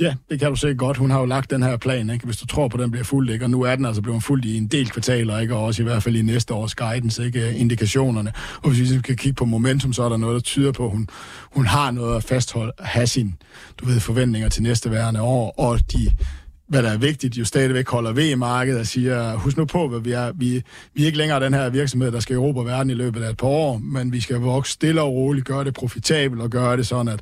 Ja, 0.00 0.14
det 0.30 0.40
kan 0.40 0.48
du 0.48 0.56
se 0.56 0.74
godt. 0.74 0.96
Hun 0.96 1.10
har 1.10 1.18
jo 1.18 1.24
lagt 1.24 1.50
den 1.50 1.62
her 1.62 1.76
plan, 1.76 2.10
ikke? 2.10 2.24
hvis 2.24 2.36
du 2.36 2.46
tror 2.46 2.68
på, 2.68 2.76
at 2.76 2.82
den 2.82 2.90
bliver 2.90 3.04
fuldt. 3.04 3.30
Ikke? 3.30 3.44
Og 3.44 3.50
nu 3.50 3.62
er 3.62 3.76
den 3.76 3.84
altså 3.84 4.02
blevet 4.02 4.22
fuldt 4.22 4.44
i 4.44 4.56
en 4.56 4.66
del 4.66 4.90
kvartaler, 4.90 5.38
ikke? 5.38 5.54
og 5.54 5.64
også 5.64 5.82
i 5.82 5.84
hvert 5.84 6.02
fald 6.02 6.16
i 6.16 6.22
næste 6.22 6.54
års 6.54 6.74
guidance, 6.74 7.26
ikke? 7.26 7.48
Øh, 7.48 7.60
indikationerne. 7.60 8.32
Og 8.62 8.70
hvis 8.70 8.94
vi 8.94 9.00
kan 9.00 9.16
kigge 9.16 9.34
på 9.34 9.44
momentum, 9.44 9.92
så 9.92 10.02
er 10.02 10.08
der 10.08 10.16
noget, 10.16 10.34
der 10.34 10.40
tyder 10.40 10.72
på, 10.72 10.84
at 10.84 10.90
hun, 10.90 11.08
hun 11.52 11.66
har 11.66 11.90
noget 11.90 12.16
at 12.16 12.24
fastholde, 12.24 12.72
have 12.78 13.06
sine 13.06 13.32
du 13.78 13.86
ved, 13.86 14.00
forventninger 14.00 14.48
til 14.48 14.62
næste 14.62 14.90
værende 14.90 15.20
år, 15.22 15.54
og 15.58 15.80
de 15.92 16.10
hvad 16.68 16.82
der 16.82 16.90
er 16.90 16.98
vigtigt, 16.98 17.36
jo 17.36 17.44
stadigvæk 17.44 17.88
holder 17.88 18.12
ved 18.12 18.30
i 18.30 18.34
markedet 18.34 18.80
og 18.80 18.86
siger, 18.86 19.36
husk 19.36 19.56
nu 19.56 19.64
på, 19.64 19.88
hvad 19.88 20.00
vi 20.00 20.12
er. 20.12 20.32
Vi, 20.34 20.62
vi 20.94 21.02
er 21.02 21.06
ikke 21.06 21.18
længere 21.18 21.44
den 21.44 21.54
her 21.54 21.70
virksomhed, 21.70 22.12
der 22.12 22.20
skal 22.20 22.36
erobre 22.36 22.64
verden 22.64 22.90
i 22.90 22.94
løbet 22.94 23.22
af 23.22 23.30
et 23.30 23.36
par 23.36 23.48
år, 23.48 23.78
men 23.78 24.12
vi 24.12 24.20
skal 24.20 24.36
vokse 24.36 24.72
stille 24.72 25.02
og 25.02 25.12
roligt, 25.12 25.46
gøre 25.46 25.64
det 25.64 25.74
profitabelt 25.74 26.42
og 26.42 26.50
gøre 26.50 26.76
det 26.76 26.86
sådan, 26.86 27.08
at, 27.08 27.20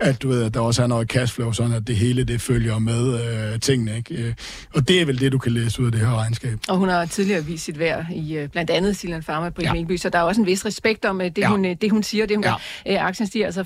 at, 0.00 0.22
du 0.22 0.28
ved, 0.28 0.42
at 0.42 0.54
der 0.54 0.60
også 0.60 0.82
er 0.82 0.86
noget 0.86 1.08
cashflow, 1.08 1.52
sådan 1.52 1.72
at 1.72 1.86
det 1.86 1.96
hele 1.96 2.24
det 2.24 2.40
følger 2.40 2.78
med 2.78 3.14
øh, 3.54 3.60
tingene. 3.60 3.96
Ikke? 3.96 4.14
Øh, 4.14 4.34
og 4.74 4.88
det 4.88 5.00
er 5.00 5.06
vel 5.06 5.20
det, 5.20 5.32
du 5.32 5.38
kan 5.38 5.52
læse 5.52 5.80
ud 5.82 5.86
af 5.86 5.92
det 5.92 6.00
her 6.00 6.16
regnskab. 6.16 6.58
Og 6.68 6.76
hun 6.76 6.88
har 6.88 7.04
tidligere 7.04 7.44
vist 7.44 7.64
sit 7.64 7.78
værd 7.78 8.06
i 8.14 8.36
øh, 8.36 8.48
blandt 8.48 8.70
andet 8.70 8.96
Silan 8.96 9.22
Pharma 9.22 9.50
på 9.50 9.62
ja. 9.62 9.96
så 9.96 10.08
der 10.08 10.18
er 10.18 10.22
også 10.22 10.40
en 10.40 10.46
vis 10.46 10.66
respekt 10.66 11.04
om 11.04 11.18
det, 11.18 11.38
ja. 11.38 11.48
hun, 11.48 11.64
det 11.64 11.90
hun 11.90 12.02
siger. 12.02 12.26
Det, 12.26 12.36
hun 12.36 12.44
ja. 12.44 12.54
gør. 12.86 13.00
Aktien 13.00 13.26
stiger 13.26 13.46
altså 13.46 13.62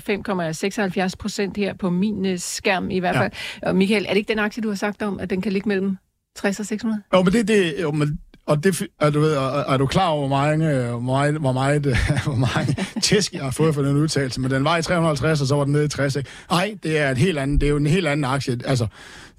5,76 1.07 1.13
procent 1.19 1.57
her 1.57 1.73
på 1.73 1.89
min 1.89 2.37
skærm 2.37 2.89
i 2.89 2.99
hvert 2.99 3.15
fald. 3.15 3.31
Ja. 3.63 3.69
Og 3.69 3.75
Michael, 3.75 4.05
er 4.05 4.09
det 4.09 4.17
ikke 4.17 4.29
den 4.29 4.39
aktie, 4.39 4.63
du 4.63 4.69
har 4.69 4.75
sagt 4.75 5.01
om, 5.01 5.19
at 5.23 5.29
den 5.29 5.41
kan 5.41 5.51
ligge 5.51 5.67
mellem 5.67 5.97
60 6.35 6.59
og 6.59 6.65
600? 6.65 7.03
Jo, 7.13 7.23
men 7.23 7.33
det, 7.33 7.47
det, 7.47 7.81
jo, 7.81 7.91
men 7.91 8.19
og 8.45 8.63
det, 8.63 8.81
er, 8.99 9.09
du 9.09 9.19
ved, 9.19 9.33
er, 9.33 9.73
er 9.73 9.77
du 9.77 9.85
klar 9.85 10.07
over, 10.07 10.27
hvor 10.27 10.37
mange, 10.37 10.87
hvor 10.89 10.99
meget, 10.99 11.35
hvor 11.35 11.51
meget, 11.51 11.81
hvor 12.25 12.35
mange 12.35 12.75
tæsk, 13.01 13.33
jeg 13.33 13.41
har 13.43 13.51
fået 13.51 13.75
for 13.75 13.81
den 13.81 13.97
udtalelse? 13.97 14.41
Men 14.41 14.51
den 14.51 14.63
var 14.63 14.77
i 14.77 14.81
350, 14.81 15.41
og 15.41 15.47
så 15.47 15.55
var 15.55 15.63
den 15.63 15.73
nede 15.73 15.85
i 15.85 15.87
60. 15.87 16.17
Nej, 16.49 16.75
det 16.83 16.99
er 16.99 17.11
et 17.11 17.17
helt 17.17 17.37
andet, 17.37 17.61
det 17.61 17.67
er 17.67 17.71
jo 17.71 17.77
en 17.77 17.87
helt 17.87 18.07
anden 18.07 18.23
aktie. 18.23 18.59
Altså, 18.65 18.87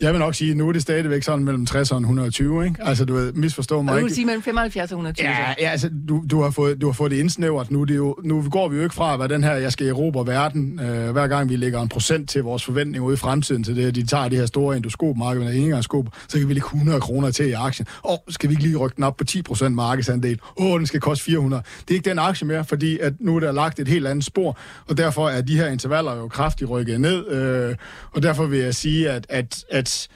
jeg 0.00 0.12
vil 0.12 0.18
nok 0.18 0.34
sige, 0.34 0.50
at 0.50 0.56
nu 0.56 0.68
er 0.68 0.72
det 0.72 0.82
stadigvæk 0.82 1.22
sådan 1.22 1.44
mellem 1.44 1.66
60 1.66 1.90
og 1.90 1.98
120, 1.98 2.64
ikke? 2.64 2.76
Altså, 2.82 3.04
du 3.04 3.14
ved, 3.14 3.32
misforstå 3.32 3.82
mig 3.82 3.92
ikke. 3.92 4.00
du 4.00 4.06
vil 4.06 4.14
sige 4.14 4.24
mellem 4.24 4.42
75 4.42 4.92
og 4.92 4.96
120? 4.96 5.28
Ja, 5.28 5.54
ja 5.60 5.70
altså, 5.70 5.90
du, 6.08 6.24
du, 6.30 6.42
har 6.42 6.50
fået, 6.50 6.80
du 6.80 6.86
har 6.86 6.92
fået 6.92 7.10
det 7.10 7.16
indsnævret. 7.16 7.70
Nu, 7.70 7.84
det 7.84 7.96
jo, 7.96 8.16
nu 8.24 8.44
går 8.50 8.68
vi 8.68 8.76
jo 8.76 8.82
ikke 8.82 8.94
fra, 8.94 9.16
hvad 9.16 9.28
den 9.28 9.44
her, 9.44 9.52
jeg 9.54 9.72
skal 9.72 9.88
erobre 9.88 10.26
verden, 10.26 10.80
øh, 10.80 11.10
hver 11.10 11.26
gang 11.26 11.50
vi 11.50 11.56
lægger 11.56 11.82
en 11.82 11.88
procent 11.88 12.30
til 12.30 12.42
vores 12.42 12.64
forventning 12.64 13.04
ude 13.04 13.14
i 13.14 13.16
fremtiden 13.16 13.64
til 13.64 13.76
det, 13.76 13.94
de 13.94 14.06
tager 14.06 14.28
de 14.28 14.36
her 14.36 14.46
store 14.46 14.76
endoskopmarkeder, 14.76 15.50
engangsskop, 15.50 16.06
så 16.28 16.38
kan 16.38 16.48
vi 16.48 16.54
lægge 16.54 16.66
100 16.66 17.00
kroner 17.00 17.30
til 17.30 17.48
i 17.48 17.52
aktien. 17.52 17.86
Og 18.02 18.24
skal 18.28 18.48
vi 18.50 18.52
ikke 18.52 18.62
lige 18.62 18.76
rykke 18.76 18.93
den 18.96 19.04
op 19.04 19.16
på 19.16 19.24
10 19.24 19.42
procent 19.42 19.74
markedsandel? 19.74 20.40
Åh, 20.56 20.66
oh, 20.66 20.78
den 20.78 20.86
skal 20.86 21.00
koste 21.00 21.24
400. 21.24 21.62
Det 21.80 21.90
er 21.90 21.94
ikke 21.94 22.10
den 22.10 22.18
aktie 22.18 22.46
mere, 22.46 22.64
fordi 22.64 22.98
at 22.98 23.12
nu 23.20 23.36
er 23.36 23.40
der 23.40 23.52
lagt 23.52 23.78
et 23.78 23.88
helt 23.88 24.06
andet 24.06 24.24
spor, 24.24 24.58
og 24.88 24.96
derfor 24.96 25.28
er 25.28 25.40
de 25.40 25.56
her 25.56 25.68
intervaller 25.68 26.16
jo 26.16 26.28
kraftigt 26.28 26.70
rykket 26.70 27.00
ned, 27.00 27.28
øh, 27.28 27.76
og 28.12 28.22
derfor 28.22 28.46
vil 28.46 28.58
jeg 28.58 28.74
sige, 28.74 29.10
at, 29.10 29.26
at, 29.28 29.64
at 29.70 30.08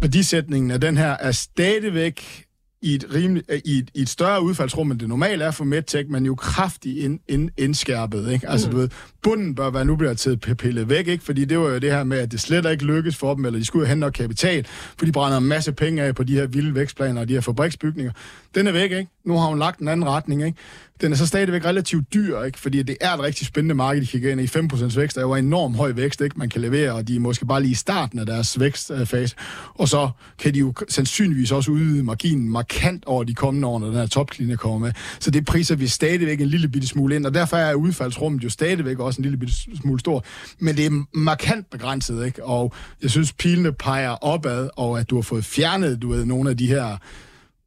værdisætningen 0.00 0.70
af 0.70 0.80
den 0.80 0.96
her 0.96 1.10
er 1.10 1.32
stadigvæk 1.32 2.44
i 2.84 2.94
et, 2.94 3.04
rimelig, 3.14 3.42
i 3.64 3.78
et, 3.78 3.90
i 3.94 4.02
et 4.02 4.08
større 4.08 4.42
udfaldsrum, 4.42 4.90
end 4.90 5.00
det 5.00 5.08
normalt 5.08 5.42
er 5.42 5.50
for 5.50 5.64
MedTech, 5.64 6.10
men 6.10 6.26
jo 6.26 6.34
kraftigt 6.34 6.98
ind, 6.98 7.20
ind, 7.28 7.50
indskærpet. 7.56 8.32
Ikke? 8.32 8.48
Altså, 8.48 8.66
mm. 8.66 8.72
du 8.72 8.80
ved, 8.80 8.88
bunden 9.24 9.54
bør 9.54 9.70
være 9.70 9.84
nu 9.84 9.96
bliver 9.96 10.14
taget 10.14 10.40
pillet 10.58 10.88
væk, 10.88 11.08
ikke? 11.08 11.24
fordi 11.24 11.44
det 11.44 11.58
var 11.58 11.68
jo 11.68 11.78
det 11.78 11.92
her 11.92 12.04
med, 12.04 12.18
at 12.18 12.32
det 12.32 12.40
slet 12.40 12.70
ikke 12.70 12.84
lykkes 12.84 13.16
for 13.16 13.34
dem, 13.34 13.44
eller 13.44 13.58
de 13.58 13.64
skulle 13.64 13.86
hente 13.86 14.00
noget 14.00 14.14
kapital, 14.14 14.66
for 14.98 15.06
de 15.06 15.12
brænder 15.12 15.38
en 15.38 15.44
masse 15.44 15.72
penge 15.72 16.02
af 16.02 16.14
på 16.14 16.22
de 16.22 16.34
her 16.34 16.46
vilde 16.46 16.74
vækstplaner 16.74 17.20
og 17.20 17.28
de 17.28 17.34
her 17.34 17.40
fabriksbygninger. 17.40 18.12
Den 18.54 18.66
er 18.66 18.72
væk, 18.72 18.90
ikke? 18.90 19.06
Nu 19.24 19.38
har 19.38 19.48
hun 19.48 19.58
lagt 19.58 19.80
en 19.80 19.88
anden 19.88 20.08
retning, 20.08 20.46
ikke? 20.46 20.58
Den 21.00 21.12
er 21.12 21.16
så 21.16 21.26
stadigvæk 21.26 21.64
relativt 21.64 22.14
dyr, 22.14 22.42
ikke? 22.42 22.58
Fordi 22.58 22.82
det 22.82 22.96
er 23.00 23.12
et 23.12 23.20
rigtig 23.20 23.46
spændende 23.46 23.74
marked, 23.74 24.02
de 24.02 24.06
kigger 24.06 24.32
ind 24.32 24.40
i. 24.40 24.44
5% 24.44 25.00
vækst 25.00 25.16
er 25.16 25.20
jo 25.20 25.34
enorm 25.34 25.74
høj 25.74 25.92
vækst, 25.92 26.20
ikke? 26.20 26.38
Man 26.38 26.48
kan 26.48 26.60
levere, 26.60 26.92
og 26.92 27.08
de 27.08 27.16
er 27.16 27.20
måske 27.20 27.46
bare 27.46 27.60
lige 27.60 27.70
i 27.70 27.74
starten 27.74 28.18
af 28.18 28.26
deres 28.26 28.60
vækstfase. 28.60 29.36
Og 29.74 29.88
så 29.88 30.08
kan 30.38 30.54
de 30.54 30.58
jo 30.58 30.72
sandsynligvis 30.88 31.52
også 31.52 31.70
udvide 31.70 32.02
marginen 32.02 32.50
markant 32.50 33.04
over 33.04 33.24
de 33.24 33.34
kommende 33.34 33.68
år, 33.68 33.78
når 33.78 33.86
den 33.86 33.96
her 33.96 34.06
topklinik 34.06 34.58
kommer 34.58 34.78
med. 34.78 34.92
Så 35.20 35.30
det 35.30 35.44
priser 35.44 35.76
vi 35.76 35.86
stadigvæk 35.86 36.40
en 36.40 36.48
lille 36.48 36.68
bitte 36.68 36.88
smule 36.88 37.16
ind, 37.16 37.26
og 37.26 37.34
derfor 37.34 37.56
er 37.56 37.74
udfaldsrummet 37.74 38.44
jo 38.44 38.48
stadigvæk 38.48 38.98
også 38.98 39.13
en 39.18 39.24
lille 39.24 39.48
smule 39.82 40.00
stor. 40.00 40.24
Men 40.58 40.76
det 40.76 40.86
er 40.86 41.04
markant 41.14 41.70
begrænset, 41.70 42.26
ikke? 42.26 42.44
Og 42.44 42.72
jeg 43.02 43.10
synes, 43.10 43.32
pilene 43.32 43.72
peger 43.72 44.10
opad, 44.10 44.68
og 44.76 45.00
at 45.00 45.10
du 45.10 45.14
har 45.14 45.22
fået 45.22 45.44
fjernet, 45.44 46.02
du 46.02 46.08
ved, 46.08 46.24
nogle 46.24 46.50
af 46.50 46.56
de 46.56 46.66
her 46.66 46.96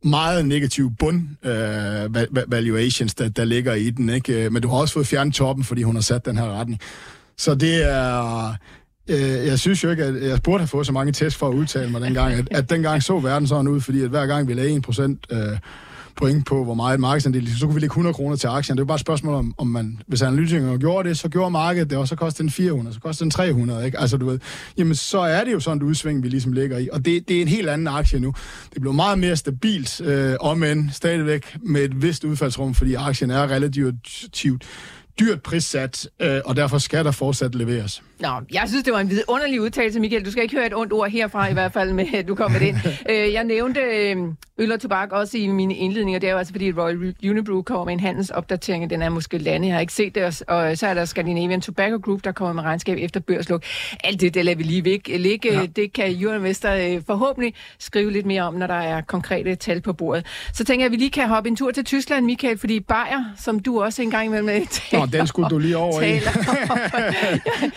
meget 0.04 0.46
negative 0.46 0.96
bund 1.00 1.46
øh, 1.46 2.52
valuations, 2.52 3.16
der, 3.16 3.30
der 3.30 3.46
ligger 3.46 3.74
i 3.74 3.90
den. 3.90 4.10
Ikke? 4.10 4.46
Øh, 4.46 4.52
men 4.52 4.62
du 4.62 4.68
har 4.68 4.78
også 4.78 4.94
fået 4.94 5.08
fjernet 5.08 5.34
toppen, 5.34 5.66
fordi 5.66 5.84
hun 5.84 5.96
har 5.96 6.02
sat 6.02 6.26
den 6.26 6.38
her 6.38 6.60
retning. 6.60 6.80
Så 7.38 7.56
det 7.56 7.92
er... 7.92 8.54
Øh, 9.10 9.20
jeg 9.20 9.60
synes 9.60 9.84
jo 9.84 9.90
ikke, 9.90 10.04
at 10.04 10.24
jeg 10.24 10.42
burde 10.44 10.60
have 10.60 10.68
fået 10.68 10.86
så 10.86 10.92
mange 10.92 11.12
tests 11.12 11.40
for 11.40 11.50
at 11.50 11.54
udtale 11.54 11.92
mig 11.92 12.02
dengang, 12.02 12.34
at, 12.34 12.48
at 12.52 12.70
dengang 12.70 13.04
så 13.04 13.20
verden 13.20 13.48
sådan 13.48 13.68
ud, 13.68 13.82
fordi 13.82 14.02
at 14.02 14.10
hver 14.10 14.26
gang 14.26 14.48
vi 14.48 14.54
lagde 14.54 14.82
1% 14.88 15.02
øh, 15.32 15.58
point 16.18 16.46
på, 16.46 16.64
hvor 16.64 16.74
meget 16.74 17.00
markedsandel, 17.00 17.58
så 17.58 17.66
kunne 17.66 17.74
vi 17.74 17.80
lægge 17.80 17.92
100 17.92 18.14
kroner 18.14 18.36
til 18.36 18.48
aktien. 18.48 18.78
Det 18.78 18.82
er 18.82 18.84
jo 18.84 18.88
bare 18.88 18.96
et 18.96 19.02
spørgsmål 19.02 19.36
om, 19.36 19.54
om 19.58 19.68
man, 19.68 20.02
hvis 20.08 20.22
analytikerne 20.22 20.80
gjorde 20.80 21.10
det, 21.10 21.18
så 21.18 21.30
gjorde 21.30 21.52
markedet 21.52 21.90
det, 21.90 21.98
og 21.98 22.08
så 22.08 22.16
kostede 22.16 22.44
den 22.44 22.52
400, 22.52 22.94
så 22.94 23.02
kostede 23.02 23.24
den 23.24 23.32
300, 23.32 23.86
ikke? 23.86 24.00
Altså, 24.00 24.18
du 24.18 24.26
ved, 24.26 24.40
jamen, 24.78 24.96
så 24.96 25.20
er 25.20 25.44
det 25.44 25.54
jo 25.54 25.60
sådan 25.60 25.78
et 25.78 25.84
udsving, 25.84 26.24
vi 26.24 26.30
ligesom 26.30 26.52
ligger 26.52 26.78
i. 26.78 26.90
Og 26.94 27.06
det, 27.06 27.28
det 27.28 27.38
er 27.38 27.42
en 27.42 27.48
helt 27.48 27.70
anden 27.70 27.88
aktie 27.88 28.20
nu. 28.20 28.34
Det 28.74 28.82
blev 28.82 28.94
meget 28.94 29.20
mere 29.20 29.36
stabilt, 29.36 30.02
øh, 30.02 30.36
om 30.40 30.64
end 30.64 30.90
stadigvæk 30.92 31.58
med 31.62 31.82
et 31.82 32.02
vist 32.02 32.24
udfaldsrum, 32.24 32.74
fordi 32.74 32.94
aktien 32.94 33.32
er 33.32 33.52
relativt 33.52 33.96
dyrt 35.20 35.42
prissat, 35.42 36.10
øh, 36.20 36.42
og 36.46 36.56
derfor 36.56 36.78
skal 36.78 37.06
der 37.06 37.12
fortsat 37.12 37.56
leveres. 37.56 38.04
Nå, 38.20 38.30
jeg 38.54 38.64
synes, 38.68 38.84
det 38.84 38.94
var 38.94 39.00
en 39.00 39.10
vidunderlig 39.10 39.62
udtalelse, 39.62 40.00
Michael. 40.00 40.26
Du 40.26 40.32
skal 40.32 40.44
ikke 40.44 40.56
høre 40.56 40.66
et 40.66 40.76
ondt 40.76 40.94
ord 40.94 41.10
herfra, 41.10 41.50
i 41.50 41.54
hvert 41.54 41.74
fald, 41.74 41.94
med 41.94 42.06
at 42.14 42.28
du 42.28 42.36
kommer 42.36 42.60
ind. 42.60 42.78
øh, 43.12 43.34
jeg 43.34 43.44
nævnte 43.44 43.80
øh, 43.80 44.18
øl 44.58 44.72
og 44.72 44.80
tobak 44.80 45.12
også 45.12 45.38
i 45.38 45.48
mine 45.48 45.76
indledninger. 45.76 46.20
Det 46.20 46.28
er 46.28 46.32
jo 46.32 46.38
altså, 46.38 46.54
fordi 46.54 46.72
Royal 46.72 47.16
Unibrew 47.30 47.62
kommer 47.62 47.86
med 47.86 47.94
en 47.94 48.00
handelsopdatering. 48.00 48.90
Den 48.90 49.02
er 49.02 49.10
måske 49.10 49.38
lande, 49.38 49.68
jeg 49.68 49.76
har 49.76 49.82
ikke 49.82 49.94
set 49.94 50.16
det. 50.16 50.44
Og 50.48 50.78
så 50.78 50.88
er 50.88 50.94
der 50.94 51.06
Scandinavian 51.06 51.62
Tobacco 51.62 51.98
Group, 51.98 52.24
der 52.24 52.32
kommer 52.32 52.54
med 52.54 52.64
regnskab 52.64 52.98
efter 53.02 53.20
børsluk. 53.20 53.64
Alt 54.04 54.22
det, 54.22 54.34
der 54.34 54.44
lader 54.44 54.58
vi 54.58 54.64
lige 54.64 54.86
væk 54.86 55.12
ligge. 55.16 55.54
Ja. 55.54 55.66
Det 55.66 55.94
kan 55.94 56.22
Euroinvestor 56.22 56.70
øh, 56.70 57.02
forhåbentlig 57.08 57.54
skrive 57.80 58.12
lidt 58.12 58.26
mere 58.26 58.42
om, 58.42 58.54
når 58.54 58.68
der 58.68 58.74
er 58.74 59.02
konkrete 59.02 59.56
tal 59.56 59.82
på 59.82 59.94
bordet. 59.94 60.26
Så 60.54 60.64
tænker 60.64 60.84
jeg, 60.84 60.86
at 60.86 60.92
vi 60.92 60.98
lige 60.98 61.12
kan 61.12 61.28
hoppe 61.28 61.50
en 61.50 61.56
tur 61.56 61.72
til 61.72 61.86
Tyskland, 61.86 62.26
Michael, 62.26 62.58
fordi 62.58 62.80
Bayer, 62.80 63.24
som 63.38 63.60
du 63.60 63.84
også 63.84 64.02
engang 64.02 64.26
imellem 64.26 64.50
øh, 64.50 64.68
taler, 64.92 65.07
den 65.13 65.28
skulle 65.28 65.50
du 65.50 65.58
lige 65.58 65.78
over 65.78 66.02
i. 66.02 66.20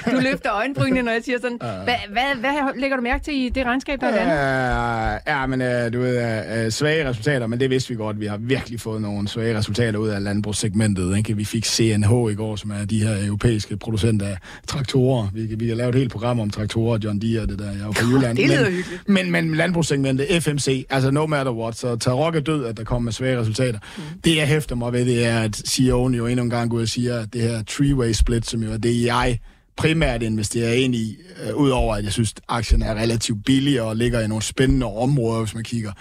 du 0.10 0.20
løfter 0.20 0.52
øjenbrynene, 0.52 1.02
når 1.02 1.12
jeg 1.12 1.20
siger 1.24 1.38
sådan. 1.40 1.58
Hvad, 1.60 1.94
hvad, 2.10 2.40
hvad 2.40 2.50
lægger 2.76 2.96
du 2.96 3.02
mærke 3.02 3.24
til 3.24 3.34
i 3.34 3.48
det 3.48 3.66
regnskab, 3.66 4.00
der 4.00 4.06
er 4.06 4.16
landet? 4.16 5.20
Ja, 5.26 5.46
men 5.46 5.60
uh, 5.60 5.92
du 5.92 6.00
ved, 6.00 6.64
uh, 6.66 6.72
svage 6.72 7.08
resultater, 7.08 7.46
men 7.46 7.60
det 7.60 7.70
vidste 7.70 7.88
vi 7.88 7.94
godt. 7.94 8.20
Vi 8.20 8.26
har 8.26 8.36
virkelig 8.36 8.80
fået 8.80 9.02
nogle 9.02 9.28
svage 9.28 9.58
resultater 9.58 9.98
ud 9.98 10.08
af 10.08 10.22
landbrugssegmentet. 10.22 11.16
Ikke? 11.16 11.36
Vi 11.36 11.44
fik 11.44 11.64
CNH 11.64 12.10
i 12.30 12.34
går, 12.34 12.56
som 12.56 12.70
er 12.70 12.84
de 12.84 13.02
her 13.06 13.26
europæiske 13.26 13.76
producenter 13.76 14.26
af 14.26 14.36
traktorer. 14.66 15.28
Vi, 15.34 15.54
vi 15.54 15.68
har 15.68 15.76
lavet 15.76 15.94
et 15.94 15.98
helt 15.98 16.12
program 16.12 16.40
om 16.40 16.50
traktorer, 16.50 16.98
John 17.04 17.18
Deere, 17.18 17.46
det 17.46 17.58
der. 17.58 17.70
Jeg 17.70 17.80
er 17.80 17.92
fra 17.92 18.06
Jylland. 18.06 18.36
det 18.36 18.46
lyder 18.46 18.70
hyggeligt. 18.70 19.08
Men, 19.08 19.30
men 19.30 19.54
landbrugssegmentet, 19.54 20.42
FMC, 20.42 20.86
altså 20.90 21.10
no 21.10 21.26
matter 21.26 21.52
what, 21.52 21.76
så 21.76 21.96
Tarok 21.96 22.36
er 22.36 22.40
død, 22.40 22.64
at 22.64 22.76
der 22.76 22.84
kommer 22.84 23.10
svage 23.10 23.40
resultater. 23.40 23.78
Mm. 23.96 24.02
Det, 24.24 24.36
jeg 24.36 24.48
hæfter 24.48 24.74
mig 24.74 24.92
ved, 24.92 25.04
det 25.04 25.26
er, 25.26 25.40
at 25.40 25.56
CEO'en 25.56 26.16
jo 26.16 26.26
endnu 26.26 26.44
en 26.44 26.50
gang 26.50 26.70
går 26.70 26.80
og 26.80 26.88
siger, 26.88 27.19
det 27.24 27.40
her 27.40 27.62
three-way 27.70 28.12
split, 28.12 28.46
som 28.46 28.62
jo 28.62 28.72
er 28.72 28.76
det, 28.76 29.04
jeg 29.04 29.38
primært 29.76 30.22
investerer 30.22 30.72
ind 30.72 30.94
i, 30.94 31.16
øh, 31.44 31.56
udover 31.56 31.96
at 31.96 32.04
jeg 32.04 32.12
synes, 32.12 32.32
at 32.36 32.42
aktien 32.48 32.82
er 32.82 32.94
relativt 32.94 33.44
billig 33.44 33.82
og 33.82 33.96
ligger 33.96 34.20
i 34.20 34.28
nogle 34.28 34.42
spændende 34.42 34.86
områder, 34.86 35.40
hvis 35.40 35.54
man 35.54 35.64
kigger 35.64 35.92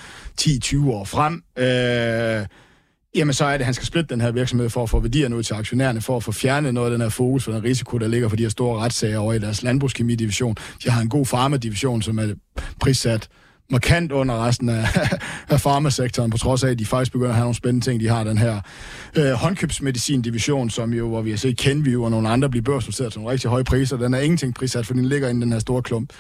10-20 0.42 0.90
år 0.90 1.06
frem. 1.06 1.44
Øh, 1.58 2.46
jamen 3.16 3.34
så 3.34 3.46
er 3.46 3.52
det, 3.52 3.60
at 3.60 3.66
han 3.66 3.74
skal 3.74 3.88
splitte 3.88 4.14
den 4.14 4.22
her 4.22 4.32
virksomhed 4.32 4.70
for 4.70 4.84
at 4.84 4.90
få 4.90 5.00
værdierne 5.00 5.36
ud 5.36 5.44
til 5.44 5.54
aktionærerne, 5.54 6.02
for 6.02 6.18
at 6.18 6.24
få 6.24 6.32
fjernet 6.32 6.74
noget 6.74 6.88
af 6.88 6.92
den 6.92 7.02
her 7.02 7.10
fokus 7.10 7.44
for 7.44 7.52
den 7.52 7.64
risiko, 7.64 7.98
der 7.98 8.08
ligger 8.08 8.30
for 8.30 8.36
de 8.36 8.44
her 8.44 8.50
store 8.50 8.80
retssager 8.80 9.18
over 9.18 9.34
i 9.34 9.40
deres 9.40 9.64
landbrugskemidivision. 9.64 10.56
De 10.84 10.90
har 10.90 11.02
en 11.02 11.10
god 11.10 11.26
farmadivision, 11.26 12.02
som 12.02 12.20
er 12.20 12.34
prissat 12.80 13.30
markant 13.70 14.12
under 14.12 14.46
resten 14.46 14.70
af, 14.70 14.86
af 15.50 15.62
farmasektoren, 15.62 16.32
på 16.32 16.38
trods 16.38 16.64
af, 16.64 16.70
at 16.70 16.80
de 16.80 16.86
faktisk 16.86 17.12
begynder 17.12 17.30
at 17.30 17.36
have 17.36 17.44
nogle 17.44 17.56
spændende 17.56 17.86
ting. 17.86 18.00
De 18.00 18.08
har 18.08 18.24
den 18.24 18.38
her 18.38 18.62
øh, 19.16 19.32
håndkøbsmedicin-division, 19.32 20.70
som 20.70 20.94
jo, 20.94 21.08
hvor 21.08 21.22
vi 21.22 21.30
har 21.30 21.38
set 21.38 21.58
Kenview 21.58 22.04
og 22.04 22.12
nogle 22.12 22.30
andre 22.30 22.50
blive 22.50 22.64
børsnoteret 22.64 23.12
til 23.12 23.20
nogle 23.20 23.32
rigtig 23.32 23.50
høje 23.50 23.64
priser. 23.64 23.98
Den 23.98 24.14
er 24.14 24.20
ingenting 24.20 24.56
prissat, 24.56 24.86
for 24.86 24.94
den 24.94 25.06
ligger 25.06 25.30
inde 25.30 25.42
i 25.42 25.44
den 25.44 25.52
her 25.52 25.60
store 25.60 25.82
klump. 25.82 26.14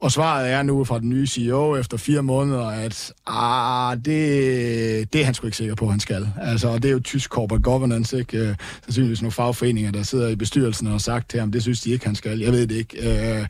Og 0.00 0.12
svaret 0.12 0.50
er 0.50 0.62
nu 0.62 0.84
fra 0.84 0.98
den 0.98 1.08
nye 1.08 1.26
CEO 1.26 1.76
efter 1.76 1.96
fire 1.96 2.22
måneder, 2.22 2.66
at 2.66 3.12
ah, 3.26 3.96
det, 3.96 5.12
det 5.12 5.20
er 5.20 5.24
han 5.24 5.34
sgu 5.34 5.46
ikke 5.46 5.56
sikker 5.56 5.74
på, 5.74 5.84
at 5.84 5.90
han 5.90 6.00
skal. 6.00 6.28
Altså, 6.40 6.68
og 6.68 6.82
det 6.82 6.88
er 6.88 6.92
jo 6.92 7.00
tysk 7.00 7.30
corporate 7.30 7.62
governance, 7.62 8.18
ikke? 8.18 8.38
Øh, 8.38 8.54
sandsynligvis 8.84 9.22
nogle 9.22 9.32
fagforeninger, 9.32 9.92
der 9.92 10.02
sidder 10.02 10.28
i 10.28 10.36
bestyrelsen 10.36 10.86
og 10.86 10.92
har 10.92 10.98
sagt 10.98 11.30
til 11.30 11.40
ham, 11.40 11.52
det 11.52 11.62
synes 11.62 11.80
de 11.80 11.90
ikke, 11.90 12.06
han 12.06 12.14
skal. 12.14 12.38
Jeg 12.38 12.52
ved 12.52 12.66
det 12.66 12.74
ikke. 12.74 13.38
Øh, 13.38 13.46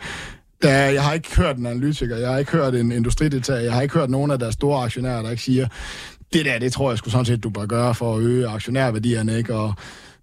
der, 0.63 0.85
jeg 0.85 1.05
har 1.05 1.13
ikke 1.13 1.37
hørt 1.37 1.57
en 1.57 1.67
analytiker, 1.67 2.17
jeg 2.17 2.31
har 2.31 2.39
ikke 2.39 2.53
hørt 2.53 2.75
en 2.75 2.93
industridetalje, 2.93 3.65
jeg 3.65 3.73
har 3.73 3.83
ikke 3.83 3.95
hørt 3.95 4.11
nogen 4.11 4.31
af 4.31 4.39
deres 4.39 4.55
store 4.55 4.85
aktionærer, 4.85 5.23
der 5.23 5.31
ikke 5.31 5.43
siger, 5.43 5.69
det 6.33 6.45
der, 6.45 6.59
det 6.59 6.73
tror 6.73 6.91
jeg 6.91 6.99
skulle 6.99 7.13
sådan 7.13 7.25
set, 7.25 7.43
du 7.43 7.51
bør 7.51 7.67
gøre 7.67 7.95
for 7.95 8.17
at 8.17 8.23
øge 8.23 8.49
aktionærværdierne, 8.49 9.39
ikke? 9.39 9.55
Og 9.55 9.75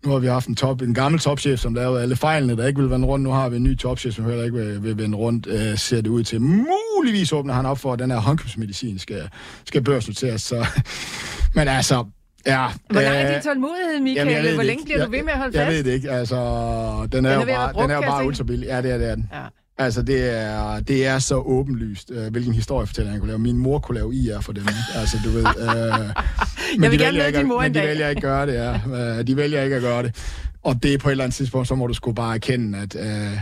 nu 0.05 0.11
har 0.11 0.19
vi 0.19 0.27
haft 0.27 0.47
en, 0.47 0.55
top, 0.55 0.81
en 0.81 0.93
gammel 0.93 1.21
topchef, 1.21 1.59
som 1.59 1.73
lavede 1.73 2.01
alle 2.01 2.15
fejlene, 2.15 2.57
der 2.57 2.67
ikke 2.67 2.81
vil 2.81 2.89
vende 2.89 3.07
rundt. 3.07 3.23
Nu 3.23 3.31
har 3.31 3.49
vi 3.49 3.55
en 3.55 3.63
ny 3.63 3.77
topchef, 3.77 4.13
som 4.13 4.25
heller 4.25 4.43
ikke 4.43 4.57
vil, 4.57 4.83
vil 4.83 4.97
vende 4.97 5.17
rundt, 5.17 5.47
øh, 5.47 5.77
ser 5.77 6.01
det 6.01 6.07
ud 6.07 6.23
til. 6.23 6.41
Muligvis 6.41 7.33
åbner 7.33 7.53
han 7.53 7.65
op 7.65 7.79
for, 7.79 7.93
at 7.93 7.99
den 7.99 8.11
her 8.11 8.17
håndkøbsmedicin 8.17 8.99
skal, 8.99 9.29
skal 9.65 9.83
børsnoteres. 9.83 10.41
Så, 10.41 10.65
men 11.55 11.67
altså, 11.67 12.05
Ja, 12.45 12.67
Hvor 12.89 13.01
lang 13.01 13.15
er 13.15 13.33
din 13.33 13.41
tålmodighed, 13.41 13.99
Michael? 14.01 14.29
Jamen, 14.29 14.53
Hvor 14.53 14.63
længe 14.63 14.83
bliver 14.83 14.97
jeg, 14.97 15.07
du 15.07 15.11
ved 15.11 15.23
med 15.23 15.31
at 15.31 15.37
holde 15.37 15.59
jeg, 15.59 15.65
fast? 15.65 15.75
Jeg 15.75 15.85
ved 15.85 15.91
det 15.91 15.97
ikke. 15.97 16.11
Altså, 16.11 16.35
den 17.11 17.25
er, 17.25 17.39
den 17.39 17.49
er 17.49 17.53
jo 17.53 17.71
bare, 17.73 17.83
den 17.83 17.91
er 17.91 18.01
bare 18.01 18.25
ultra 18.25 18.43
billig. 18.43 18.67
Ja, 18.67 18.81
det 18.81 18.91
er, 18.91 18.97
det 18.97 19.09
er 19.09 19.15
den. 19.15 19.29
Ja. 19.33 19.39
Altså, 19.79 20.01
det 20.01 20.39
er, 20.39 20.79
det 20.79 21.05
er 21.05 21.19
så 21.19 21.35
åbenlyst, 21.35 22.11
øh, 22.11 22.31
hvilken 22.31 22.53
historiefortælling 22.53 23.13
jeg 23.13 23.19
kunne 23.19 23.27
lave. 23.27 23.39
Min 23.39 23.57
mor 23.57 23.79
kunne 23.79 23.95
lave 23.95 24.15
IR 24.15 24.39
for 24.39 24.53
dem. 24.53 24.63
Altså, 24.95 25.17
du 25.25 25.29
ved... 25.29 25.45
Øh, 25.45 25.65
men 26.75 26.83
jeg 26.83 26.91
vil 26.91 26.99
de 26.99 27.03
gerne 27.05 27.17
med 27.17 27.33
din 27.33 27.47
mor 27.47 27.61
Men 27.61 27.73
de 27.73 27.79
vælger 27.79 28.09
ikke 28.09 28.19
at 28.19 28.23
gøre 28.23 28.45
det, 28.45 28.53
ja. 28.53 29.17
Øh, 29.19 29.27
de 29.27 29.37
vælger 29.37 29.63
ikke 29.63 29.75
at 29.75 29.81
gøre 29.81 30.03
det. 30.03 30.15
Og 30.63 30.83
det 30.83 30.93
er 30.93 30.97
på 30.97 31.09
et 31.09 31.11
eller 31.11 31.23
andet 31.23 31.35
tidspunkt, 31.35 31.67
så 31.67 31.75
må 31.75 31.87
du 31.87 31.93
sgu 31.93 32.11
bare 32.11 32.35
erkende, 32.35 32.79
at... 32.79 32.95
Øh, 32.95 33.39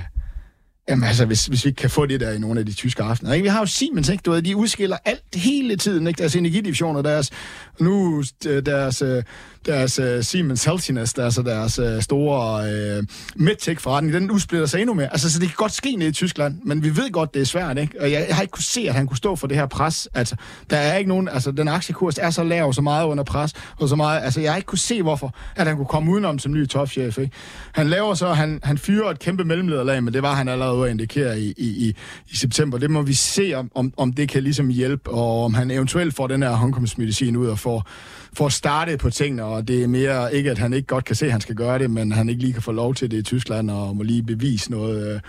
Jamen 0.89 1.03
altså, 1.03 1.25
hvis, 1.25 1.45
hvis 1.45 1.65
vi 1.65 1.67
ikke 1.67 1.77
kan 1.77 1.89
få 1.89 2.05
det 2.05 2.19
der 2.19 2.31
i 2.31 2.39
nogle 2.39 2.59
af 2.59 2.65
de 2.65 2.73
tyske 2.73 3.03
aftener. 3.03 3.33
Ikke? 3.33 3.43
Vi 3.43 3.49
har 3.49 3.59
jo 3.59 3.65
Siemens, 3.65 4.09
ikke? 4.09 4.21
Du 4.21 4.31
ved, 4.31 4.41
de 4.41 4.55
udskiller 4.55 4.97
alt 5.05 5.35
hele 5.35 5.75
tiden, 5.75 6.07
ikke? 6.07 6.17
Deres 6.17 6.35
energidivisioner, 6.35 7.01
deres, 7.01 7.31
nu 7.79 8.23
øh, 8.47 8.65
deres, 8.65 9.01
øh, 9.01 9.23
deres 9.65 9.99
øh, 9.99 10.23
Siemens 10.23 10.63
Healthiness, 10.63 11.13
der, 11.13 11.25
altså 11.25 11.41
deres 11.41 12.03
store 12.03 12.71
øh, 12.71 13.03
medtech-forretning, 13.35 14.13
den 14.13 14.31
udsplitter 14.31 14.67
sig 14.67 14.79
endnu 14.79 14.93
mere. 14.93 15.11
Altså, 15.11 15.31
så 15.31 15.39
det 15.39 15.47
kan 15.47 15.55
godt 15.57 15.71
ske 15.71 15.95
nede 15.95 16.09
i 16.09 16.13
Tyskland, 16.13 16.59
men 16.63 16.83
vi 16.83 16.89
ved 16.97 17.11
godt, 17.11 17.33
det 17.33 17.41
er 17.41 17.45
svært, 17.45 17.77
ikke? 17.77 18.01
Og 18.01 18.11
jeg, 18.11 18.25
jeg 18.27 18.35
har 18.35 18.41
ikke 18.41 18.51
kunne 18.51 18.63
se, 18.63 18.85
at 18.89 18.95
han 18.95 19.07
kunne 19.07 19.17
stå 19.17 19.35
for 19.35 19.47
det 19.47 19.57
her 19.57 19.65
pres. 19.65 20.07
Altså, 20.13 20.35
der 20.69 20.77
er 20.77 20.97
ikke 20.97 21.09
nogen, 21.09 21.27
altså, 21.27 21.51
den 21.51 21.67
aktiekurs 21.67 22.17
er 22.17 22.29
så 22.29 22.43
lav, 22.43 22.73
så 22.73 22.81
meget 22.81 23.05
under 23.05 23.23
pres, 23.23 23.53
og 23.77 23.89
så 23.89 23.95
meget, 23.95 24.21
altså, 24.23 24.41
jeg 24.41 24.51
har 24.51 24.57
ikke 24.57 24.67
kunne 24.67 24.79
se, 24.79 25.01
hvorfor, 25.01 25.35
at 25.55 25.67
han 25.67 25.75
kunne 25.75 25.85
komme 25.85 26.11
udenom 26.11 26.39
som 26.39 26.53
ny 26.53 26.67
topchef, 26.67 27.17
ikke? 27.17 27.31
Han 27.71 27.87
laver 27.87 28.13
så, 28.13 28.33
han, 28.33 28.59
han 28.63 28.77
fyrer 28.77 29.09
et 29.09 29.19
kæmpe 29.19 29.43
mellemlederlag, 29.43 30.03
men 30.03 30.13
det 30.13 30.21
var 30.21 30.33
han 30.33 30.47
allerede 30.47 30.85
at 30.85 30.91
indikere 30.91 31.39
i, 31.39 31.53
i, 31.57 31.87
i, 31.87 31.95
i 32.31 32.35
september. 32.35 32.77
Det 32.77 32.91
må 32.91 33.01
vi 33.01 33.13
se, 33.13 33.53
om, 33.55 33.71
om, 33.75 33.93
om 33.97 34.13
det 34.13 34.29
kan 34.29 34.43
ligesom 34.43 34.69
hjælpe, 34.69 35.09
og 35.09 35.45
om 35.45 35.53
han 35.53 35.71
eventuelt 35.71 36.15
får 36.15 36.27
den 36.27 36.43
her 36.43 36.51
håndkomstmedicin 36.51 37.35
ud 37.35 37.47
og 37.47 37.59
får, 37.65 37.87
får 38.33 38.49
startet 38.49 38.99
på 38.99 39.09
tingene, 39.09 39.43
og 39.43 39.67
det 39.67 39.83
er 39.83 39.87
mere 39.87 40.33
ikke, 40.35 40.51
at 40.51 40.57
han 40.57 40.73
ikke 40.73 40.87
godt 40.87 41.05
kan 41.05 41.15
se, 41.15 41.25
at 41.25 41.31
han 41.31 41.41
skal 41.41 41.55
gøre 41.55 41.79
det, 41.79 41.91
men 41.91 42.11
han 42.11 42.29
ikke 42.29 42.41
lige 42.41 42.53
kan 42.53 42.61
få 42.61 42.71
lov 42.71 42.95
til 42.95 43.11
det 43.11 43.17
i 43.17 43.23
Tyskland, 43.23 43.71
og 43.71 43.95
må 43.97 44.03
lige 44.03 44.23
bevise 44.23 44.71
noget... 44.71 45.15
Øh, 45.15 45.19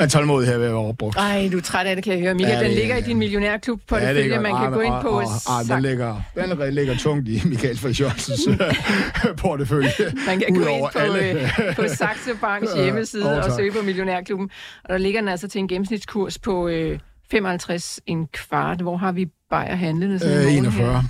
men 0.00 0.08
tålmodighed 0.08 0.58
ved 0.58 0.66
at 0.66 0.72
være 0.72 0.80
opbrugt. 0.80 1.16
Ej, 1.16 1.48
du 1.52 1.56
er 1.56 1.62
træt 1.62 1.86
af 1.86 1.96
det, 1.96 2.04
kan 2.04 2.12
jeg 2.12 2.22
høre. 2.22 2.34
Michael, 2.34 2.58
ja, 2.58 2.64
den 2.64 2.74
ligger 2.74 2.96
i 2.96 3.00
din 3.00 3.18
millionærklub 3.18 3.80
på 3.88 3.96
ja, 3.96 4.08
det 4.08 4.16
følge, 4.16 4.40
man 4.40 4.56
kan 4.56 4.72
gå 4.72 4.80
ind 4.80 4.94
på. 5.02 5.08
Og, 5.08 5.24
den, 5.68 5.82
ligger, 5.82 6.22
den 6.34 6.74
ligger 6.74 6.96
tungt 6.96 7.28
i 7.28 7.42
Michael 7.44 7.78
Friis 7.78 8.00
Jørgensens 8.00 8.48
portefølje. 9.42 9.90
Man 10.26 10.40
kan 10.40 10.54
gå 10.54 10.66
ind 10.66 10.86
på, 10.92 10.98
alle. 10.98 11.50
på 11.76 11.82
Saxo 11.88 12.30
Banks 12.40 12.74
hjemmeside 12.82 13.44
og 13.44 13.52
søge 13.56 13.72
på 13.72 13.82
millionærklubben. 13.84 14.50
Og 14.84 14.88
der 14.88 14.98
ligger 14.98 15.20
den 15.20 15.28
altså 15.28 15.48
til 15.48 15.58
en 15.58 15.68
gennemsnitskurs 15.68 16.38
på 16.38 16.68
øh, 16.68 16.98
55 17.30 18.00
en 18.06 18.26
kvart. 18.26 18.80
Hvor 18.80 18.96
har 18.96 19.12
vi 19.12 19.26
Bayer 19.50 19.74
handlende? 19.74 20.14
Øh, 20.46 20.54
41. 20.54 20.92
Her? 20.92 21.02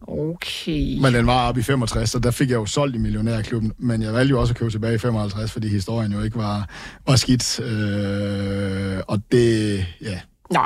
Okay. 0.00 1.00
Men 1.00 1.14
den 1.14 1.26
var 1.26 1.48
oppe 1.48 1.60
i 1.60 1.62
65, 1.62 2.10
så 2.10 2.18
der 2.18 2.30
fik 2.30 2.50
jeg 2.50 2.56
jo 2.56 2.66
solgt 2.66 2.96
i 2.96 2.98
millionærklubben. 2.98 3.72
Men 3.78 4.02
jeg 4.02 4.12
valgte 4.12 4.30
jo 4.30 4.40
også 4.40 4.52
at 4.52 4.58
købe 4.58 4.70
tilbage 4.70 4.94
i 4.94 4.98
55, 4.98 5.52
fordi 5.52 5.68
historien 5.68 6.12
jo 6.12 6.22
ikke 6.22 6.36
var, 6.36 6.68
var 7.06 7.16
skidt. 7.16 7.60
Øh, 7.60 9.00
og 9.08 9.22
det, 9.32 9.86
ja, 10.02 10.20
Nå, 10.50 10.60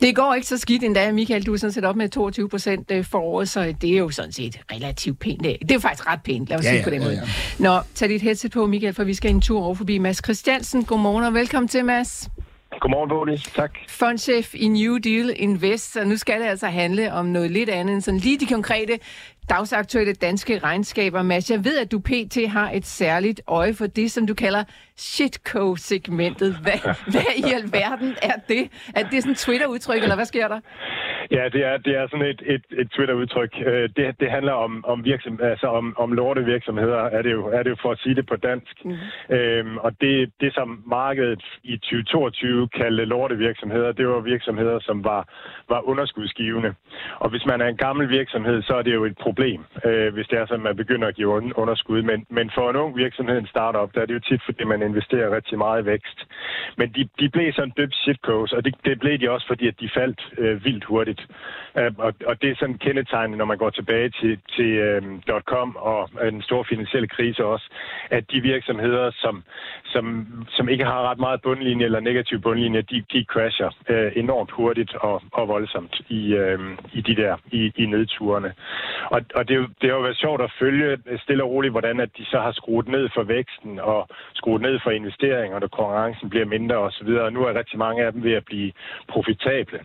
det 0.00 0.16
går 0.16 0.34
ikke 0.34 0.46
så 0.46 0.58
skidt 0.58 0.82
endda, 0.82 1.12
Michael. 1.12 1.46
Du 1.46 1.52
er 1.52 1.56
sådan 1.56 1.72
set 1.72 1.84
op 1.84 1.96
med 1.96 2.08
22 2.08 2.48
procent 2.48 2.90
øh, 2.90 3.04
for 3.04 3.18
året, 3.18 3.48
så 3.48 3.74
det 3.80 3.90
er 3.90 3.98
jo 3.98 4.10
sådan 4.10 4.32
set 4.32 4.58
relativt 4.72 5.18
pænt. 5.18 5.42
Det 5.44 5.70
er 5.70 5.74
jo 5.74 5.80
faktisk 5.80 6.08
ret 6.08 6.20
pænt, 6.24 6.48
lad 6.48 6.58
os 6.58 6.64
ja, 6.64 6.70
sige 6.70 6.78
ja, 6.78 6.84
på 6.84 6.90
den 6.90 7.00
ja, 7.00 7.06
måde. 7.06 7.16
Ja. 7.16 7.28
Nå, 7.58 7.80
tag 7.94 8.08
dit 8.08 8.22
headset 8.22 8.52
på, 8.52 8.66
Michael, 8.66 8.94
for 8.94 9.04
vi 9.04 9.14
skal 9.14 9.30
en 9.30 9.40
tur 9.40 9.62
over 9.62 9.74
forbi 9.74 9.98
Mads 9.98 10.24
Christiansen. 10.24 10.84
Godmorgen 10.84 11.24
og 11.24 11.34
velkommen 11.34 11.68
til, 11.68 11.84
Mads. 11.84 12.28
Godmorgen, 12.80 13.08
Bodis. 13.08 13.42
Tak. 13.42 13.70
Fondchef 13.88 14.54
i 14.54 14.68
New 14.68 14.96
Deal 14.98 15.32
Invest, 15.36 15.96
og 15.96 16.06
nu 16.06 16.16
skal 16.16 16.40
det 16.40 16.46
altså 16.46 16.66
handle 16.66 17.12
om 17.12 17.26
noget 17.26 17.50
lidt 17.50 17.68
andet 17.68 17.92
end 17.94 18.02
sådan 18.02 18.20
lige 18.20 18.38
de 18.38 18.46
konkrete 18.46 18.98
dagsaktuelle 19.48 20.12
danske 20.12 20.58
regnskaber. 20.58 21.22
Mads, 21.22 21.50
jeg 21.50 21.64
ved, 21.64 21.78
at 21.78 21.92
du 21.92 21.98
pt. 21.98 22.48
har 22.48 22.70
et 22.70 22.86
særligt 22.86 23.40
øje 23.46 23.74
for 23.74 23.86
det, 23.86 24.10
som 24.12 24.26
du 24.26 24.34
kalder 24.34 24.64
shitco-segmentet. 24.96 26.56
Hvad, 26.62 26.78
hvad 27.12 27.32
i 27.36 27.52
alverden 27.58 28.16
er 28.22 28.36
det? 28.48 28.62
Er 28.96 29.02
det 29.10 29.22
sådan 29.22 29.32
et 29.32 29.38
Twitter-udtryk, 29.38 30.02
eller 30.02 30.14
hvad 30.14 30.24
sker 30.24 30.48
der? 30.48 30.60
Ja, 31.30 31.44
det 31.54 31.62
er, 31.64 31.76
det 31.76 31.96
er 31.96 32.06
sådan 32.10 32.26
et, 32.26 32.42
et, 32.46 32.64
et 32.80 32.90
Twitter-udtryk. 32.90 33.52
Øh, 33.66 33.88
det, 33.96 34.20
det 34.20 34.30
handler 34.30 34.52
om, 34.52 34.84
om, 34.84 35.04
virksom, 35.04 35.40
altså 35.42 35.66
om, 35.66 35.94
om 35.98 36.12
lortevirksomheder, 36.12 37.02
er 37.16 37.22
det, 37.22 37.32
jo, 37.32 37.46
er 37.46 37.62
det 37.62 37.70
jo 37.70 37.76
for 37.82 37.90
at 37.92 37.98
sige 37.98 38.14
det 38.14 38.26
på 38.26 38.36
dansk. 38.36 38.84
Mm. 38.84 38.96
Øhm, 39.36 39.76
og 39.78 39.90
det, 40.00 40.32
det, 40.40 40.54
som 40.54 40.82
markedet 40.86 41.44
i 41.62 41.76
2022 41.76 42.68
kaldte 42.68 43.04
lortevirksomheder, 43.04 43.92
det 43.92 44.08
var 44.08 44.20
virksomheder, 44.20 44.78
som 44.80 45.04
var, 45.04 45.28
var 45.68 45.80
underskudsgivende. 45.88 46.74
Og 47.18 47.30
hvis 47.30 47.46
man 47.46 47.60
er 47.60 47.66
en 47.66 47.76
gammel 47.76 48.08
virksomhed, 48.08 48.62
så 48.62 48.74
er 48.74 48.82
det 48.82 48.94
jo 48.94 49.04
et 49.04 49.18
problem, 49.18 49.64
øh, 49.84 50.12
hvis 50.14 50.26
det 50.26 50.38
er 50.38 50.46
sådan, 50.46 50.60
at 50.60 50.68
man 50.70 50.76
begynder 50.76 51.08
at 51.08 51.14
give 51.14 51.28
underskud. 51.62 52.02
Men, 52.02 52.26
men 52.30 52.50
for 52.54 52.70
en 52.70 52.76
ung 52.76 52.96
virksomhed, 52.96 53.38
en 53.38 53.46
startup, 53.46 53.94
der 53.94 54.00
er 54.00 54.06
det 54.06 54.14
jo 54.14 54.20
tit, 54.28 54.42
fordi 54.44 54.64
man 54.64 54.81
investerer 54.84 55.36
rigtig 55.36 55.58
meget 55.58 55.82
i 55.82 55.86
vækst. 55.86 56.18
Men 56.76 56.88
de, 56.96 57.08
de 57.20 57.28
blev 57.28 57.52
sådan 57.52 57.72
døbt 57.76 57.94
shitcoats, 57.94 58.52
og 58.52 58.64
det, 58.64 58.74
det 58.84 59.00
blev 59.00 59.18
de 59.18 59.30
også, 59.30 59.46
fordi 59.46 59.66
at 59.68 59.80
de 59.80 59.90
faldt 59.94 60.20
øh, 60.38 60.64
vildt 60.64 60.84
hurtigt. 60.84 61.26
Øh, 61.78 61.92
og, 61.98 62.14
og 62.26 62.42
det 62.42 62.50
er 62.50 62.56
sådan 62.58 62.78
kendetegnende, 62.78 63.38
når 63.38 63.44
man 63.44 63.58
går 63.58 63.70
tilbage 63.70 64.10
til, 64.10 64.38
til 64.56 64.70
øh, 64.88 65.02
.com 65.44 65.76
og 65.76 66.10
den 66.22 66.42
store 66.42 66.64
finansielle 66.68 67.08
krise 67.08 67.44
også, 67.44 67.66
at 68.10 68.30
de 68.30 68.40
virksomheder, 68.40 69.10
som, 69.14 69.44
som, 69.84 70.04
som 70.48 70.68
ikke 70.68 70.84
har 70.84 71.10
ret 71.10 71.18
meget 71.18 71.42
bundlinje 71.42 71.84
eller 71.84 72.00
negativ 72.00 72.40
bundlinje, 72.40 72.82
de, 72.82 73.04
de 73.12 73.24
crasher 73.24 73.70
øh, 73.88 74.12
enormt 74.16 74.50
hurtigt 74.50 74.94
og, 74.94 75.22
og 75.32 75.48
voldsomt 75.48 76.00
i, 76.08 76.34
øh, 76.34 76.58
i 76.92 77.00
de 77.00 77.16
der 77.16 77.36
i, 77.52 77.72
i 77.76 77.86
nedturene. 77.86 78.52
Og, 79.10 79.20
og 79.34 79.48
det, 79.48 79.56
det 79.80 79.90
har 79.90 79.96
jo 79.96 80.02
været 80.02 80.16
sjovt 80.16 80.42
at 80.42 80.52
følge 80.58 80.98
stille 81.22 81.44
og 81.44 81.50
roligt, 81.50 81.72
hvordan 81.72 82.00
at 82.00 82.10
de 82.18 82.24
så 82.24 82.38
har 82.40 82.52
skruet 82.52 82.88
ned 82.88 83.08
for 83.14 83.22
væksten 83.22 83.80
og 83.80 84.08
skruet 84.34 84.62
ned 84.62 84.71
for 84.82 84.90
investeringer, 84.90 85.56
og 85.56 85.70
konkurrencen 85.70 86.30
bliver 86.30 86.46
mindre 86.46 86.76
osv. 86.76 87.08
Og 87.08 87.32
nu 87.32 87.40
er 87.44 87.58
rigtig 87.58 87.78
mange 87.78 88.04
af 88.04 88.12
dem 88.12 88.24
ved 88.24 88.32
at 88.32 88.44
blive 88.44 88.72
profitable. 89.08 89.80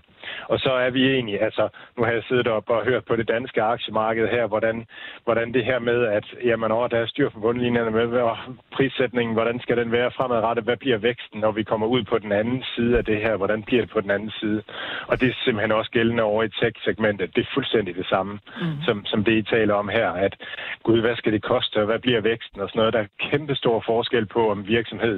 Og 0.47 0.59
så 0.59 0.71
er 0.71 0.89
vi 0.89 1.13
egentlig, 1.13 1.41
altså 1.41 1.69
nu 1.97 2.03
har 2.03 2.11
jeg 2.11 2.23
siddet 2.23 2.47
op 2.47 2.69
og 2.69 2.85
hørt 2.85 3.05
på 3.05 3.15
det 3.15 3.27
danske 3.27 3.61
aktiemarked 3.61 4.27
her, 4.27 4.47
hvordan, 4.47 4.85
hvordan 5.23 5.53
det 5.53 5.65
her 5.65 5.79
med, 5.79 6.05
at 6.05 6.25
jamen, 6.43 6.71
åh, 6.71 6.89
der 6.91 6.97
er 6.99 7.05
styr 7.05 7.29
på 7.29 7.39
bundlinjerne 7.39 7.91
med, 7.91 8.07
og 8.21 8.37
prissætningen, 8.71 9.33
hvordan 9.33 9.59
skal 9.59 9.77
den 9.77 9.91
være 9.91 10.11
fremadrettet, 10.11 10.63
hvad 10.63 10.77
bliver 10.77 10.97
væksten, 10.97 11.39
når 11.39 11.51
vi 11.51 11.63
kommer 11.63 11.87
ud 11.87 12.03
på 12.03 12.17
den 12.19 12.31
anden 12.31 12.63
side 12.75 12.97
af 12.97 13.05
det 13.05 13.17
her, 13.17 13.35
hvordan 13.37 13.63
bliver 13.63 13.81
det 13.81 13.91
på 13.91 14.01
den 14.01 14.11
anden 14.11 14.31
side? 14.31 14.63
Og 15.07 15.19
det 15.19 15.29
er 15.29 15.33
simpelthen 15.43 15.71
også 15.71 15.91
gældende 15.91 16.23
over 16.23 16.43
i 16.43 16.49
tech-segmentet. 16.49 17.35
Det 17.35 17.41
er 17.41 17.53
fuldstændig 17.53 17.95
det 17.95 18.05
samme, 18.05 18.39
mm. 18.61 18.81
som, 18.85 19.05
som 19.05 19.23
det 19.23 19.31
I 19.31 19.41
taler 19.41 19.73
om 19.73 19.89
her, 19.89 20.09
at 20.09 20.35
gud, 20.83 21.01
hvad 21.01 21.15
skal 21.15 21.33
det 21.33 21.43
koste, 21.43 21.77
og 21.77 21.85
hvad 21.85 21.99
bliver 21.99 22.21
væksten 22.21 22.61
og 22.61 22.69
sådan 22.69 22.79
noget. 22.79 22.93
Der 22.93 22.99
er 22.99 23.29
kæmpe 23.29 23.55
stor 23.55 23.83
forskel 23.85 24.25
på, 24.25 24.51
om 24.51 24.67
virksomhed 24.77 25.17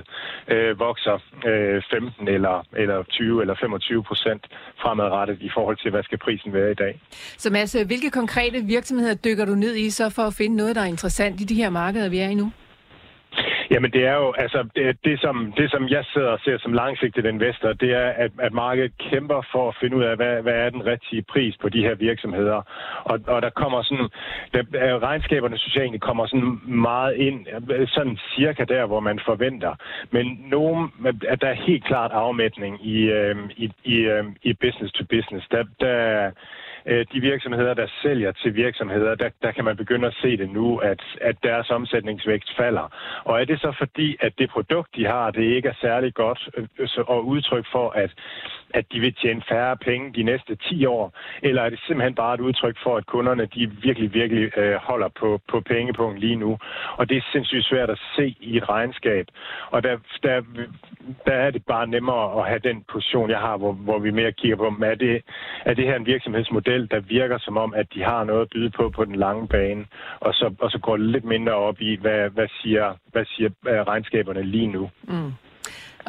øh, 0.53 0.79
vokser 0.79 1.17
øh, 1.49 1.81
15 1.91 2.27
eller, 2.27 2.55
eller 2.83 2.97
20 3.03 3.41
eller 3.41 3.55
25 3.61 4.03
procent 4.03 4.43
fremadrettet 4.81 5.37
i 5.41 5.49
forhold 5.55 5.77
til, 5.77 5.89
hvad 5.91 6.03
skal 6.03 6.17
prisen 6.25 6.53
være 6.53 6.71
i 6.71 6.79
dag. 6.83 6.93
Så 7.43 7.49
Mads, 7.49 7.75
øh, 7.75 7.85
hvilke 7.87 8.09
konkrete 8.09 8.59
virksomheder 8.75 9.15
dykker 9.25 9.45
du 9.45 9.55
ned 9.65 9.75
i 9.75 9.89
så 9.89 10.05
for 10.09 10.21
at 10.29 10.33
finde 10.33 10.55
noget, 10.55 10.75
der 10.75 10.81
er 10.81 10.91
interessant 10.95 11.41
i 11.41 11.43
de 11.43 11.55
her 11.55 11.69
markeder, 11.69 12.09
vi 12.09 12.19
er 12.19 12.29
i 12.29 12.35
nu? 12.35 12.51
Jamen 13.71 13.91
det 13.91 14.05
er 14.05 14.15
jo, 14.15 14.33
altså 14.37 14.67
det, 14.75 14.97
det, 15.05 15.21
som, 15.21 15.53
det 15.57 15.71
som 15.71 15.89
jeg 15.89 16.05
sidder 16.13 16.27
og 16.29 16.39
ser 16.43 16.57
som 16.57 16.73
langsigtet 16.73 17.25
investor, 17.25 17.73
det 17.73 17.91
er, 17.91 18.09
at, 18.09 18.31
at 18.39 18.53
markedet 18.53 18.91
kæmper 18.97 19.41
for 19.51 19.69
at 19.69 19.75
finde 19.79 19.97
ud 19.97 20.03
af, 20.03 20.15
hvad, 20.15 20.41
hvad 20.41 20.53
er 20.53 20.69
den 20.69 20.85
rigtige 20.85 21.21
pris 21.21 21.57
på 21.61 21.69
de 21.69 21.81
her 21.81 21.95
virksomheder. 21.95 22.61
Og, 23.03 23.19
og 23.27 23.41
der 23.41 23.49
kommer 23.49 23.81
sådan, 23.83 24.09
der, 24.53 24.61
øh, 24.83 25.01
regnskaberne 25.01 25.57
synes 25.57 25.75
jeg 25.75 25.81
egentlig 25.81 26.01
kommer 26.01 26.25
sådan 26.27 26.59
meget 26.65 27.15
ind, 27.15 27.47
sådan 27.87 28.17
cirka 28.35 28.63
der, 28.63 28.85
hvor 28.85 28.99
man 28.99 29.19
forventer. 29.25 29.75
Men 30.11 30.25
nogen, 30.45 30.91
at 31.27 31.41
der 31.41 31.47
er 31.47 31.65
helt 31.67 31.85
klart 31.85 32.11
afmætning 32.11 32.87
i, 32.87 32.97
øh, 32.99 33.35
i, 33.57 33.71
i, 33.83 33.95
øh, 33.95 34.23
i 34.43 34.53
business 34.53 34.93
to 34.93 35.03
business. 35.09 35.47
Der, 35.51 35.63
der, 35.79 36.31
Øh, 36.89 37.05
de 37.13 37.19
virksomheder, 37.21 37.73
der 37.73 37.87
sælger 38.03 38.31
til 38.31 38.55
virksomheder, 38.55 39.15
der, 39.15 39.29
der 39.41 39.51
kan 39.51 39.65
man 39.65 39.77
begynde 39.77 40.07
at 40.07 40.17
se 40.21 40.37
det 40.37 40.49
nu, 40.49 40.77
at, 40.77 41.01
at 41.21 41.35
deres 41.43 41.69
omsætningsvækst 41.69 42.57
falder. 42.57 42.85
Og 43.23 43.41
er 43.41 43.45
det 43.45 43.59
så 43.61 43.71
fordi, 43.77 44.17
at 44.19 44.33
det 44.37 44.49
produkt, 44.49 44.95
de 44.95 45.05
har, 45.05 45.31
det 45.31 45.43
ikke 45.43 45.69
er 45.69 45.77
særlig 45.81 46.13
godt 46.13 46.49
øh, 46.57 46.87
og 47.07 47.27
udtryk 47.27 47.65
for, 47.71 47.89
at 47.89 48.11
at 48.73 48.85
de 48.91 48.99
vil 48.99 49.13
tjene 49.13 49.41
færre 49.49 49.77
penge 49.77 50.13
de 50.13 50.23
næste 50.23 50.55
10 50.55 50.85
år, 50.85 51.13
eller 51.43 51.61
er 51.61 51.69
det 51.69 51.79
simpelthen 51.87 52.15
bare 52.15 52.33
et 52.33 52.39
udtryk 52.39 52.77
for, 52.83 52.97
at 52.97 53.05
kunderne 53.05 53.45
de 53.45 53.71
virkelig, 53.81 54.13
virkelig 54.13 54.57
øh, 54.57 54.75
holder 54.75 55.09
på, 55.19 55.41
på 55.47 55.61
pengepunkten 55.61 56.19
lige 56.19 56.35
nu? 56.35 56.57
Og 56.97 57.09
det 57.09 57.17
er 57.17 57.21
sindssygt 57.31 57.65
svært 57.65 57.89
at 57.89 57.99
se 58.15 58.35
i 58.39 58.57
et 58.57 58.69
regnskab. 58.69 59.25
Og 59.71 59.83
der, 59.83 59.97
der, 60.23 60.41
der 61.25 61.33
er 61.33 61.51
det 61.51 61.65
bare 61.65 61.87
nemmere 61.87 62.39
at 62.39 62.47
have 62.47 62.59
den 62.59 62.83
position, 62.91 63.29
jeg 63.29 63.39
har, 63.39 63.57
hvor, 63.57 63.71
hvor 63.71 63.99
vi 63.99 64.11
mere 64.11 64.31
kigger 64.31 64.57
på, 64.57 64.73
er 64.83 64.95
det, 64.95 65.21
er 65.65 65.73
det 65.73 65.85
her 65.85 65.95
en 65.95 66.05
virksomhedsmodel, 66.05 66.91
der 66.91 66.99
virker 66.99 67.37
som 67.37 67.57
om, 67.57 67.73
at 67.73 67.87
de 67.93 68.03
har 68.03 68.23
noget 68.23 68.41
at 68.41 68.49
byde 68.49 68.69
på 68.69 68.89
på 68.89 69.05
den 69.05 69.15
lange 69.15 69.47
bane, 69.47 69.85
og 70.19 70.33
så, 70.33 70.55
og 70.59 70.71
så 70.71 70.79
går 70.79 70.97
lidt 70.97 71.25
mindre 71.25 71.53
op 71.53 71.81
i, 71.81 71.95
hvad, 71.95 72.29
hvad 72.29 72.47
siger, 72.61 72.95
hvad 73.11 73.25
siger 73.25 73.49
øh, 73.67 73.81
regnskaberne 73.81 74.43
lige 74.43 74.67
nu. 74.67 74.89
Mm. 75.03 75.33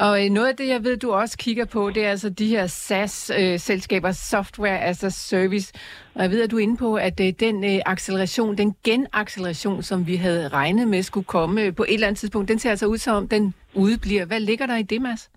Og 0.01 0.25
øh, 0.25 0.29
noget 0.29 0.47
af 0.47 0.55
det, 0.55 0.67
jeg 0.67 0.83
ved, 0.83 0.97
du 0.97 1.11
også 1.11 1.37
kigger 1.37 1.65
på, 1.65 1.89
det 1.89 2.05
er 2.05 2.09
altså 2.09 2.29
de 2.29 2.47
her 2.47 2.67
SaaS-selskaber, 2.67 4.09
øh, 4.09 4.15
Software 4.15 4.81
as 4.81 5.03
a 5.03 5.09
Service. 5.09 5.73
Og 6.13 6.21
jeg 6.21 6.31
ved, 6.31 6.43
at 6.43 6.51
du 6.51 6.57
er 6.57 6.59
inde 6.59 6.77
på, 6.77 6.95
at 6.95 7.19
øh, 7.19 7.33
den 7.39 7.81
acceleration, 7.85 8.57
den 8.57 8.75
genacceleration, 8.83 9.83
som 9.83 10.07
vi 10.07 10.15
havde 10.15 10.47
regnet 10.47 10.87
med 10.87 11.03
skulle 11.03 11.23
komme 11.23 11.71
på 11.71 11.83
et 11.83 11.93
eller 11.93 12.07
andet 12.07 12.19
tidspunkt, 12.19 12.47
den 12.47 12.59
ser 12.59 12.69
altså 12.69 12.85
ud 12.85 12.97
som 12.97 13.15
om, 13.15 13.27
den 13.27 13.53
udbliver. 13.73 14.25
Hvad 14.25 14.39
ligger 14.39 14.65
der 14.65 14.75
i 14.75 14.83
det, 14.83 15.01
Mads? 15.01 15.29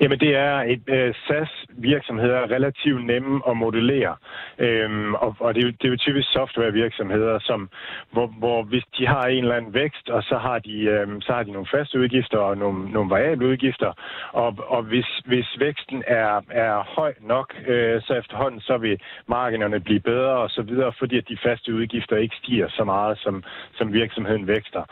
Jamen 0.00 0.20
det 0.20 0.36
er 0.36 0.54
et 0.74 0.82
øh, 0.86 1.14
SaaS-virksomheder 1.26 2.50
relativt 2.50 3.06
nemme 3.06 3.42
at 3.48 3.56
modellere. 3.56 4.16
Øhm, 4.58 5.14
og, 5.14 5.36
og 5.40 5.54
det, 5.54 5.64
er 5.64 5.70
det 5.70 5.84
er 5.84 5.88
jo 5.88 5.96
typisk 5.96 6.28
software-virksomheder, 6.32 7.38
som, 7.38 7.68
hvor, 8.10 8.26
hvor 8.26 8.62
hvis 8.62 8.84
de 8.98 9.06
har 9.06 9.24
en 9.26 9.44
eller 9.44 9.56
anden 9.56 9.74
vækst, 9.74 10.08
og 10.08 10.22
så 10.22 10.36
har 10.36 10.58
de, 10.58 10.76
øhm, 10.82 11.20
så 11.20 11.32
har 11.32 11.42
de 11.42 11.52
nogle 11.52 11.68
faste 11.74 12.00
udgifter 12.00 12.38
og 12.38 12.58
nogle, 12.58 12.90
nogle 12.90 13.10
variable 13.10 13.46
udgifter, 13.46 13.92
og, 14.32 14.56
og 14.66 14.82
hvis, 14.82 15.06
hvis 15.24 15.48
væksten 15.58 16.02
er, 16.06 16.40
er 16.50 16.74
høj 16.96 17.14
nok, 17.20 17.54
øh, 17.66 18.02
så 18.02 18.14
efterhånden 18.14 18.60
så 18.60 18.76
vil 18.76 19.00
marginerne 19.26 19.80
blive 19.80 20.00
bedre 20.00 20.36
og 20.44 20.50
så 20.50 20.62
videre, 20.62 20.92
fordi 20.98 21.18
at 21.18 21.28
de 21.28 21.38
faste 21.42 21.74
udgifter 21.74 22.16
ikke 22.16 22.36
stiger 22.36 22.68
så 22.68 22.84
meget, 22.84 23.18
som, 23.18 23.44
som 23.74 23.92
virksomheden 23.92 24.46
vækster. 24.46 24.82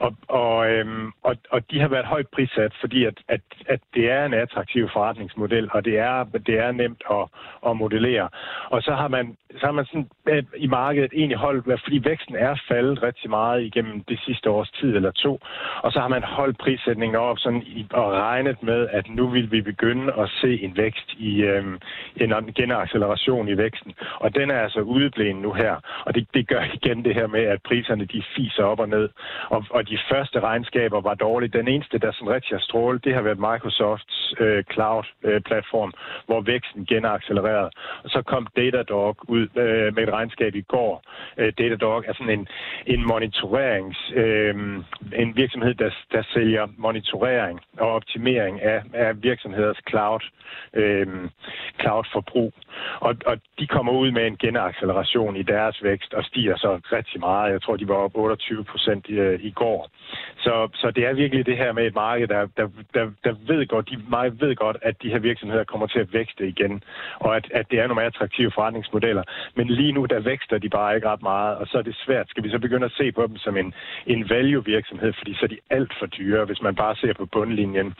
Og, 0.00 0.16
og, 0.28 0.70
øhm, 0.70 1.12
og, 1.22 1.36
og 1.50 1.70
de 1.70 1.80
har 1.80 1.88
været 1.88 2.06
højt 2.06 2.28
prissat, 2.28 2.72
fordi 2.80 3.04
at, 3.04 3.14
at, 3.28 3.40
at 3.66 3.80
det 3.94 4.10
er 4.10 4.17
en 4.26 4.34
attraktiv 4.34 4.88
forretningsmodel, 4.92 5.68
og 5.72 5.84
det 5.84 5.98
er, 5.98 6.24
det 6.24 6.58
er 6.58 6.72
nemt 6.72 7.02
at, 7.10 7.24
at 7.66 7.76
modellere. 7.76 8.28
Og 8.70 8.82
så 8.82 8.92
har 8.94 9.08
man, 9.08 9.36
så 9.60 9.66
har 9.66 9.72
man 9.72 9.84
sådan, 9.84 10.08
øh, 10.28 10.42
i 10.56 10.66
markedet 10.66 11.12
egentlig 11.14 11.38
holdt, 11.38 11.82
fordi 11.84 12.00
væksten 12.04 12.36
er 12.36 12.54
faldet 12.68 13.02
rigtig 13.02 13.30
meget 13.30 13.62
igennem 13.62 14.04
det 14.04 14.18
sidste 14.20 14.50
års 14.50 14.70
tid 14.70 14.96
eller 14.96 15.10
to, 15.10 15.40
og 15.82 15.92
så 15.92 16.00
har 16.00 16.08
man 16.08 16.22
holdt 16.22 16.58
prissætningen 16.58 17.16
op 17.16 17.38
sådan 17.38 17.62
i, 17.62 17.86
og 17.90 18.12
regnet 18.12 18.62
med, 18.62 18.88
at 18.90 19.08
nu 19.08 19.28
vil 19.28 19.50
vi 19.50 19.60
begynde 19.60 20.12
at 20.18 20.28
se 20.40 20.62
en 20.62 20.76
vækst 20.76 21.12
i 21.18 21.42
øh, 21.42 21.64
en 22.16 22.52
genacceleration 22.54 23.48
i 23.48 23.56
væksten. 23.56 23.92
Og 24.14 24.34
den 24.34 24.50
er 24.50 24.60
altså 24.60 24.80
udeblevet 24.80 25.36
nu 25.36 25.52
her, 25.52 25.76
og 26.06 26.14
det, 26.14 26.28
det 26.34 26.48
gør 26.48 26.62
igen 26.74 27.04
det 27.04 27.14
her 27.14 27.26
med, 27.26 27.40
at 27.40 27.62
priserne 27.62 28.04
de 28.04 28.22
fiser 28.36 28.62
op 28.62 28.80
og 28.80 28.88
ned. 28.88 29.08
Og, 29.48 29.64
og 29.70 29.88
de 29.88 29.98
første 30.10 30.40
regnskaber 30.40 31.00
var 31.00 31.14
dårlige. 31.14 31.58
Den 31.58 31.68
eneste, 31.68 31.98
der 31.98 32.12
sådan 32.12 32.34
rigtig 32.34 32.56
har 32.56 32.62
strålet, 32.62 33.04
det 33.04 33.14
har 33.14 33.22
været 33.22 33.38
Microsoft 33.38 34.07
øh, 34.40 34.64
cloud-platform, 34.72 35.92
øh, 35.94 36.26
hvor 36.26 36.40
væksten 36.40 36.86
genaccelererede. 36.86 37.70
Og 38.04 38.10
så 38.10 38.22
kom 38.22 38.46
Datadog 38.56 39.16
ud 39.28 39.48
øh, 39.56 39.94
med 39.94 40.02
et 40.02 40.12
regnskab 40.12 40.54
i 40.54 40.62
går. 40.62 41.02
Øh, 41.38 41.52
Datadog 41.58 42.04
er 42.06 42.12
sådan 42.12 42.38
en, 42.38 42.48
en 42.86 43.06
monitorerings, 43.06 44.12
øh, 44.14 44.54
en 45.22 45.36
virksomhed, 45.36 45.74
der, 45.74 45.90
der 46.12 46.22
sælger 46.34 46.66
monitorering 46.76 47.60
og 47.78 47.88
optimering 47.90 48.62
af, 48.62 48.82
af 48.94 49.22
virksomheders 49.22 49.80
cloud, 49.88 50.20
øh, 50.74 51.06
cloud-forbrug. 51.80 52.52
Og, 53.00 53.16
og 53.26 53.36
de 53.58 53.66
kommer 53.66 53.92
ud 53.92 54.10
med 54.10 54.26
en 54.26 54.36
genacceleration 54.36 55.36
i 55.36 55.42
deres 55.42 55.82
vækst 55.82 56.14
og 56.14 56.24
stiger 56.24 56.56
så 56.56 56.80
rigtig 56.92 57.20
meget. 57.20 57.52
Jeg 57.52 57.62
tror, 57.62 57.76
de 57.76 57.88
var 57.88 57.94
op 57.94 58.14
28 58.14 58.64
procent 58.64 59.06
i, 59.08 59.12
øh, 59.12 59.40
i 59.44 59.50
går. 59.50 59.90
Så, 60.38 60.68
så 60.74 60.90
det 60.90 61.06
er 61.06 61.12
virkelig 61.12 61.46
det 61.46 61.56
her 61.56 61.72
med 61.72 61.86
et 61.86 61.94
marked, 61.94 62.28
der, 62.28 62.46
der, 62.56 62.68
der, 62.94 63.10
der 63.24 63.34
ved 63.46 63.66
godt, 63.66 63.90
de 63.90 63.97
meget 64.08 64.40
ved 64.40 64.56
godt, 64.56 64.76
at 64.82 65.02
de 65.02 65.10
her 65.10 65.18
virksomheder 65.18 65.64
kommer 65.64 65.86
til 65.86 65.98
at 65.98 66.12
vækste 66.12 66.48
igen, 66.48 66.82
og 67.18 67.36
at, 67.36 67.46
at 67.50 67.70
det 67.70 67.78
er 67.78 67.86
nogle 67.86 67.94
mere 67.94 68.06
attraktive 68.06 68.50
forretningsmodeller. 68.54 69.22
Men 69.56 69.66
lige 69.66 69.92
nu, 69.92 70.04
der 70.04 70.20
vækster 70.20 70.58
de 70.58 70.68
bare 70.68 70.94
ikke 70.96 71.08
ret 71.08 71.22
meget, 71.22 71.56
og 71.56 71.66
så 71.66 71.78
er 71.78 71.82
det 71.82 71.96
svært. 72.06 72.28
Skal 72.28 72.44
vi 72.44 72.50
så 72.50 72.58
begynde 72.58 72.84
at 72.84 72.92
se 72.92 73.12
på 73.12 73.26
dem 73.26 73.36
som 73.36 73.56
en, 73.56 73.74
en 74.06 74.30
value-virksomhed, 74.30 75.12
fordi 75.18 75.34
så 75.34 75.44
er 75.44 75.48
de 75.48 75.58
alt 75.70 75.92
for 75.98 76.06
dyre, 76.06 76.44
hvis 76.44 76.62
man 76.62 76.74
bare 76.74 76.96
ser 76.96 77.12
på 77.12 77.26
bundlinjen. 77.26 77.94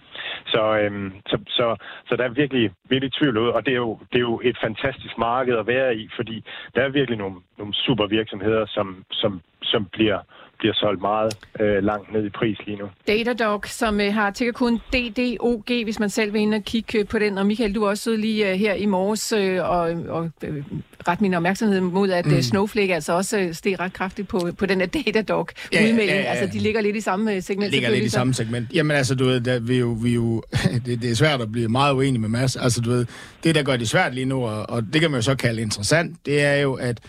Så, 0.46 0.78
øhm, 0.78 1.12
så, 1.26 1.38
så, 1.48 1.76
så 2.08 2.16
der 2.16 2.24
er 2.24 2.28
virkelig, 2.28 2.70
virkelig 2.88 3.12
tvivl 3.12 3.38
ud, 3.38 3.48
og 3.48 3.66
det 3.66 3.72
er, 3.72 3.76
jo, 3.76 3.98
det 4.12 4.16
er 4.16 4.26
jo 4.32 4.40
et 4.44 4.58
fantastisk 4.62 5.18
marked 5.18 5.56
at 5.56 5.66
være 5.66 5.96
i, 5.96 6.08
fordi 6.16 6.44
der 6.74 6.82
er 6.82 6.88
virkelig 6.88 7.18
nogle, 7.18 7.36
nogle 7.58 7.74
super 7.74 8.06
virksomheder, 8.06 8.66
som, 8.66 9.04
som, 9.10 9.40
som 9.62 9.84
bliver 9.92 10.18
bliver 10.58 10.74
solgt 10.74 11.00
meget 11.00 11.36
øh, 11.60 11.84
langt 11.84 12.12
ned 12.12 12.24
i 12.26 12.28
pris 12.28 12.58
lige 12.66 12.78
nu. 12.78 12.88
Datadog, 13.06 13.62
som 13.66 14.00
øh, 14.00 14.14
har 14.14 14.30
tickerkoden 14.30 14.80
DDOG, 14.92 15.84
hvis 15.84 15.98
man 16.00 16.10
selv 16.10 16.32
vil 16.32 16.40
ind 16.40 16.54
og 16.54 16.62
kigge 16.62 16.98
øh, 16.98 17.06
på 17.06 17.18
den. 17.18 17.38
Og 17.38 17.46
Michael, 17.46 17.74
du 17.74 17.86
også 17.86 18.16
lige 18.16 18.50
øh, 18.50 18.58
her 18.58 18.74
i 18.74 18.86
morges 18.86 19.32
øh, 19.32 19.70
og, 19.70 19.80
og 20.08 20.30
øh, 20.44 20.64
ret 21.08 21.20
min 21.20 21.34
opmærksomhed 21.34 21.80
mod, 21.80 22.10
at 22.10 22.26
øh, 22.26 22.32
mm. 22.32 22.42
Snowflake 22.42 22.94
altså 22.94 23.12
også 23.12 23.38
øh, 23.38 23.54
steg 23.54 23.80
ret 23.80 23.92
kraftigt 23.92 24.28
på, 24.28 24.50
på 24.58 24.66
den 24.66 24.80
her 24.80 24.86
Datadog-udmelding. 24.86 25.98
Ja, 25.98 26.04
ja, 26.04 26.14
ja, 26.14 26.22
ja. 26.22 26.30
Altså, 26.30 26.58
de 26.58 26.62
ligger 26.62 26.80
lidt 26.80 26.96
i 26.96 27.00
samme 27.00 27.42
segment. 27.42 27.70
Ligger 27.70 27.90
lidt 27.90 28.04
i 28.04 28.08
samme 28.08 28.34
segment. 28.34 28.68
Jamen 28.74 28.96
altså, 28.96 29.14
du 29.14 29.24
ved, 29.24 29.40
der, 29.40 29.60
vi 29.60 29.78
jo, 29.78 29.96
vi 30.02 30.14
jo, 30.14 30.42
det, 30.86 31.02
det 31.02 31.10
er 31.10 31.14
svært 31.14 31.40
at 31.40 31.52
blive 31.52 31.68
meget 31.68 31.94
uenig 31.94 32.20
med 32.20 32.28
Mads. 32.28 32.56
Altså, 32.56 32.80
du 32.80 32.90
ved, 32.90 33.06
det 33.44 33.54
der 33.54 33.62
gør 33.62 33.76
det 33.76 33.88
svært 33.88 34.14
lige 34.14 34.24
nu, 34.24 34.46
og, 34.46 34.70
og 34.70 34.82
det 34.92 35.00
kan 35.00 35.10
man 35.10 35.18
jo 35.18 35.22
så 35.22 35.34
kalde 35.34 35.62
interessant, 35.62 36.26
det 36.26 36.42
er 36.42 36.54
jo, 36.54 36.74
at 36.74 37.00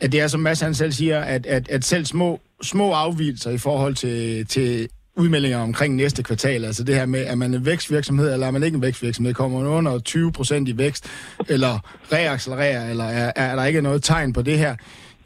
at 0.00 0.12
det 0.12 0.20
er, 0.20 0.26
som 0.26 0.40
Mads 0.40 0.60
han 0.60 0.74
selv 0.74 0.92
siger, 0.92 1.20
at, 1.20 1.46
at, 1.46 1.68
at 1.68 1.84
selv 1.84 2.04
små, 2.04 2.40
små 2.62 2.92
afvielser 2.92 3.50
i 3.50 3.58
forhold 3.58 3.94
til, 3.94 4.46
til 4.46 4.88
udmeldinger 5.16 5.58
omkring 5.58 5.94
næste 5.94 6.22
kvartal, 6.22 6.64
altså 6.64 6.84
det 6.84 6.94
her 6.94 7.06
med, 7.06 7.20
at 7.20 7.38
man 7.38 7.54
en 7.54 7.64
vækstvirksomhed, 7.64 8.32
eller 8.32 8.46
er 8.46 8.50
man 8.50 8.62
ikke 8.62 8.76
en 8.76 8.82
vækstvirksomhed, 8.82 9.34
kommer 9.34 9.58
man 9.58 9.68
under 9.68 9.98
20 9.98 10.32
procent 10.32 10.68
i 10.68 10.78
vækst, 10.78 11.04
eller 11.48 11.78
reaccelererer, 12.12 12.90
eller 12.90 13.04
er, 13.04 13.32
er 13.36 13.56
der 13.56 13.64
ikke 13.64 13.82
noget 13.82 14.02
tegn 14.02 14.32
på 14.32 14.42
det 14.42 14.58
her, 14.58 14.76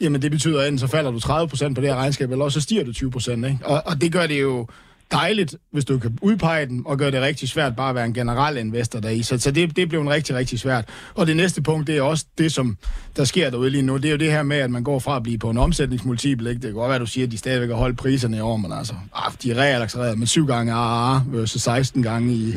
jamen 0.00 0.22
det 0.22 0.30
betyder, 0.30 0.60
at 0.60 0.68
enten 0.68 0.78
så 0.78 0.86
falder 0.86 1.10
du 1.10 1.20
30 1.20 1.48
procent 1.48 1.74
på 1.74 1.80
det 1.80 1.88
her 1.88 1.96
regnskab, 1.96 2.30
eller 2.30 2.44
også 2.44 2.60
så 2.60 2.64
stiger 2.64 2.84
du 2.84 2.92
20 2.92 3.10
procent, 3.10 3.46
ikke? 3.46 3.58
Og, 3.64 3.82
og 3.86 4.00
det 4.00 4.12
gør 4.12 4.26
det 4.26 4.40
jo 4.40 4.66
dejligt, 5.12 5.56
hvis 5.72 5.84
du 5.84 5.98
kan 5.98 6.18
udpege 6.22 6.66
den, 6.66 6.82
og 6.86 6.98
gøre 6.98 7.10
det 7.10 7.20
rigtig 7.20 7.48
svært 7.48 7.76
bare 7.76 7.88
at 7.88 7.94
være 7.94 8.04
en 8.04 8.14
generel 8.14 8.56
investor 8.56 9.00
deri. 9.00 9.22
Så, 9.22 9.38
så 9.38 9.50
det, 9.50 9.76
det 9.76 9.88
blev 9.88 10.00
en 10.00 10.10
rigtig, 10.10 10.36
rigtig 10.36 10.58
svært. 10.58 10.84
Og 11.14 11.26
det 11.26 11.36
næste 11.36 11.62
punkt, 11.62 11.86
det 11.86 11.96
er 11.96 12.02
også 12.02 12.24
det, 12.38 12.52
som 12.52 12.76
der 13.16 13.24
sker 13.24 13.50
derude 13.50 13.70
lige 13.70 13.82
nu. 13.82 13.96
Det 13.96 14.04
er 14.04 14.10
jo 14.10 14.16
det 14.16 14.32
her 14.32 14.42
med, 14.42 14.56
at 14.56 14.70
man 14.70 14.84
går 14.84 14.98
fra 14.98 15.16
at 15.16 15.22
blive 15.22 15.38
på 15.38 15.50
en 15.50 15.58
omsætningsmultiple. 15.58 16.50
Ikke? 16.50 16.62
Det 16.62 16.68
kan 16.68 16.74
godt 16.74 16.88
være, 16.88 16.94
at 16.94 17.00
du 17.00 17.06
siger, 17.06 17.26
at 17.26 17.32
de 17.32 17.38
stadigvæk 17.38 17.68
har 17.68 17.76
holdt 17.76 17.98
priserne 17.98 18.36
i 18.36 18.40
år, 18.40 18.56
men 18.56 18.72
altså, 18.72 18.94
ah, 19.14 19.32
de 19.42 19.50
er 19.50 19.54
reaccelereret 19.54 20.18
med 20.18 20.26
syv 20.26 20.46
gange 20.46 20.72
AAA 20.72 21.20
versus 21.26 21.62
16 21.62 22.02
gange 22.02 22.32
i, 22.34 22.54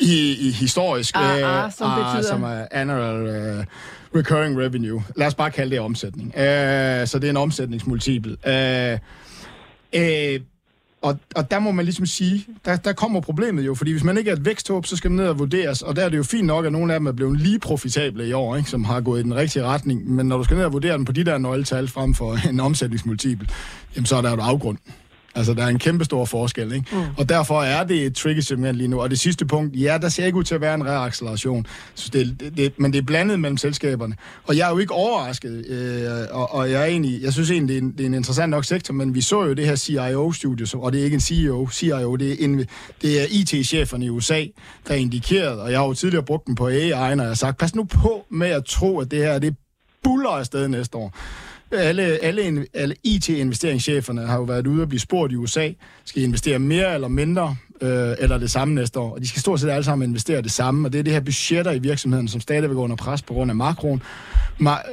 i, 0.00 0.36
i 0.48 0.50
historisk. 0.50 1.16
AAA, 1.16 1.66
øh, 1.66 1.72
som 1.72 1.90
betyder? 1.98 2.22
Som 2.28 2.42
er 2.42 2.66
annual... 2.70 3.58
Uh, 3.58 3.64
recurring 4.16 4.58
revenue. 4.58 5.02
Lad 5.16 5.26
os 5.26 5.34
bare 5.34 5.50
kalde 5.50 5.70
det 5.70 5.80
omsætning. 5.80 6.28
Uh, 6.28 6.40
så 7.06 7.18
det 7.20 7.24
er 7.24 7.30
en 7.30 7.36
omsætningsmultiple. 7.36 8.36
Uh, 8.46 8.98
uh, 10.00 10.40
og, 11.02 11.18
og 11.36 11.50
der 11.50 11.58
må 11.58 11.70
man 11.70 11.84
ligesom 11.84 12.06
sige, 12.06 12.46
der, 12.64 12.76
der 12.76 12.92
kommer 12.92 13.20
problemet 13.20 13.66
jo, 13.66 13.74
fordi 13.74 13.92
hvis 13.92 14.04
man 14.04 14.18
ikke 14.18 14.30
er 14.30 14.36
et 14.36 14.44
væksthåb, 14.44 14.86
så 14.86 14.96
skal 14.96 15.10
man 15.10 15.16
ned 15.16 15.28
og 15.28 15.38
vurderes, 15.38 15.82
og 15.82 15.96
der 15.96 16.04
er 16.04 16.08
det 16.08 16.16
jo 16.16 16.22
fint 16.22 16.46
nok, 16.46 16.66
at 16.66 16.72
nogle 16.72 16.94
af 16.94 17.00
dem 17.00 17.06
er 17.06 17.12
blevet 17.12 17.40
lige 17.40 17.58
profitable 17.58 18.28
i 18.28 18.32
år, 18.32 18.56
ikke, 18.56 18.70
som 18.70 18.84
har 18.84 19.00
gået 19.00 19.20
i 19.20 19.22
den 19.22 19.36
rigtige 19.36 19.64
retning, 19.64 20.10
men 20.10 20.26
når 20.26 20.36
du 20.36 20.44
skal 20.44 20.56
ned 20.56 20.64
og 20.64 20.72
vurdere 20.72 20.96
den 20.96 21.04
på 21.04 21.12
de 21.12 21.24
der 21.24 21.38
nøgletal 21.38 21.88
frem 21.88 22.14
for 22.14 22.48
en 22.48 22.60
omsætningsmultipel, 22.60 23.50
jamen 23.96 24.06
så 24.06 24.16
er 24.16 24.22
der 24.22 24.30
jo 24.30 24.36
afgrund. 24.40 24.78
Altså, 25.34 25.54
der 25.54 25.62
er 25.62 25.68
en 25.68 25.78
kæmpe 25.78 26.04
stor 26.04 26.24
forskel, 26.24 26.72
ikke? 26.72 26.86
Mm. 26.92 27.02
Og 27.18 27.28
derfor 27.28 27.62
er 27.62 27.84
det 27.84 28.06
et 28.06 28.14
tricky 28.14 28.40
segment 28.40 28.76
lige 28.76 28.88
nu. 28.88 29.00
Og 29.00 29.10
det 29.10 29.20
sidste 29.20 29.46
punkt, 29.46 29.76
ja, 29.76 29.98
der 30.02 30.08
ser 30.08 30.26
ikke 30.26 30.38
ud 30.38 30.44
til 30.44 30.54
at 30.54 30.60
være 30.60 30.74
en 30.74 30.86
reacceleration. 30.86 31.66
Så 31.94 32.10
det, 32.12 32.36
det, 32.40 32.56
det, 32.56 32.72
men 32.78 32.92
det 32.92 32.98
er 32.98 33.02
blandet 33.02 33.40
mellem 33.40 33.56
selskaberne. 33.56 34.16
Og 34.44 34.56
jeg 34.56 34.66
er 34.66 34.70
jo 34.70 34.78
ikke 34.78 34.94
overrasket, 34.94 35.66
øh, 35.66 36.10
og, 36.30 36.54
og 36.54 36.70
jeg, 36.70 36.80
er 36.80 36.84
egentlig, 36.84 37.22
jeg 37.22 37.32
synes 37.32 37.50
egentlig, 37.50 37.74
det 37.74 37.82
er, 37.82 37.82
en, 37.82 37.92
det 37.92 38.00
er 38.00 38.06
en 38.06 38.14
interessant 38.14 38.50
nok 38.50 38.64
sektor, 38.64 38.94
men 38.94 39.14
vi 39.14 39.20
så 39.20 39.44
jo 39.44 39.52
det 39.52 39.66
her 39.66 39.76
CIO-studie, 39.76 40.66
og 40.74 40.92
det 40.92 41.00
er 41.00 41.04
ikke 41.04 41.14
en 41.14 41.20
CEO, 41.20 41.68
CIO, 41.72 42.16
det 42.16 42.32
er, 42.32 42.36
en, 42.38 42.58
det 43.02 43.20
er 43.20 43.26
IT-cheferne 43.30 44.04
i 44.04 44.08
USA, 44.08 44.44
der 44.88 44.94
er 44.94 44.98
indikeret, 44.98 45.60
og 45.60 45.70
jeg 45.70 45.78
har 45.78 45.86
jo 45.86 45.94
tidligere 45.94 46.24
brugt 46.24 46.46
dem 46.46 46.54
på 46.54 46.68
AI, 46.68 46.92
og 46.92 47.08
jeg 47.08 47.18
har 47.18 47.34
sagt, 47.34 47.58
pas 47.58 47.74
nu 47.74 47.84
på 47.84 48.26
med 48.30 48.48
at 48.48 48.64
tro, 48.64 49.00
at 49.00 49.10
det 49.10 49.18
her 49.18 49.38
det 49.38 49.56
buller 50.04 50.30
afsted 50.30 50.68
næste 50.68 50.98
år. 50.98 51.16
Alle, 51.72 52.02
alle, 52.02 52.66
alle 52.74 52.94
IT-investeringscheferne 53.04 54.26
har 54.26 54.36
jo 54.36 54.42
været 54.42 54.66
ude 54.66 54.82
og 54.82 54.88
blive 54.88 55.00
spurgt 55.00 55.32
i 55.32 55.36
USA, 55.36 55.70
skal 56.04 56.22
I 56.22 56.24
investere 56.24 56.58
mere 56.58 56.94
eller 56.94 57.08
mindre, 57.08 57.56
øh, 57.80 58.14
eller 58.18 58.38
det 58.38 58.50
samme 58.50 58.74
næste 58.74 58.98
år. 58.98 59.14
Og 59.14 59.20
de 59.20 59.28
skal 59.28 59.40
stort 59.40 59.60
set 59.60 59.70
alle 59.70 59.84
sammen 59.84 60.08
investere 60.08 60.42
det 60.42 60.52
samme, 60.52 60.88
og 60.88 60.92
det 60.92 60.98
er 60.98 61.02
det 61.02 61.12
her 61.12 61.20
budgetter 61.20 61.72
i 61.72 61.78
virksomheden, 61.78 62.28
som 62.28 62.40
stadigvæk 62.40 62.70
gå 62.70 62.82
under 62.82 62.96
pres 62.96 63.22
på 63.22 63.34
grund 63.34 63.50
af 63.50 63.56
makroen 63.56 64.02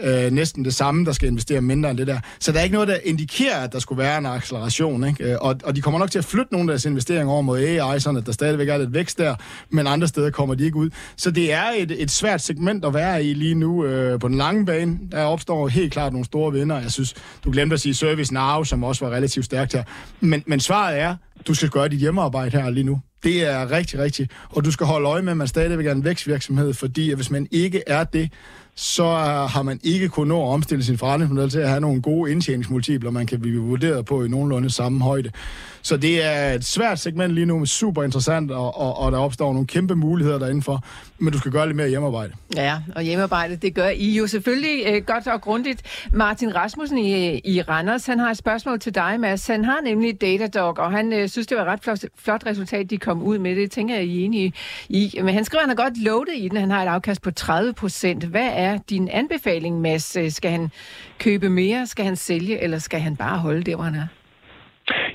øh, 0.03 0.31
næsten 0.31 0.65
det 0.65 0.75
samme, 0.75 1.05
der 1.05 1.11
skal 1.11 1.27
investere 1.27 1.61
mindre 1.61 1.89
end 1.89 1.97
det 1.97 2.07
der. 2.07 2.19
Så 2.39 2.51
der 2.51 2.59
er 2.59 2.63
ikke 2.63 2.73
noget, 2.73 2.87
der 2.87 2.97
indikerer, 3.03 3.59
at 3.59 3.73
der 3.73 3.79
skulle 3.79 3.99
være 3.99 4.17
en 4.17 4.25
acceleration. 4.25 5.07
Ikke? 5.07 5.31
Øh, 5.31 5.37
og, 5.41 5.55
og 5.63 5.75
de 5.75 5.81
kommer 5.81 5.99
nok 5.99 6.11
til 6.11 6.19
at 6.19 6.25
flytte 6.25 6.53
nogle 6.53 6.71
af 6.71 6.73
deres 6.73 6.85
investeringer 6.85 7.33
over 7.33 7.41
mod 7.41 7.59
AI, 7.59 7.99
sådan 7.99 8.17
at 8.17 8.25
der 8.25 8.31
stadigvæk 8.31 8.69
er 8.69 8.77
lidt 8.77 8.93
vækst 8.93 9.17
der, 9.17 9.35
men 9.69 9.87
andre 9.87 10.07
steder 10.07 10.29
kommer 10.29 10.55
de 10.55 10.65
ikke 10.65 10.77
ud. 10.77 10.89
Så 11.17 11.31
det 11.31 11.53
er 11.53 11.65
et, 11.77 12.01
et 12.01 12.11
svært 12.11 12.41
segment 12.41 12.85
at 12.85 12.93
være 12.93 13.23
i 13.23 13.33
lige 13.33 13.55
nu 13.55 13.85
øh, 13.85 14.19
på 14.19 14.27
den 14.27 14.37
lange 14.37 14.65
bane. 14.65 14.99
Der 15.11 15.23
opstår 15.23 15.67
helt 15.67 15.93
klart 15.93 16.11
nogle 16.11 16.25
store 16.25 16.53
vinder. 16.53 16.79
Jeg 16.79 16.91
synes, 16.91 17.15
du 17.43 17.51
glemte 17.51 17.73
at 17.73 17.79
sige 17.79 17.93
Service 17.93 18.33
Now, 18.33 18.63
som 18.63 18.83
også 18.83 19.05
var 19.05 19.11
relativt 19.11 19.45
stærkt 19.45 19.73
her. 19.73 19.83
Men, 20.19 20.43
men 20.47 20.59
svaret 20.59 20.99
er, 20.99 21.15
du 21.47 21.53
skal 21.53 21.69
gøre 21.69 21.87
dit 21.87 21.99
hjemmearbejde 21.99 22.61
her 22.61 22.69
lige 22.69 22.83
nu. 22.83 23.01
Det 23.23 23.47
er 23.47 23.71
rigtig, 23.71 23.99
rigtig. 23.99 24.29
Og 24.49 24.65
du 24.65 24.71
skal 24.71 24.85
holde 24.85 25.07
øje 25.07 25.21
med, 25.21 25.31
at 25.31 25.37
man 25.37 25.47
stadigvæk 25.47 25.85
er 25.85 25.91
en 25.91 26.03
vækstvirksomhed, 26.03 26.73
fordi 26.73 27.13
hvis 27.13 27.31
man 27.31 27.47
ikke 27.51 27.83
er 27.87 28.03
det, 28.03 28.31
så 28.75 29.03
øh, 29.03 29.49
har 29.49 29.61
man 29.61 29.79
ikke 29.83 30.09
kunnet 30.09 30.27
nå 30.27 30.41
at 30.41 30.53
omstille 30.53 30.83
sin 30.83 30.97
forretningsmodel 30.97 31.49
til 31.49 31.59
at 31.59 31.69
have 31.69 31.81
nogle 31.81 32.01
gode 32.01 32.31
indtjeningsmultipler, 32.31 33.11
man 33.11 33.25
kan 33.25 33.39
blive 33.39 33.61
vurderet 33.61 34.05
på 34.05 34.23
i 34.23 34.27
nogenlunde 34.27 34.69
samme 34.69 35.03
højde. 35.03 35.31
Så 35.87 35.97
det 35.97 36.23
er 36.23 36.53
et 36.53 36.65
svært 36.65 36.99
segment 36.99 37.33
lige 37.33 37.45
nu, 37.45 37.65
super 37.65 38.03
interessant, 38.03 38.51
og, 38.51 38.77
og, 38.77 38.97
og 38.97 39.11
der 39.11 39.17
opstår 39.17 39.53
nogle 39.53 39.67
kæmpe 39.67 39.95
muligheder 39.95 40.39
derindenfor, 40.39 40.83
men 41.17 41.33
du 41.33 41.39
skal 41.39 41.51
gøre 41.51 41.65
lidt 41.67 41.75
mere 41.75 41.89
hjemmearbejde. 41.89 42.33
Ja, 42.55 42.79
og 42.95 43.01
hjemmearbejde, 43.03 43.55
det 43.55 43.73
gør 43.73 43.87
I 43.87 44.17
jo 44.17 44.27
selvfølgelig 44.27 44.83
øh, 44.87 45.03
godt 45.05 45.27
og 45.27 45.41
grundigt. 45.41 45.81
Martin 46.13 46.55
Rasmussen 46.55 46.97
i, 46.97 47.41
i 47.45 47.61
Randers, 47.61 48.05
han 48.05 48.19
har 48.19 48.31
et 48.31 48.37
spørgsmål 48.37 48.79
til 48.79 48.95
dig, 48.95 49.19
Mads. 49.19 49.47
Han 49.47 49.65
har 49.65 49.81
nemlig 49.83 50.21
Datadog, 50.21 50.77
og 50.77 50.91
han 50.91 51.13
øh, 51.13 51.29
synes, 51.29 51.47
det 51.47 51.57
var 51.57 51.63
et 51.63 51.69
ret 51.69 51.83
flot, 51.83 51.99
flot 52.17 52.45
resultat, 52.45 52.89
de 52.89 52.97
kom 52.97 53.23
ud 53.23 53.37
med. 53.37 53.55
Det 53.55 53.71
tænker 53.71 53.95
jeg, 53.95 54.03
I 54.03 54.21
er 54.21 54.25
enige 54.25 54.53
i. 54.89 55.19
Men 55.23 55.33
han 55.33 55.45
skriver, 55.45 55.61
at 55.61 55.69
han 55.69 55.77
har 55.77 55.83
godt 55.83 56.03
loadet 56.03 56.33
i 56.35 56.47
den. 56.47 56.57
Han 56.57 56.71
har 56.71 56.83
et 56.83 56.87
afkast 56.87 57.21
på 57.21 57.31
30 57.31 57.73
procent. 57.73 58.23
Hvad 58.23 58.49
er 58.53 58.77
din 58.89 59.07
anbefaling, 59.07 59.81
Mads? 59.81 60.15
Øh, 60.15 60.31
skal 60.31 60.51
han 60.51 60.71
købe 61.19 61.49
mere? 61.49 61.87
Skal 61.87 62.05
han 62.05 62.15
sælge? 62.15 62.63
Eller 62.63 62.79
skal 62.79 62.99
han 62.99 63.15
bare 63.15 63.37
holde 63.37 63.63
det, 63.63 63.75
hvor 63.75 63.83
han 63.83 63.95
er? 63.95 64.07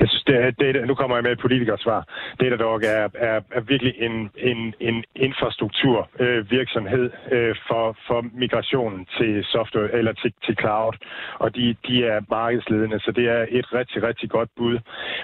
Jeg 0.00 0.08
synes, 0.08 0.24
det, 0.24 0.36
er, 0.36 0.50
det, 0.50 0.86
nu 0.86 0.94
kommer 0.94 1.16
jeg 1.16 1.22
med 1.22 1.32
et 1.32 1.38
politikersvar. 1.38 2.06
Datadog 2.40 2.80
er, 2.84 3.08
er, 3.14 3.40
er 3.52 3.60
virkelig 3.60 3.94
en, 3.98 4.30
en, 4.36 4.74
en 4.80 5.04
infrastrukturvirksomhed 5.16 7.10
øh, 7.32 7.48
øh, 7.48 7.56
for, 7.68 7.96
for 8.06 8.24
migrationen 8.34 9.06
til 9.18 9.44
software 9.44 9.92
eller 9.92 10.12
til, 10.12 10.32
til 10.44 10.56
cloud, 10.60 10.92
og 11.38 11.56
de, 11.56 11.76
de 11.88 12.04
er 12.04 12.20
markedsledende, 12.30 13.00
så 13.00 13.12
det 13.12 13.28
er 13.28 13.46
et 13.48 13.72
rigtig, 13.74 14.02
rigtig 14.02 14.30
godt 14.30 14.50
bud. 14.56 14.78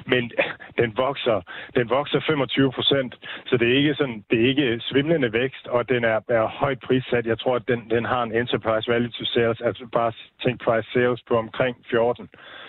Men 0.06 0.30
den 0.80 0.96
vokser, 0.96 1.40
den 1.74 1.90
vokser 1.90 2.20
25 2.26 2.72
procent, 2.72 3.14
så 3.46 3.56
det 3.56 3.68
er 3.68 3.76
ikke 3.76 3.94
sådan, 3.94 4.24
det 4.30 4.40
er 4.40 4.48
ikke 4.48 4.80
svimlende 4.80 5.32
vækst, 5.32 5.66
og 5.66 5.88
den 5.88 6.04
er, 6.04 6.20
er 6.28 6.46
højt 6.46 6.80
prissat. 6.80 7.26
Jeg 7.26 7.38
tror, 7.38 7.56
at 7.56 7.68
den, 7.68 7.90
den 7.90 8.04
har 8.04 8.22
en 8.22 8.32
enterprise 8.32 8.90
value 8.92 9.10
to 9.10 9.24
sales, 9.24 9.60
altså 9.60 9.86
bare 9.92 10.12
tænk 10.42 10.64
price 10.64 10.88
sales 10.92 11.20
på 11.28 11.34
omkring 11.38 11.76
14. 11.90 12.28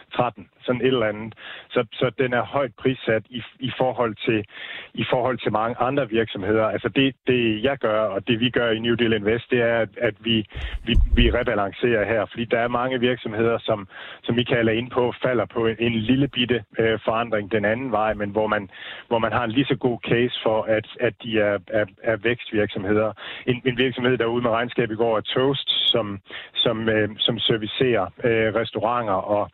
13, 0.10 0.50
sådan 0.62 0.82
et 0.82 0.88
eller 0.88 1.06
andet. 1.06 1.34
Så, 1.70 1.86
så 1.94 2.12
den 2.18 2.34
er 2.34 2.42
højt 2.42 2.74
prissat 2.82 3.24
i, 3.30 3.42
i, 3.60 3.72
forhold 3.78 4.16
til, 4.26 4.46
i 4.94 5.06
forhold 5.10 5.38
til 5.38 5.52
mange 5.52 5.76
andre 5.80 6.10
virksomheder. 6.10 6.66
Altså 6.66 6.90
det, 6.90 7.16
det, 7.28 7.64
jeg 7.64 7.78
gør, 7.78 8.02
og 8.02 8.28
det 8.28 8.40
vi 8.40 8.50
gør 8.50 8.70
i 8.72 8.80
New 8.80 8.96
Deal 8.96 9.14
Invest, 9.14 9.52
det 9.52 9.62
er, 9.62 9.78
at, 9.78 9.90
at 9.98 10.16
vi, 10.20 10.46
vi, 10.84 10.94
vi 11.16 11.32
rebalancerer 11.32 12.06
her, 12.06 12.26
fordi 12.26 12.46
der 12.46 12.60
er 12.60 12.68
mange 12.68 13.00
virksomheder, 13.00 13.58
som, 13.58 13.88
som 14.24 14.36
vi 14.36 14.44
kalder 14.44 14.72
ind 14.72 14.92
på, 14.92 15.14
falder 15.24 15.46
på 15.46 15.68
en, 15.68 15.76
en 15.80 15.96
lille 15.96 16.28
bitte 16.28 16.64
øh, 16.80 17.00
forandring 17.06 17.52
den 17.52 17.66
anden 17.66 17.92
vej, 17.92 18.14
men 18.14 18.30
hvor 18.30 18.48
man, 18.48 18.70
hvor 19.08 19.20
man 19.20 19.32
har 19.32 19.44
en 19.44 19.52
lige 19.52 19.66
så 19.66 19.76
god 19.76 20.00
case 20.10 20.40
for, 20.44 20.62
at, 20.64 20.88
at 21.00 21.14
de 21.24 21.40
er, 21.40 21.58
er, 21.68 21.86
er 22.04 22.16
vækstvirksomheder. 22.16 23.14
En, 23.48 23.62
en 23.66 23.78
virksomhed 23.78 24.18
derude 24.18 24.44
med 24.44 24.52
regnskab 24.52 24.92
i 24.92 24.96
går 24.96 25.18
er 25.18 25.22
Toast, 25.22 25.70
som, 25.92 26.20
som, 26.54 26.90
øh, 26.90 27.10
som 27.18 27.40
servicerer 27.40 28.06
øh, 28.24 28.56
restauranter 28.56 29.14
og 29.14 29.52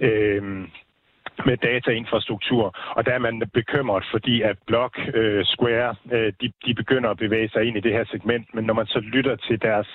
øh, 0.00 0.68
med 1.46 1.56
datainfrastruktur, 1.56 2.74
og 2.96 3.06
der 3.06 3.12
er 3.12 3.18
man 3.18 3.42
bekymret, 3.54 4.04
fordi 4.10 4.42
at 4.42 4.56
Block, 4.66 4.98
øh, 5.14 5.44
Square, 5.44 5.94
øh, 6.12 6.32
de, 6.40 6.52
de 6.66 6.74
begynder 6.74 7.10
at 7.10 7.18
bevæge 7.18 7.48
sig 7.48 7.64
ind 7.64 7.76
i 7.76 7.80
det 7.80 7.92
her 7.92 8.04
segment, 8.04 8.54
men 8.54 8.64
når 8.64 8.74
man 8.74 8.86
så 8.86 9.00
lytter 9.00 9.36
til 9.36 9.62
deres, 9.62 9.88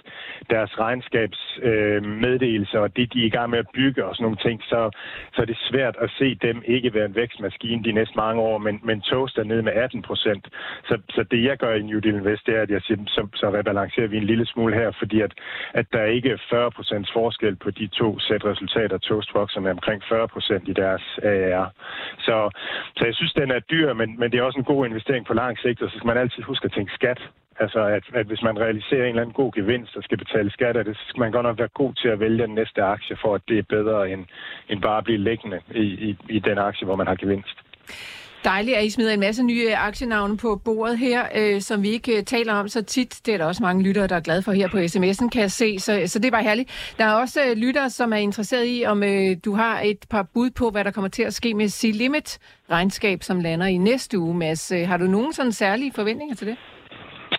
deres 0.49 0.79
regnskabsmeddelelser 0.79 2.79
øh, 2.79 2.83
og 2.83 2.95
det, 2.95 3.13
de 3.13 3.21
er 3.21 3.25
i 3.25 3.35
gang 3.37 3.49
med 3.49 3.59
at 3.59 3.69
bygge 3.73 4.05
og 4.05 4.15
sådan 4.15 4.23
nogle 4.23 4.37
ting, 4.37 4.63
så, 4.63 4.89
så 5.33 5.41
er 5.41 5.45
det 5.45 5.57
svært 5.69 5.95
at 6.01 6.09
se 6.19 6.35
dem 6.35 6.61
ikke 6.65 6.93
være 6.93 7.05
en 7.05 7.15
vækstmaskine 7.15 7.83
de 7.83 7.91
næste 7.91 8.13
mange 8.15 8.41
år, 8.41 8.57
men, 8.57 8.79
men 8.83 9.01
Toast 9.01 9.37
er 9.37 9.43
nede 9.43 9.63
med 9.63 9.73
18 9.73 10.01
procent. 10.01 10.47
Så, 10.87 10.97
så 11.09 11.23
det, 11.31 11.43
jeg 11.43 11.57
gør 11.57 11.73
i 11.73 11.81
New 11.81 11.99
Deal 11.99 12.15
Invest, 12.15 12.45
det 12.45 12.55
er, 12.55 12.61
at 12.61 12.69
jeg 12.69 12.81
siger, 12.81 12.99
så, 13.07 13.27
så 13.35 13.49
rebalancerer 13.57 14.07
vi 14.07 14.17
en 14.17 14.23
lille 14.23 14.45
smule 14.45 14.75
her, 14.75 14.91
fordi 14.99 15.21
at, 15.21 15.33
at 15.73 15.85
der 15.93 16.05
ikke 16.05 16.29
er 16.29 16.37
40 16.49 16.71
procents 16.71 17.11
forskel 17.13 17.55
på 17.55 17.71
de 17.71 17.87
to 17.87 18.19
sæt 18.19 18.45
resultater. 18.45 18.97
Toast 18.97 19.33
vokser 19.33 19.59
med 19.59 19.71
omkring 19.71 20.01
40 20.09 20.27
procent 20.27 20.67
i 20.67 20.73
deres 20.73 21.19
øh, 21.23 21.34
Øh, 21.35 21.51
er. 21.61 21.65
Så, 22.27 22.35
så 22.97 23.05
jeg 23.05 23.15
synes, 23.15 23.33
den 23.33 23.51
er 23.51 23.59
dyr, 23.59 23.93
men, 23.93 24.19
men 24.19 24.31
det 24.31 24.37
er 24.37 24.43
også 24.43 24.59
en 24.59 24.71
god 24.73 24.85
investering 24.85 25.25
på 25.25 25.33
lang 25.33 25.59
sigt, 25.59 25.81
og 25.81 25.89
så 25.89 25.97
skal 25.97 26.07
man 26.07 26.17
altid 26.17 26.43
huske 26.43 26.65
at 26.65 26.73
tænke 26.73 26.93
skat. 26.93 27.21
Altså, 27.59 27.79
at, 27.79 28.03
at 28.13 28.25
hvis 28.27 28.41
man 28.41 28.59
realiserer 28.59 29.03
en 29.03 29.09
eller 29.09 29.21
anden 29.21 29.41
god 29.41 29.51
gevinst 29.51 29.95
og 29.97 30.03
skal 30.03 30.17
betale 30.17 30.51
skat 30.51 30.77
af 30.77 30.85
det, 30.85 30.97
så 30.97 31.03
skal 31.07 31.19
man 31.19 31.31
godt 31.31 31.45
nok 31.45 31.59
være 31.59 31.77
god 31.81 31.93
til 31.93 32.07
at 32.07 32.19
vælge 32.19 32.43
den 32.43 32.55
næste 32.55 32.81
aktie, 32.83 33.17
for 33.21 33.35
at 33.35 33.41
det 33.47 33.57
er 33.57 33.63
bedre 33.63 34.09
end, 34.11 34.25
end 34.69 34.81
bare 34.81 34.97
at 34.97 35.03
blive 35.03 35.17
liggende 35.17 35.59
i, 35.71 35.85
i, 36.09 36.17
i 36.29 36.39
den 36.39 36.57
aktie, 36.57 36.85
hvor 36.85 36.95
man 36.95 37.07
har 37.07 37.15
gevinst. 37.15 37.57
Dejligt, 38.45 38.77
at 38.77 38.85
I 38.85 38.89
smider 38.89 39.13
en 39.13 39.19
masse 39.19 39.43
nye 39.43 39.67
øh, 39.69 39.87
aktienavne 39.87 40.37
på 40.37 40.61
bordet 40.65 40.97
her, 40.97 41.25
øh, 41.35 41.61
som 41.61 41.83
vi 41.83 41.89
ikke 41.89 42.17
øh, 42.17 42.23
taler 42.23 42.53
om 42.53 42.67
så 42.67 42.81
tit. 42.81 43.19
Det 43.25 43.33
er 43.33 43.37
der 43.37 43.45
også 43.45 43.63
mange 43.63 43.83
lyttere, 43.83 44.07
der 44.07 44.15
er 44.15 44.19
glade 44.19 44.41
for 44.41 44.51
her 44.51 44.67
på 44.67 44.77
sms'en, 44.77 45.29
kan 45.29 45.41
jeg 45.41 45.51
se. 45.51 45.79
Så, 45.79 46.03
så 46.05 46.19
det 46.19 46.31
var 46.31 46.41
herligt. 46.41 46.69
Der 46.97 47.05
er 47.05 47.13
også 47.13 47.41
øh, 47.45 47.57
lyttere, 47.57 47.89
som 47.89 48.13
er 48.13 48.17
interesseret 48.17 48.65
i, 48.67 48.83
om 48.87 49.03
øh, 49.03 49.37
du 49.45 49.55
har 49.55 49.81
et 49.81 50.05
par 50.09 50.23
bud 50.33 50.49
på, 50.49 50.69
hvad 50.69 50.83
der 50.83 50.91
kommer 50.91 51.09
til 51.09 51.23
at 51.23 51.33
ske 51.33 51.53
med 51.53 51.69
C-Limit 51.69 52.37
regnskab, 52.69 53.23
som 53.23 53.39
lander 53.39 53.65
i 53.65 53.77
næste 53.77 54.19
uge, 54.19 54.35
Mads. 54.35 54.71
Øh, 54.71 54.87
har 54.87 54.97
du 54.97 55.05
nogen 55.05 55.33
sådan 55.33 55.51
særlige 55.51 55.91
forventninger 55.95 56.35
til 56.35 56.47
det? 56.47 56.57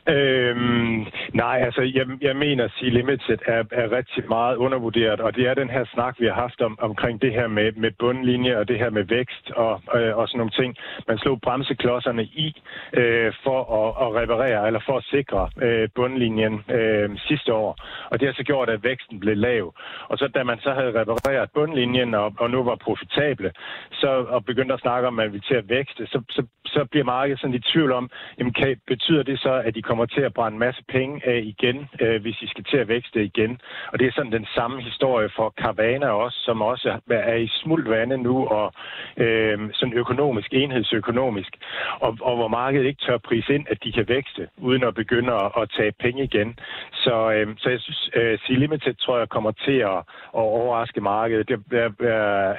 Øhm, 0.08 1.06
nej, 1.34 1.56
altså 1.66 1.82
jeg, 1.82 2.06
jeg 2.20 2.36
mener, 2.36 2.64
at 2.64 2.70
C-Limited 2.70 3.38
er, 3.46 3.62
er 3.72 3.92
rigtig 3.92 4.28
meget 4.28 4.56
undervurderet, 4.56 5.20
og 5.20 5.36
det 5.36 5.46
er 5.46 5.54
den 5.54 5.70
her 5.70 5.84
snak, 5.94 6.14
vi 6.18 6.26
har 6.26 6.34
haft 6.34 6.60
om, 6.60 6.78
omkring 6.80 7.22
det 7.22 7.32
her 7.32 7.48
med, 7.48 7.72
med 7.72 7.90
bundlinje 7.98 8.58
og 8.58 8.68
det 8.68 8.78
her 8.78 8.90
med 8.90 9.04
vækst 9.04 9.50
og, 9.50 9.82
øh, 9.96 10.16
og 10.16 10.28
sådan 10.28 10.38
nogle 10.38 10.56
ting. 10.60 10.76
Man 11.08 11.18
slog 11.18 11.40
bremseklodserne 11.40 12.24
i 12.24 12.62
øh, 12.92 13.32
for 13.44 13.60
at, 13.80 13.88
at 14.06 14.22
reparere, 14.22 14.66
eller 14.66 14.80
for 14.86 14.96
at 14.96 15.04
sikre 15.04 15.50
øh, 15.62 15.88
bundlinjen 15.94 16.54
øh, 16.70 17.10
sidste 17.28 17.52
år, 17.54 17.76
og 18.10 18.20
det 18.20 18.28
har 18.28 18.34
så 18.34 18.42
gjort, 18.42 18.68
at 18.70 18.84
væksten 18.84 19.20
blev 19.20 19.36
lav. 19.36 19.74
Og 20.08 20.18
så 20.18 20.28
da 20.34 20.42
man 20.42 20.58
så 20.60 20.72
havde 20.72 21.00
repareret 21.00 21.50
bundlinjen 21.54 22.14
og, 22.14 22.32
og 22.38 22.50
nu 22.50 22.62
var 22.62 22.76
profitable, 22.76 23.52
så 23.92 24.08
og 24.28 24.44
begyndte 24.44 24.74
at 24.74 24.80
snakke 24.80 25.08
om, 25.08 25.18
at 25.18 25.32
vi 25.32 25.40
til 25.40 25.54
at 25.54 25.68
vækste, 25.68 26.06
så, 26.06 26.22
så, 26.30 26.42
så 26.66 26.84
bliver 26.90 27.04
markedet 27.04 27.40
sådan 27.40 27.54
i 27.54 27.58
tvivl 27.72 27.92
om, 27.92 28.10
jamen, 28.38 28.52
kan, 28.52 28.80
betyder 28.86 29.22
det 29.22 29.38
så, 29.40 29.52
at 29.66 29.74
de 29.74 29.82
kommer 29.82 29.95
kommer 29.96 30.14
til 30.14 30.20
at 30.20 30.34
brænde 30.34 30.54
en 30.54 30.66
masse 30.66 30.82
penge 30.88 31.14
af 31.26 31.40
igen, 31.54 31.88
øh, 32.00 32.22
hvis 32.22 32.42
I 32.42 32.46
skal 32.46 32.64
til 32.64 32.76
at 32.76 32.88
vækste 32.88 33.24
igen. 33.24 33.60
Og 33.92 33.98
det 33.98 34.06
er 34.06 34.12
sådan 34.12 34.32
den 34.32 34.46
samme 34.54 34.82
historie 34.82 35.28
for 35.36 35.54
Carvana 35.60 36.08
også, 36.08 36.38
som 36.46 36.62
også 36.62 37.00
er 37.10 37.34
i 37.34 37.48
smult 37.48 37.88
vande 37.90 38.18
nu, 38.18 38.46
og 38.46 38.72
øh, 39.16 39.58
sådan 39.72 39.94
økonomisk, 39.94 40.48
enhedsøkonomisk, 40.52 41.52
og, 42.00 42.18
og 42.20 42.36
hvor 42.36 42.48
markedet 42.48 42.86
ikke 42.86 43.04
tør 43.06 43.18
prise 43.18 43.54
ind, 43.54 43.66
at 43.70 43.84
de 43.84 43.92
kan 43.92 44.08
vækste, 44.08 44.48
uden 44.56 44.82
at 44.84 44.94
begynde 44.94 45.32
at, 45.32 45.52
at 45.60 45.70
tage 45.76 45.92
penge 45.92 46.24
igen. 46.24 46.58
Så, 46.92 47.32
øh, 47.34 47.46
så 47.58 47.68
jeg 47.70 47.80
synes, 47.80 48.10
øh, 48.16 48.38
C-Limited 48.38 48.94
tror 48.94 49.18
jeg 49.18 49.28
kommer 49.28 49.50
til 49.50 49.78
at, 49.92 49.98
at 50.38 50.44
overraske 50.56 51.00
markedet, 51.00 51.48
det 51.48 51.58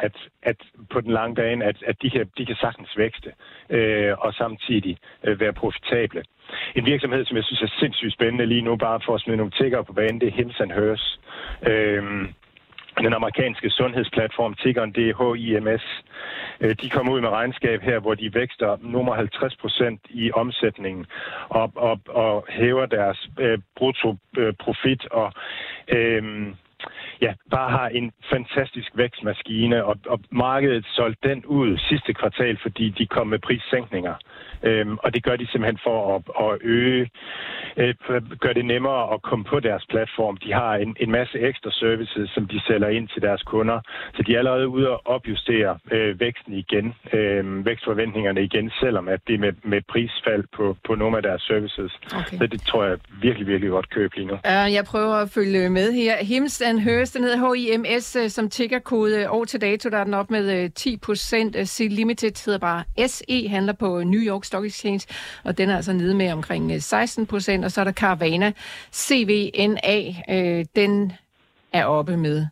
at, 0.07 0.15
at 0.41 0.57
på 0.91 1.01
den 1.01 1.11
lange 1.11 1.35
bane, 1.35 1.65
at, 1.65 1.77
at 1.87 1.95
de, 2.01 2.09
kan, 2.09 2.25
de 2.37 2.45
kan 2.45 2.55
sagtens 2.55 2.97
vækste, 2.97 3.29
øh, 3.69 4.13
og 4.17 4.33
samtidig 4.33 4.97
øh, 5.23 5.39
være 5.39 5.53
profitable. 5.53 6.23
En 6.75 6.85
virksomhed, 6.85 7.25
som 7.25 7.37
jeg 7.37 7.43
synes 7.43 7.61
er 7.61 7.75
sindssygt 7.79 8.13
spændende 8.13 8.45
lige 8.45 8.61
nu, 8.61 8.75
bare 8.75 8.99
for 9.05 9.15
at 9.15 9.21
smide 9.21 9.37
nogle 9.37 9.51
tigger 9.51 9.81
på 9.81 9.93
banen, 9.93 10.21
det 10.21 10.27
er 10.27 10.31
Hims 10.31 10.57
Hers. 10.57 11.19
Øhm, 11.67 12.33
den 13.05 13.13
amerikanske 13.13 13.69
sundhedsplatform, 13.69 14.53
tiggeren, 14.53 14.91
det 14.91 15.09
er 15.09 15.33
HIMS. 15.35 16.03
Øh, 16.61 16.75
de 16.81 16.89
kommer 16.89 17.13
ud 17.13 17.21
med 17.21 17.29
regnskab 17.29 17.81
her, 17.81 17.99
hvor 17.99 18.13
de 18.13 18.33
vækster 18.33 18.77
nummer 18.81 19.15
50 19.15 19.55
procent 19.55 20.01
i 20.09 20.31
omsætningen 20.31 21.05
og, 21.49 21.71
og, 21.75 21.99
og 22.07 22.45
hæver 22.49 22.85
deres 22.85 23.29
øh, 23.39 23.59
brutto 23.75 24.15
øh, 24.37 24.53
profit 24.59 25.07
og 25.07 25.33
øh, 25.87 26.23
ja, 27.21 27.33
bare 27.51 27.69
har 27.69 27.87
en 27.89 28.11
fantastisk 28.33 28.91
vækstmaskine, 28.93 29.85
og, 29.85 29.95
og 30.07 30.19
markedet 30.31 30.85
solgte 30.85 31.29
den 31.29 31.45
ud 31.45 31.77
sidste 31.77 32.13
kvartal, 32.13 32.57
fordi 32.61 32.89
de 32.89 33.07
kom 33.07 33.27
med 33.27 33.39
prissænkninger. 33.39 34.15
Øhm, 34.63 34.97
og 35.03 35.13
det 35.13 35.23
gør 35.23 35.35
de 35.35 35.47
simpelthen 35.47 35.79
for 35.83 36.15
at, 36.15 36.21
at 36.45 36.57
øge, 36.61 37.09
øh, 37.77 37.93
gør 38.39 38.53
det 38.53 38.65
nemmere 38.65 39.13
at 39.13 39.21
komme 39.21 39.45
på 39.45 39.59
deres 39.59 39.85
platform. 39.89 40.37
De 40.37 40.53
har 40.53 40.75
en, 40.75 40.95
en 40.99 41.11
masse 41.11 41.39
ekstra 41.39 41.71
services, 41.71 42.29
som 42.29 42.47
de 42.47 42.61
sælger 42.67 42.89
ind 42.89 43.07
til 43.07 43.21
deres 43.21 43.43
kunder, 43.43 43.79
så 44.15 44.23
de 44.23 44.33
er 44.33 44.37
allerede 44.37 44.67
ude 44.67 44.87
at 44.87 44.99
opjustere 45.05 45.79
øh, 45.91 46.19
væksten 46.19 46.53
igen, 46.53 46.95
øh, 47.13 47.65
vækstforventningerne 47.65 48.43
igen, 48.43 48.71
selvom 48.81 49.07
at 49.07 49.19
det 49.27 49.35
er 49.35 49.39
med, 49.39 49.53
med 49.63 49.81
prisfald 49.89 50.43
på, 50.55 50.77
på 50.87 50.95
nogle 50.95 51.17
af 51.17 51.23
deres 51.23 51.41
services. 51.41 51.91
Okay. 52.15 52.37
Så 52.37 52.47
det 52.47 52.61
tror 52.61 52.83
jeg 52.85 52.97
virkelig, 53.21 53.47
virkelig 53.47 53.69
godt 53.69 53.89
køb 53.89 54.13
lige 54.15 54.27
nu. 54.27 54.33
Uh, 54.33 54.73
jeg 54.77 54.83
prøver 54.85 55.15
at 55.15 55.29
følge 55.29 55.69
med 55.69 55.91
her. 55.93 56.15
Hims 56.25 56.61
and 56.61 56.79
Hers, 56.79 57.11
den 57.11 57.23
hedder 57.23 57.53
HIMS, 57.55 58.15
øh, 58.15 58.29
som 58.29 58.49
tickerkode 58.49 59.29
år 59.29 59.45
til 59.45 59.61
dato, 59.61 59.89
der 59.89 59.97
er 59.97 60.03
den 60.03 60.13
op 60.13 60.31
med 60.31 60.69
10 60.69 60.93
øh, 60.93 60.99
procent. 60.99 61.55
Limited 61.79 62.45
hedder 62.45 62.59
bare 62.59 63.07
SE, 63.07 63.47
handler 63.49 63.73
på 63.73 64.03
New 64.03 64.21
York 64.21 64.43
Stock 64.47 64.65
Exchange, 64.65 65.07
og 65.43 65.57
den 65.57 65.69
er 65.69 65.75
altså 65.75 65.93
nede 65.93 66.15
med 66.15 66.31
omkring 66.31 66.71
øh, 66.71 66.81
16 66.81 67.25
procent, 67.25 67.65
og 67.65 67.71
så 67.71 67.81
er 67.81 67.85
der 67.85 67.91
Caravana 67.91 68.53
CVNA, 68.93 70.15
øh, 70.29 70.65
den 70.75 71.11
er 71.73 71.85
oppe 71.85 72.17
med 72.17 72.45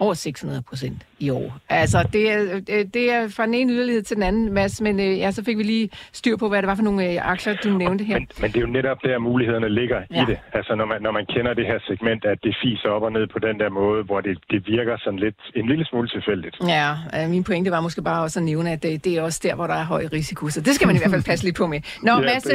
over 0.00 0.14
600 0.14 0.62
procent 0.62 1.06
i 1.18 1.30
år. 1.30 1.58
Altså, 1.68 2.08
det 2.12 2.32
er, 2.32 2.60
det 2.94 3.12
er 3.12 3.28
fra 3.28 3.46
den 3.46 3.54
ene 3.54 3.72
yderlighed 3.72 4.02
til 4.02 4.16
den 4.16 4.22
anden, 4.22 4.52
Mads, 4.52 4.80
men 4.80 5.00
øh, 5.00 5.18
ja, 5.18 5.30
så 5.30 5.44
fik 5.44 5.58
vi 5.58 5.62
lige 5.62 5.90
styr 6.12 6.36
på, 6.36 6.48
hvad 6.48 6.62
det 6.62 6.68
var 6.68 6.74
for 6.74 6.82
nogle 6.82 7.12
øh, 7.12 7.30
aktier, 7.32 7.54
du 7.64 7.68
nævnte 7.68 8.04
her. 8.04 8.18
Men, 8.18 8.28
men 8.40 8.50
det 8.52 8.56
er 8.56 8.60
jo 8.60 8.66
netop 8.66 8.98
der, 9.02 9.18
mulighederne 9.18 9.68
ligger 9.68 10.00
ja. 10.10 10.22
i 10.22 10.26
det. 10.26 10.38
Altså, 10.52 10.74
når 10.74 10.84
man, 10.84 11.02
når 11.02 11.10
man 11.10 11.26
kender 11.26 11.54
det 11.54 11.66
her 11.66 11.78
segment, 11.86 12.24
at 12.24 12.38
det 12.42 12.56
fiser 12.62 12.88
op 12.88 13.02
og 13.02 13.12
ned 13.12 13.26
på 13.26 13.38
den 13.38 13.60
der 13.60 13.70
måde, 13.70 14.02
hvor 14.04 14.20
det, 14.20 14.38
det 14.50 14.66
virker 14.66 14.96
sådan 15.04 15.18
lidt 15.18 15.36
en 15.54 15.66
lille 15.68 15.84
smule 15.84 16.08
tilfældigt. 16.08 16.56
Ja, 16.68 16.88
øh, 17.16 17.30
min 17.30 17.44
pointe 17.44 17.70
var 17.70 17.80
måske 17.80 18.02
bare 18.02 18.22
også 18.22 18.40
at 18.40 18.44
nævne, 18.44 18.72
at 18.72 18.82
det, 18.82 19.04
det 19.04 19.18
er 19.18 19.22
også 19.22 19.40
der, 19.42 19.54
hvor 19.54 19.66
der 19.66 19.74
er 19.74 19.84
høj 19.84 20.04
risiko, 20.12 20.48
så 20.48 20.60
det 20.60 20.74
skal 20.74 20.86
man 20.86 20.96
i 20.96 20.98
hvert 20.98 21.10
fald 21.10 21.24
passe 21.30 21.44
lidt 21.44 21.56
på 21.56 21.66
med. 21.66 21.80
Nå, 22.02 22.12
ja, 22.12 22.20
Mads, 22.20 22.46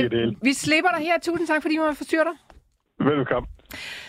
vi 0.41 0.53
slipper 0.53 0.89
dig 0.97 1.05
her. 1.07 1.13
Tusind 1.23 1.47
tak, 1.47 1.61
fordi 1.61 1.75
du 1.75 1.81
var 1.81 1.93
forstyrre 1.93 2.23
dig. 2.23 2.35
Velkommen. 2.99 3.49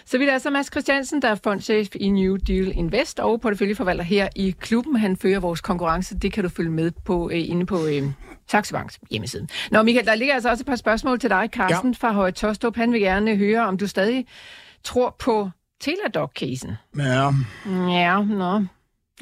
Så 0.05 0.19
vi 0.19 0.25
er 0.25 0.33
altså 0.33 0.51
Mads 0.51 0.67
Christiansen, 0.67 1.23
der 1.23 1.29
er 1.29 1.35
fondchef 1.45 1.89
i 1.95 2.09
New 2.09 2.37
Deal 2.37 2.73
Invest 2.75 3.21
og 3.21 3.41
porteføljeforvalter 3.41 4.05
her 4.05 4.29
i 4.37 4.55
klubben. 4.61 4.97
Han 4.97 5.17
fører 5.17 5.41
vores 5.41 5.61
konkurrence. 5.61 6.19
Det 6.19 6.33
kan 6.33 6.45
du 6.45 6.49
følge 6.49 6.71
med 6.71 6.91
på 7.05 7.31
øh, 7.31 7.51
inde 7.51 7.67
på 7.67 7.87
øh, 7.87 8.03
Saxo 8.51 8.73
Banks 8.73 9.01
hjemmeside. 9.11 9.47
Nå 9.71 9.83
Michael, 9.83 10.07
der 10.07 10.15
ligger 10.15 10.35
altså 10.35 10.51
også 10.51 10.63
et 10.63 10.67
par 10.67 10.77
spørgsmål 10.77 11.19
til 11.19 11.31
dig. 11.31 11.49
Carsten 11.53 11.91
ja. 11.91 11.97
fra 12.07 12.13
Høje 12.13 12.33
Tostrup, 12.33 12.77
han 12.77 12.93
vil 12.93 13.01
gerne 13.01 13.37
høre, 13.37 13.67
om 13.67 13.79
du 13.79 13.87
stadig 13.87 14.27
tror 14.85 15.17
på 15.19 15.51
Teladoc-casen. 15.85 16.73
Ja. 16.99 17.33
Ja, 17.91 18.23
nå. 18.23 18.65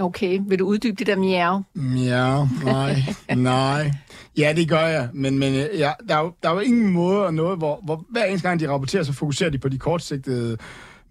Okay, 0.00 0.40
vil 0.48 0.58
du 0.58 0.66
uddybe 0.66 0.96
det 0.98 1.06
der 1.06 1.16
miau? 1.16 1.62
Ja, 1.96 2.46
nej, 2.64 3.02
nej. 3.36 3.90
Ja, 4.38 4.52
det 4.56 4.68
gør 4.68 4.86
jeg, 4.86 5.08
men, 5.12 5.38
men 5.38 5.54
øh, 5.54 5.78
ja, 5.78 5.92
der, 6.08 6.16
er 6.16 6.20
jo, 6.20 6.32
der 6.42 6.50
er 6.50 6.54
jo 6.54 6.60
ingen 6.60 6.92
måde 6.92 7.26
og 7.26 7.34
noget, 7.34 7.58
hvor, 7.58 7.80
hvor 7.84 8.04
hver 8.10 8.24
eneste 8.24 8.48
gang 8.48 8.60
de 8.60 8.68
rapporterer, 8.68 9.02
så 9.02 9.12
fokuserer 9.12 9.50
de 9.50 9.58
på 9.58 9.68
de 9.68 9.78
kortsigtede 9.78 10.56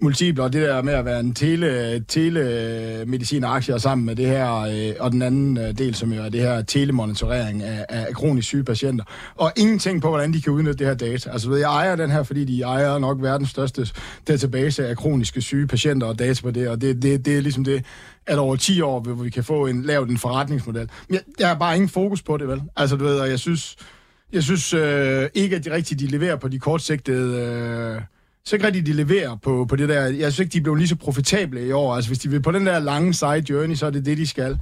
multipler, 0.02 0.44
og 0.44 0.54
det 0.54 0.62
der 0.62 0.82
med 0.82 0.94
at 0.94 1.06
være 1.06 1.20
en 1.20 1.34
tele, 1.34 2.00
telemedicinaktier 2.08 3.78
sammen 3.78 4.06
med 4.06 4.16
det 4.16 4.28
her, 4.28 4.56
øh, 4.56 4.94
og 5.00 5.12
den 5.12 5.22
anden 5.22 5.58
øh, 5.58 5.78
del, 5.78 5.96
som 5.96 6.14
jo 6.14 6.24
er 6.24 6.30
det 6.30 6.42
her 6.42 6.62
telemonitorering 6.62 7.64
af, 7.64 7.86
af 7.90 8.14
kronisk 8.14 8.48
syge 8.48 8.64
patienter. 8.64 9.04
Og 9.36 9.52
ingenting 9.56 10.02
på, 10.02 10.10
hvordan 10.10 10.34
de 10.34 10.42
kan 10.42 10.54
udnytte 10.54 10.78
det 10.78 10.88
her 10.88 10.94
data. 10.94 11.30
Altså, 11.30 11.50
ved, 11.50 11.58
jeg 11.58 11.70
ejer 11.70 11.96
den 11.96 12.12
her, 12.12 12.24
fordi 12.24 12.46
de 12.46 12.62
ejer 12.62 13.00
nok 13.00 13.18
verdens 13.22 13.50
største 13.50 13.88
database 14.28 14.88
af 14.88 14.98
kroniske 14.98 15.42
syge 15.42 15.68
patienter 15.68 16.08
og 16.08 16.20
data 16.20 16.42
på 16.42 16.52
det, 16.52 16.68
og 16.70 16.82
det, 16.82 17.02
det, 17.02 17.26
det 17.26 17.38
er 17.38 17.42
ligesom 17.42 17.64
det, 17.64 17.86
at 18.28 18.38
over 18.38 18.56
10 18.56 18.82
år, 18.82 19.00
hvor 19.00 19.24
vi 19.24 19.30
kan 19.30 19.44
få 19.44 19.68
en, 19.68 19.84
lavet 19.84 20.10
en 20.10 20.18
forretningsmodel. 20.18 20.90
Men 21.08 21.16
jeg, 21.16 21.22
jeg 21.40 21.48
har 21.48 21.56
bare 21.56 21.76
ingen 21.76 21.90
fokus 21.90 22.22
på 22.22 22.38
det, 22.38 22.48
vel? 22.48 22.62
Altså, 22.76 22.96
du 22.96 23.04
ved, 23.04 23.20
og 23.20 23.30
jeg 23.30 23.40
synes, 23.40 23.76
jeg 24.34 24.44
synes 24.44 24.74
øh, 24.74 25.30
ikke, 25.34 25.56
at 25.56 25.66
de 25.66 25.72
rigtigt 25.72 26.00
de 26.00 26.08
leverer 26.08 26.36
på 26.36 26.48
de 26.48 26.60
kortsigtede... 26.60 27.40
Øh, 27.96 28.02
så 28.46 28.56
ikke 28.56 28.66
rigtigt, 28.66 28.86
de 28.86 28.94
leverer 28.94 29.36
på, 29.36 29.66
på 29.70 29.76
det 29.76 29.90
der. 29.90 30.02
Jeg 30.02 30.34
synes 30.34 30.40
ikke, 30.40 30.54
de 30.54 30.62
blev 30.62 30.76
lige 30.76 30.88
så 30.88 30.96
profitable 30.96 31.68
i 31.68 31.72
år. 31.72 31.96
Altså, 31.96 32.10
hvis 32.10 32.20
de 32.20 32.30
vil 32.30 32.42
på 32.42 32.52
den 32.52 32.66
der 32.66 32.80
lange 32.80 33.14
side 33.14 33.44
journey, 33.50 33.76
så 33.76 33.86
er 33.86 33.90
det 33.90 34.06
det, 34.06 34.18
de 34.18 34.28
skal. 34.28 34.60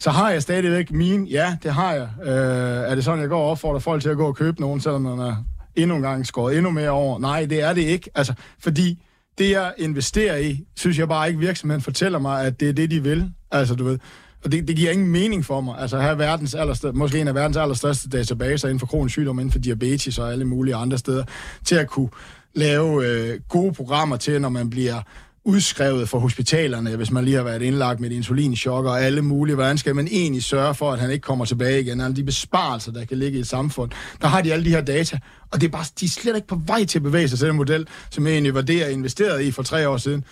Så 0.00 0.10
har 0.10 0.30
jeg 0.30 0.42
stadigvæk 0.42 0.90
min. 0.90 1.26
Ja, 1.26 1.56
det 1.62 1.72
har 1.72 1.92
jeg. 1.92 2.08
Øh, 2.22 2.90
er 2.90 2.94
det 2.94 3.04
sådan, 3.04 3.20
jeg 3.20 3.28
går 3.28 3.44
og 3.44 3.50
opfordrer 3.50 3.78
folk 3.78 4.02
til 4.02 4.08
at 4.08 4.16
gå 4.16 4.26
og 4.26 4.36
købe 4.36 4.60
nogen, 4.60 4.80
selvom 4.80 5.02
man 5.02 5.18
er 5.18 5.36
endnu 5.76 5.96
en 5.96 6.02
gang 6.02 6.26
skåret 6.26 6.56
endnu 6.56 6.70
mere 6.70 6.90
over? 6.90 7.18
Nej, 7.18 7.44
det 7.44 7.62
er 7.62 7.72
det 7.72 7.82
ikke. 7.82 8.10
Altså, 8.14 8.34
fordi 8.58 8.98
det, 9.38 9.50
jeg 9.50 9.74
investerer 9.78 10.36
i, 10.36 10.64
synes 10.76 10.98
jeg 10.98 11.08
bare 11.08 11.28
ikke, 11.28 11.40
virksomheden 11.40 11.82
fortæller 11.82 12.18
mig, 12.18 12.46
at 12.46 12.60
det 12.60 12.68
er 12.68 12.72
det, 12.72 12.90
de 12.90 13.02
vil. 13.02 13.30
Altså, 13.50 13.74
du 13.74 13.84
ved. 13.84 13.98
Og 14.44 14.52
det, 14.52 14.68
det 14.68 14.76
giver 14.76 14.90
ingen 14.90 15.08
mening 15.08 15.44
for 15.44 15.60
mig. 15.60 15.78
Altså, 15.78 16.00
her 16.00 16.14
verdens 16.14 16.54
allerstørste, 16.54 16.98
måske 16.98 17.20
en 17.20 17.28
af 17.28 17.34
verdens 17.34 17.56
allerstørste 17.56 18.08
databaser 18.08 18.68
inden 18.68 18.80
for 18.80 18.86
kronisk 18.86 19.12
sygdom, 19.12 19.38
inden 19.38 19.52
for 19.52 19.58
diabetes 19.58 20.18
og 20.18 20.32
alle 20.32 20.44
mulige 20.44 20.74
andre 20.74 20.98
steder, 20.98 21.24
til 21.64 21.74
at 21.74 21.88
kunne 21.88 22.08
lave 22.54 23.06
øh, 23.06 23.40
gode 23.48 23.72
programmer 23.72 24.16
til, 24.16 24.40
når 24.40 24.48
man 24.48 24.70
bliver 24.70 25.02
udskrevet 25.44 26.08
fra 26.08 26.18
hospitalerne, 26.18 26.96
hvis 26.96 27.10
man 27.10 27.24
lige 27.24 27.36
har 27.36 27.42
været 27.42 27.62
indlagt 27.62 28.00
med 28.00 28.10
et 28.10 28.14
insulinchok 28.14 28.86
og 28.86 29.02
alle 29.02 29.22
mulige. 29.22 29.54
Hvordan 29.54 29.78
skal 29.78 29.94
man 29.94 30.08
egentlig 30.10 30.42
sørge 30.42 30.74
for, 30.74 30.92
at 30.92 30.98
han 30.98 31.10
ikke 31.10 31.22
kommer 31.22 31.44
tilbage 31.44 31.80
igen? 31.80 32.00
Alle 32.00 32.16
de 32.16 32.24
besparelser, 32.24 32.92
der 32.92 33.04
kan 33.04 33.18
ligge 33.18 33.38
i 33.38 33.40
et 33.40 33.48
samfund. 33.48 33.90
Der 34.20 34.28
har 34.28 34.42
de 34.42 34.52
alle 34.52 34.64
de 34.64 34.70
her 34.70 34.80
data, 34.80 35.18
og 35.50 35.60
det 35.60 35.66
er 35.66 35.70
bare, 35.70 35.84
de 36.00 36.04
er 36.04 36.08
slet 36.08 36.36
ikke 36.36 36.48
på 36.48 36.60
vej 36.66 36.84
til 36.84 36.98
at 36.98 37.02
bevæge 37.02 37.28
sig 37.28 37.38
til 37.38 37.48
den 37.48 37.56
model, 37.56 37.86
som 38.10 38.26
egentlig 38.26 38.54
var 38.54 38.62
det, 38.62 38.78
jeg 38.78 38.92
investerede 38.92 39.44
i 39.44 39.50
for 39.50 39.62
tre 39.62 39.88
år 39.88 39.96
siden. 39.96 40.24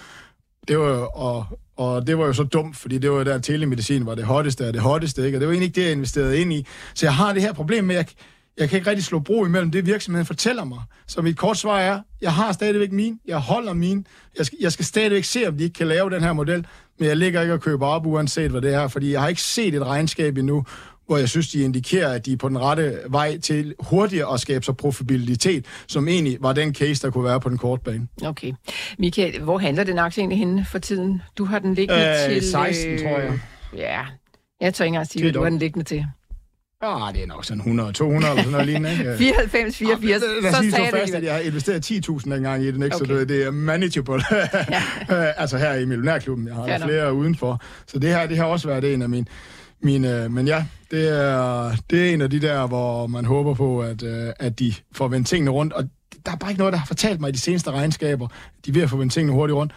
Det 0.69 0.79
var, 0.79 1.17
og, 1.17 1.47
og 1.77 2.07
det 2.07 2.19
var 2.19 2.27
jo 2.27 2.33
så 2.33 2.43
dumt, 2.43 2.77
fordi 2.77 2.99
det 2.99 3.11
var 3.11 3.25
der, 3.25 3.39
telemedicin 3.39 4.07
var 4.07 4.15
det 4.15 4.25
hotteste 4.25 4.67
af 4.67 4.73
det 4.73 4.83
hotteste, 4.83 5.27
ikke? 5.27 5.37
og 5.37 5.41
det 5.41 5.49
var 5.49 5.53
egentlig 5.53 5.67
ikke 5.67 5.81
det, 5.81 5.85
jeg 5.85 5.93
investerede 5.93 6.41
ind 6.41 6.53
i. 6.53 6.67
Så 6.95 7.07
jeg 7.07 7.15
har 7.15 7.33
det 7.33 7.43
her 7.43 7.53
problem 7.53 7.85
med, 7.85 7.97
at 7.97 7.99
jeg, 7.99 8.15
jeg 8.59 8.69
kan 8.69 8.77
ikke 8.77 8.91
rigtig 8.91 9.05
slå 9.05 9.19
bro 9.19 9.45
imellem 9.45 9.71
det, 9.71 9.87
virksomheden 9.87 10.27
fortæller 10.27 10.65
mig. 10.65 10.79
Så 11.07 11.23
mit 11.23 11.37
kort 11.37 11.59
svar 11.59 11.81
er, 11.81 12.01
jeg 12.21 12.33
har 12.33 12.53
stadigvæk 12.53 12.93
min, 12.93 13.19
jeg 13.27 13.39
holder 13.39 13.73
min, 13.73 14.07
jeg 14.39 14.47
skal, 14.47 14.59
jeg 14.61 14.73
skal 14.73 14.85
stadigvæk 14.85 15.25
se, 15.25 15.49
om 15.49 15.57
de 15.57 15.65
ikke 15.65 15.75
kan 15.75 15.87
lave 15.87 16.11
den 16.11 16.23
her 16.23 16.33
model, 16.33 16.67
men 16.99 17.09
jeg 17.09 17.17
ligger 17.17 17.43
ikke 17.43 17.55
og 17.55 17.61
køber 17.61 17.87
op, 17.87 18.07
uanset 18.07 18.51
hvad 18.51 18.61
det 18.61 18.75
er, 18.75 18.89
fordi 18.89 19.13
jeg 19.13 19.21
har 19.21 19.29
ikke 19.29 19.43
set 19.43 19.75
et 19.75 19.87
regnskab 19.87 20.39
endnu, 20.39 20.65
hvor 21.07 21.17
jeg 21.17 21.29
synes, 21.29 21.49
de 21.49 21.63
indikerer, 21.63 22.13
at 22.13 22.27
de 22.27 22.33
er 22.33 22.37
på 22.37 22.49
den 22.49 22.59
rette 22.61 22.99
vej 23.09 23.39
til 23.39 23.75
hurtigere 23.81 24.35
at 24.35 24.41
skabe 24.41 24.65
sig 24.65 24.77
profitabilitet, 24.77 25.67
som 25.87 26.09
egentlig 26.09 26.39
var 26.41 26.53
den 26.53 26.75
case, 26.75 27.07
der 27.07 27.11
kunne 27.11 27.25
være 27.25 27.41
på 27.41 27.49
den 27.49 27.59
korte 27.59 27.83
bane. 27.83 28.09
Okay. 28.25 28.53
Michael, 28.99 29.41
hvor 29.43 29.59
handler 29.59 29.85
den 29.85 29.99
aktie 29.99 30.21
egentlig 30.21 30.39
henne 30.39 30.67
for 30.71 30.79
tiden? 30.79 31.23
Du 31.39 31.45
har 31.45 31.59
den 31.59 31.75
liggende 31.75 32.09
øh, 32.29 32.35
til... 32.35 32.51
16, 32.51 32.99
tror 32.99 33.19
jeg. 33.19 33.41
Ja, 33.77 34.01
jeg 34.61 34.75
tror 34.75 34.85
ikke 34.85 34.89
engang 34.89 35.03
at 35.03 35.11
sige, 35.11 35.29
at 35.29 35.35
du 35.35 35.43
har 35.43 35.51
den 35.51 35.59
liggende 35.59 35.85
til. 35.85 36.07
Ja, 36.83 37.11
det 37.15 37.23
er 37.23 37.27
nok 37.27 37.45
sådan 37.45 37.61
100, 37.61 37.93
200 37.93 38.31
eller 38.31 38.43
sådan 38.43 38.53
noget 38.53 38.67
lignende. 38.67 38.93
Ikke? 38.93 39.17
94, 39.19 39.77
84, 39.77 40.23
ja, 40.23 40.41
lad 40.43 40.55
os 40.55 40.61
lige 40.61 40.73
så 40.73 40.89
fast, 40.91 41.15
at 41.15 41.25
jeg 41.25 41.35
har 41.35 41.41
investeret 41.41 41.91
10.000 41.91 42.35
engang 42.35 42.63
i 42.65 42.71
den, 42.73 42.83
ikke? 42.83 42.97
Okay. 42.97 43.07
så 43.07 43.25
det 43.25 43.47
er 43.47 43.51
manageable. 43.51 44.23
ja. 44.33 45.33
altså 45.43 45.59
her 45.59 45.75
i 45.75 45.85
Millionærklubben, 45.85 46.47
jeg 46.47 46.55
har 46.55 46.67
Færdig. 46.67 46.85
flere 46.87 47.15
udenfor. 47.15 47.61
Så 47.87 47.99
det 47.99 48.11
her, 48.11 48.27
det 48.27 48.37
har 48.37 48.45
også 48.45 48.69
været 48.69 48.95
en 48.95 49.03
af 49.03 49.09
mine, 49.09 49.27
mine 49.83 50.29
men 50.29 50.47
ja, 50.47 50.65
det 50.91 51.09
er, 51.09 51.73
det 51.91 52.09
er 52.09 52.15
en 52.15 52.21
af 52.21 52.31
de 52.31 52.41
der, 52.41 52.67
hvor 52.67 53.07
man 53.07 53.25
håber 53.25 53.55
på, 53.55 53.81
at, 53.81 54.03
øh, 54.03 54.33
at 54.41 54.59
de 54.59 54.75
får 54.93 55.09
vendt 55.09 55.29
tingene 55.29 55.51
rundt. 55.51 55.73
Og 55.73 55.85
der 56.27 56.33
er 56.33 56.37
bare 56.37 56.51
ikke 56.51 56.59
noget, 56.59 56.73
der 56.73 56.79
har 56.79 56.87
fortalt 56.87 57.21
mig 57.21 57.29
i 57.29 57.33
de 57.33 57.39
seneste 57.39 57.71
regnskaber. 57.71 58.29
De 58.67 58.71
er 58.71 58.75
ved 58.75 58.83
at 58.83 58.91
få 58.91 58.97
vendt 58.97 59.13
tingene 59.13 59.33
hurtigt 59.33 59.57
rundt. 59.57 59.73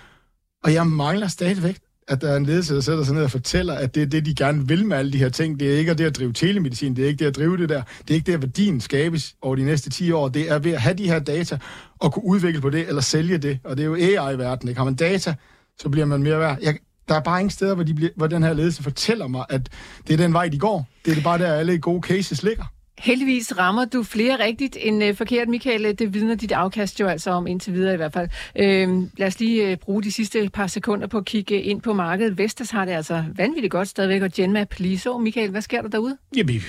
Og 0.64 0.74
jeg 0.74 0.88
mangler 0.88 1.28
stadigvæk 1.28 1.78
at 2.08 2.22
der 2.22 2.32
er 2.32 2.38
en 2.38 2.46
ledelse, 2.46 2.76
der 2.76 2.82
sætter 2.82 3.04
sig 3.04 3.16
ned 3.16 3.24
og 3.24 3.32
fortæller, 3.32 3.74
at 3.74 3.96
det 3.96 4.04
er 4.04 4.08
det, 4.08 4.26
de 4.26 4.36
gerne 4.36 4.68
vil 4.68 4.86
med 4.86 4.98
alle 4.98 5.14
de 5.14 5.18
her 5.18 5.30
ting. 5.30 5.60
Det 5.60 5.74
er 5.74 5.78
ikke 5.78 5.94
det 5.94 6.06
at 6.06 6.18
drive 6.18 6.34
telemedicin, 6.34 6.96
det 6.96 7.04
er 7.04 7.08
ikke 7.08 7.20
det 7.20 7.26
at 7.26 7.36
drive 7.36 7.58
det 7.58 7.70
der. 7.70 7.82
Det 8.02 8.10
er 8.10 8.14
ikke 8.16 8.26
det, 8.26 8.34
at 8.34 8.42
værdien 8.42 8.82
skabes 8.82 9.36
over 9.42 9.56
de 9.56 9.64
næste 9.64 9.90
10 9.90 10.12
år. 10.12 10.28
Det 10.28 10.52
er 10.52 10.60
ved 10.60 10.72
at 10.72 10.82
have 10.82 10.94
de 10.94 11.08
her 11.08 11.20
data 11.20 11.58
og 12.00 12.14
kunne 12.14 12.26
udvikle 12.26 12.62
på 12.62 12.70
det, 12.70 12.88
eller 12.88 13.02
sælge 13.02 13.38
det. 13.38 13.60
Og 13.64 13.78
det 13.78 13.84
er 13.84 13.88
jo 13.88 13.96
AI-verden, 13.96 14.70
ikke? 14.70 14.78
Har 14.80 14.86
man 14.86 14.96
data, 14.96 15.36
så 15.80 15.90
bliver 15.90 16.06
man 16.06 16.24
mere 16.24 16.40
værd. 16.40 16.58
Jeg, 16.62 16.78
der 17.10 17.16
er 17.16 17.20
bare 17.20 17.40
ingen 17.40 17.52
steder, 17.52 17.76
hvor, 17.76 17.84
de 17.84 17.94
bliver, 17.94 18.12
hvor 18.16 18.28
den 18.28 18.44
her 18.44 18.54
ledelse 18.54 18.84
fortæller 18.84 19.28
mig, 19.28 19.46
at 19.50 19.70
det 20.08 20.14
er 20.14 20.18
den 20.18 20.34
vej, 20.34 20.48
de 20.48 20.60
går. 20.60 20.88
Det 21.06 21.12
er 21.12 21.16
det 21.16 21.24
bare 21.24 21.38
der, 21.38 21.54
alle 21.54 21.78
gode 21.80 22.08
cases 22.08 22.44
ligger. 22.44 22.64
Heldigvis 23.00 23.58
rammer 23.58 23.86
du 23.86 24.04
flere 24.04 24.44
rigtigt 24.46 24.78
end 24.80 25.04
øh, 25.04 25.16
forkert, 25.16 25.48
Michael. 25.48 26.00
Det 26.00 26.14
vidner 26.14 26.36
dit 26.36 26.52
afkast 26.52 27.00
jo 27.00 27.08
altså 27.08 27.32
om 27.32 27.48
indtil 27.48 27.74
videre 27.74 27.94
i 27.94 27.98
hvert 27.98 28.14
fald. 28.14 28.30
Øhm, 28.56 29.10
lad 29.18 29.28
os 29.28 29.40
lige 29.40 29.72
øh, 29.72 29.78
bruge 29.78 30.04
de 30.04 30.12
sidste 30.12 30.50
par 30.54 30.68
sekunder 30.68 31.08
på 31.08 31.18
at 31.18 31.26
kigge 31.26 31.62
ind 31.62 31.82
på 31.82 31.94
markedet. 31.94 32.38
Vestas 32.38 32.70
har 32.70 32.86
det 32.86 32.92
altså 32.92 33.24
vanvittigt 33.36 33.72
godt 33.72 33.88
stadigvæk, 33.88 34.22
og 34.22 34.32
Genmap 34.32 34.74
lige 34.78 35.00
så. 35.00 35.18
Michael, 35.18 35.52
hvad 35.52 35.62
sker 35.62 35.82
der 35.82 35.90
derude? 35.90 36.18
Ja, 36.38 36.44
vi, 36.44 36.64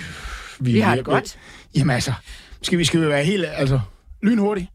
vi, 0.60 0.72
vi 0.72 0.80
har 0.80 0.96
det 0.96 1.04
godt. 1.04 1.38
Jamen 1.76 1.94
altså, 1.94 2.12
skal 2.62 2.78
vi, 2.78 2.84
skal 2.84 3.00
vi 3.00 3.08
være 3.08 3.24
helt 3.24 3.44
altså, 3.48 3.80
lynhurtigt? 4.22 4.68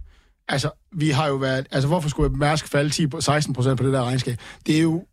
Altså, 0.47 0.70
vi 0.91 1.10
har 1.10 1.28
jo 1.28 1.36
været... 1.36 1.68
Altså, 1.72 1.88
hvorfor 1.88 2.10
skulle 2.10 2.38
Mærsk 2.38 2.68
falde 2.68 2.89
10, 2.89 3.08
16 3.20 3.54
procent 3.54 3.78
på 3.78 3.86
det 3.86 3.93
der 3.93 4.04
regnskab? 4.04 4.38
Det 4.68 4.78
er 4.78 4.82
jo 4.82 5.06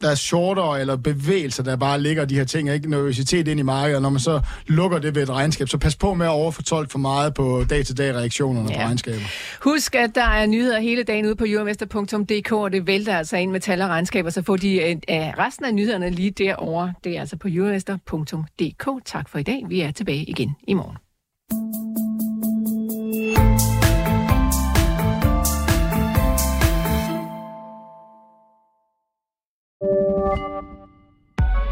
der 0.00 0.10
er 0.10 0.14
shorter 0.14 0.76
eller 0.76 0.96
bevægelser, 0.96 1.62
der 1.62 1.76
bare 1.76 2.00
ligger 2.00 2.24
de 2.24 2.34
her 2.34 2.44
ting, 2.44 2.70
ikke 2.70 2.90
nervøsitet 2.90 3.48
ind 3.48 3.60
i 3.60 3.62
markedet, 3.62 3.96
og 3.96 4.02
når 4.02 4.10
man 4.10 4.20
så 4.20 4.40
lukker 4.66 4.98
det 4.98 5.14
ved 5.14 5.22
et 5.22 5.30
regnskab, 5.30 5.68
så 5.68 5.78
pas 5.78 5.96
på 5.96 6.14
med 6.14 6.26
at 6.26 6.30
overfortolke 6.30 6.90
for 6.90 6.98
meget 6.98 7.34
på 7.34 7.64
dag-til-dag 7.70 8.14
reaktionerne 8.14 8.68
ja. 8.70 8.76
på 8.76 8.82
regnskaber. 8.82 9.20
Husk, 9.60 9.94
at 9.94 10.14
der 10.14 10.24
er 10.24 10.46
nyheder 10.46 10.80
hele 10.80 11.02
dagen 11.02 11.26
ude 11.26 11.36
på 11.36 11.44
jurmester.dk, 11.44 12.52
og 12.52 12.72
det 12.72 12.86
vælter 12.86 13.18
altså 13.18 13.36
ind 13.36 13.50
med 13.50 13.60
tal 13.60 13.82
og 13.82 13.88
regnskaber, 13.88 14.30
så 14.30 14.42
får 14.42 14.56
de 14.56 15.00
uh, 15.10 15.16
resten 15.16 15.64
af 15.64 15.74
nyhederne 15.74 16.10
lige 16.10 16.30
derovre. 16.30 16.92
Det 17.04 17.16
er 17.16 17.20
altså 17.20 17.36
på 17.36 17.48
jurmester.dk. 17.48 19.04
Tak 19.04 19.28
for 19.28 19.38
i 19.38 19.42
dag. 19.42 19.64
Vi 19.68 19.80
er 19.80 19.90
tilbage 19.90 20.24
igen 20.24 20.56
i 20.68 20.74
morgen. 20.74 20.96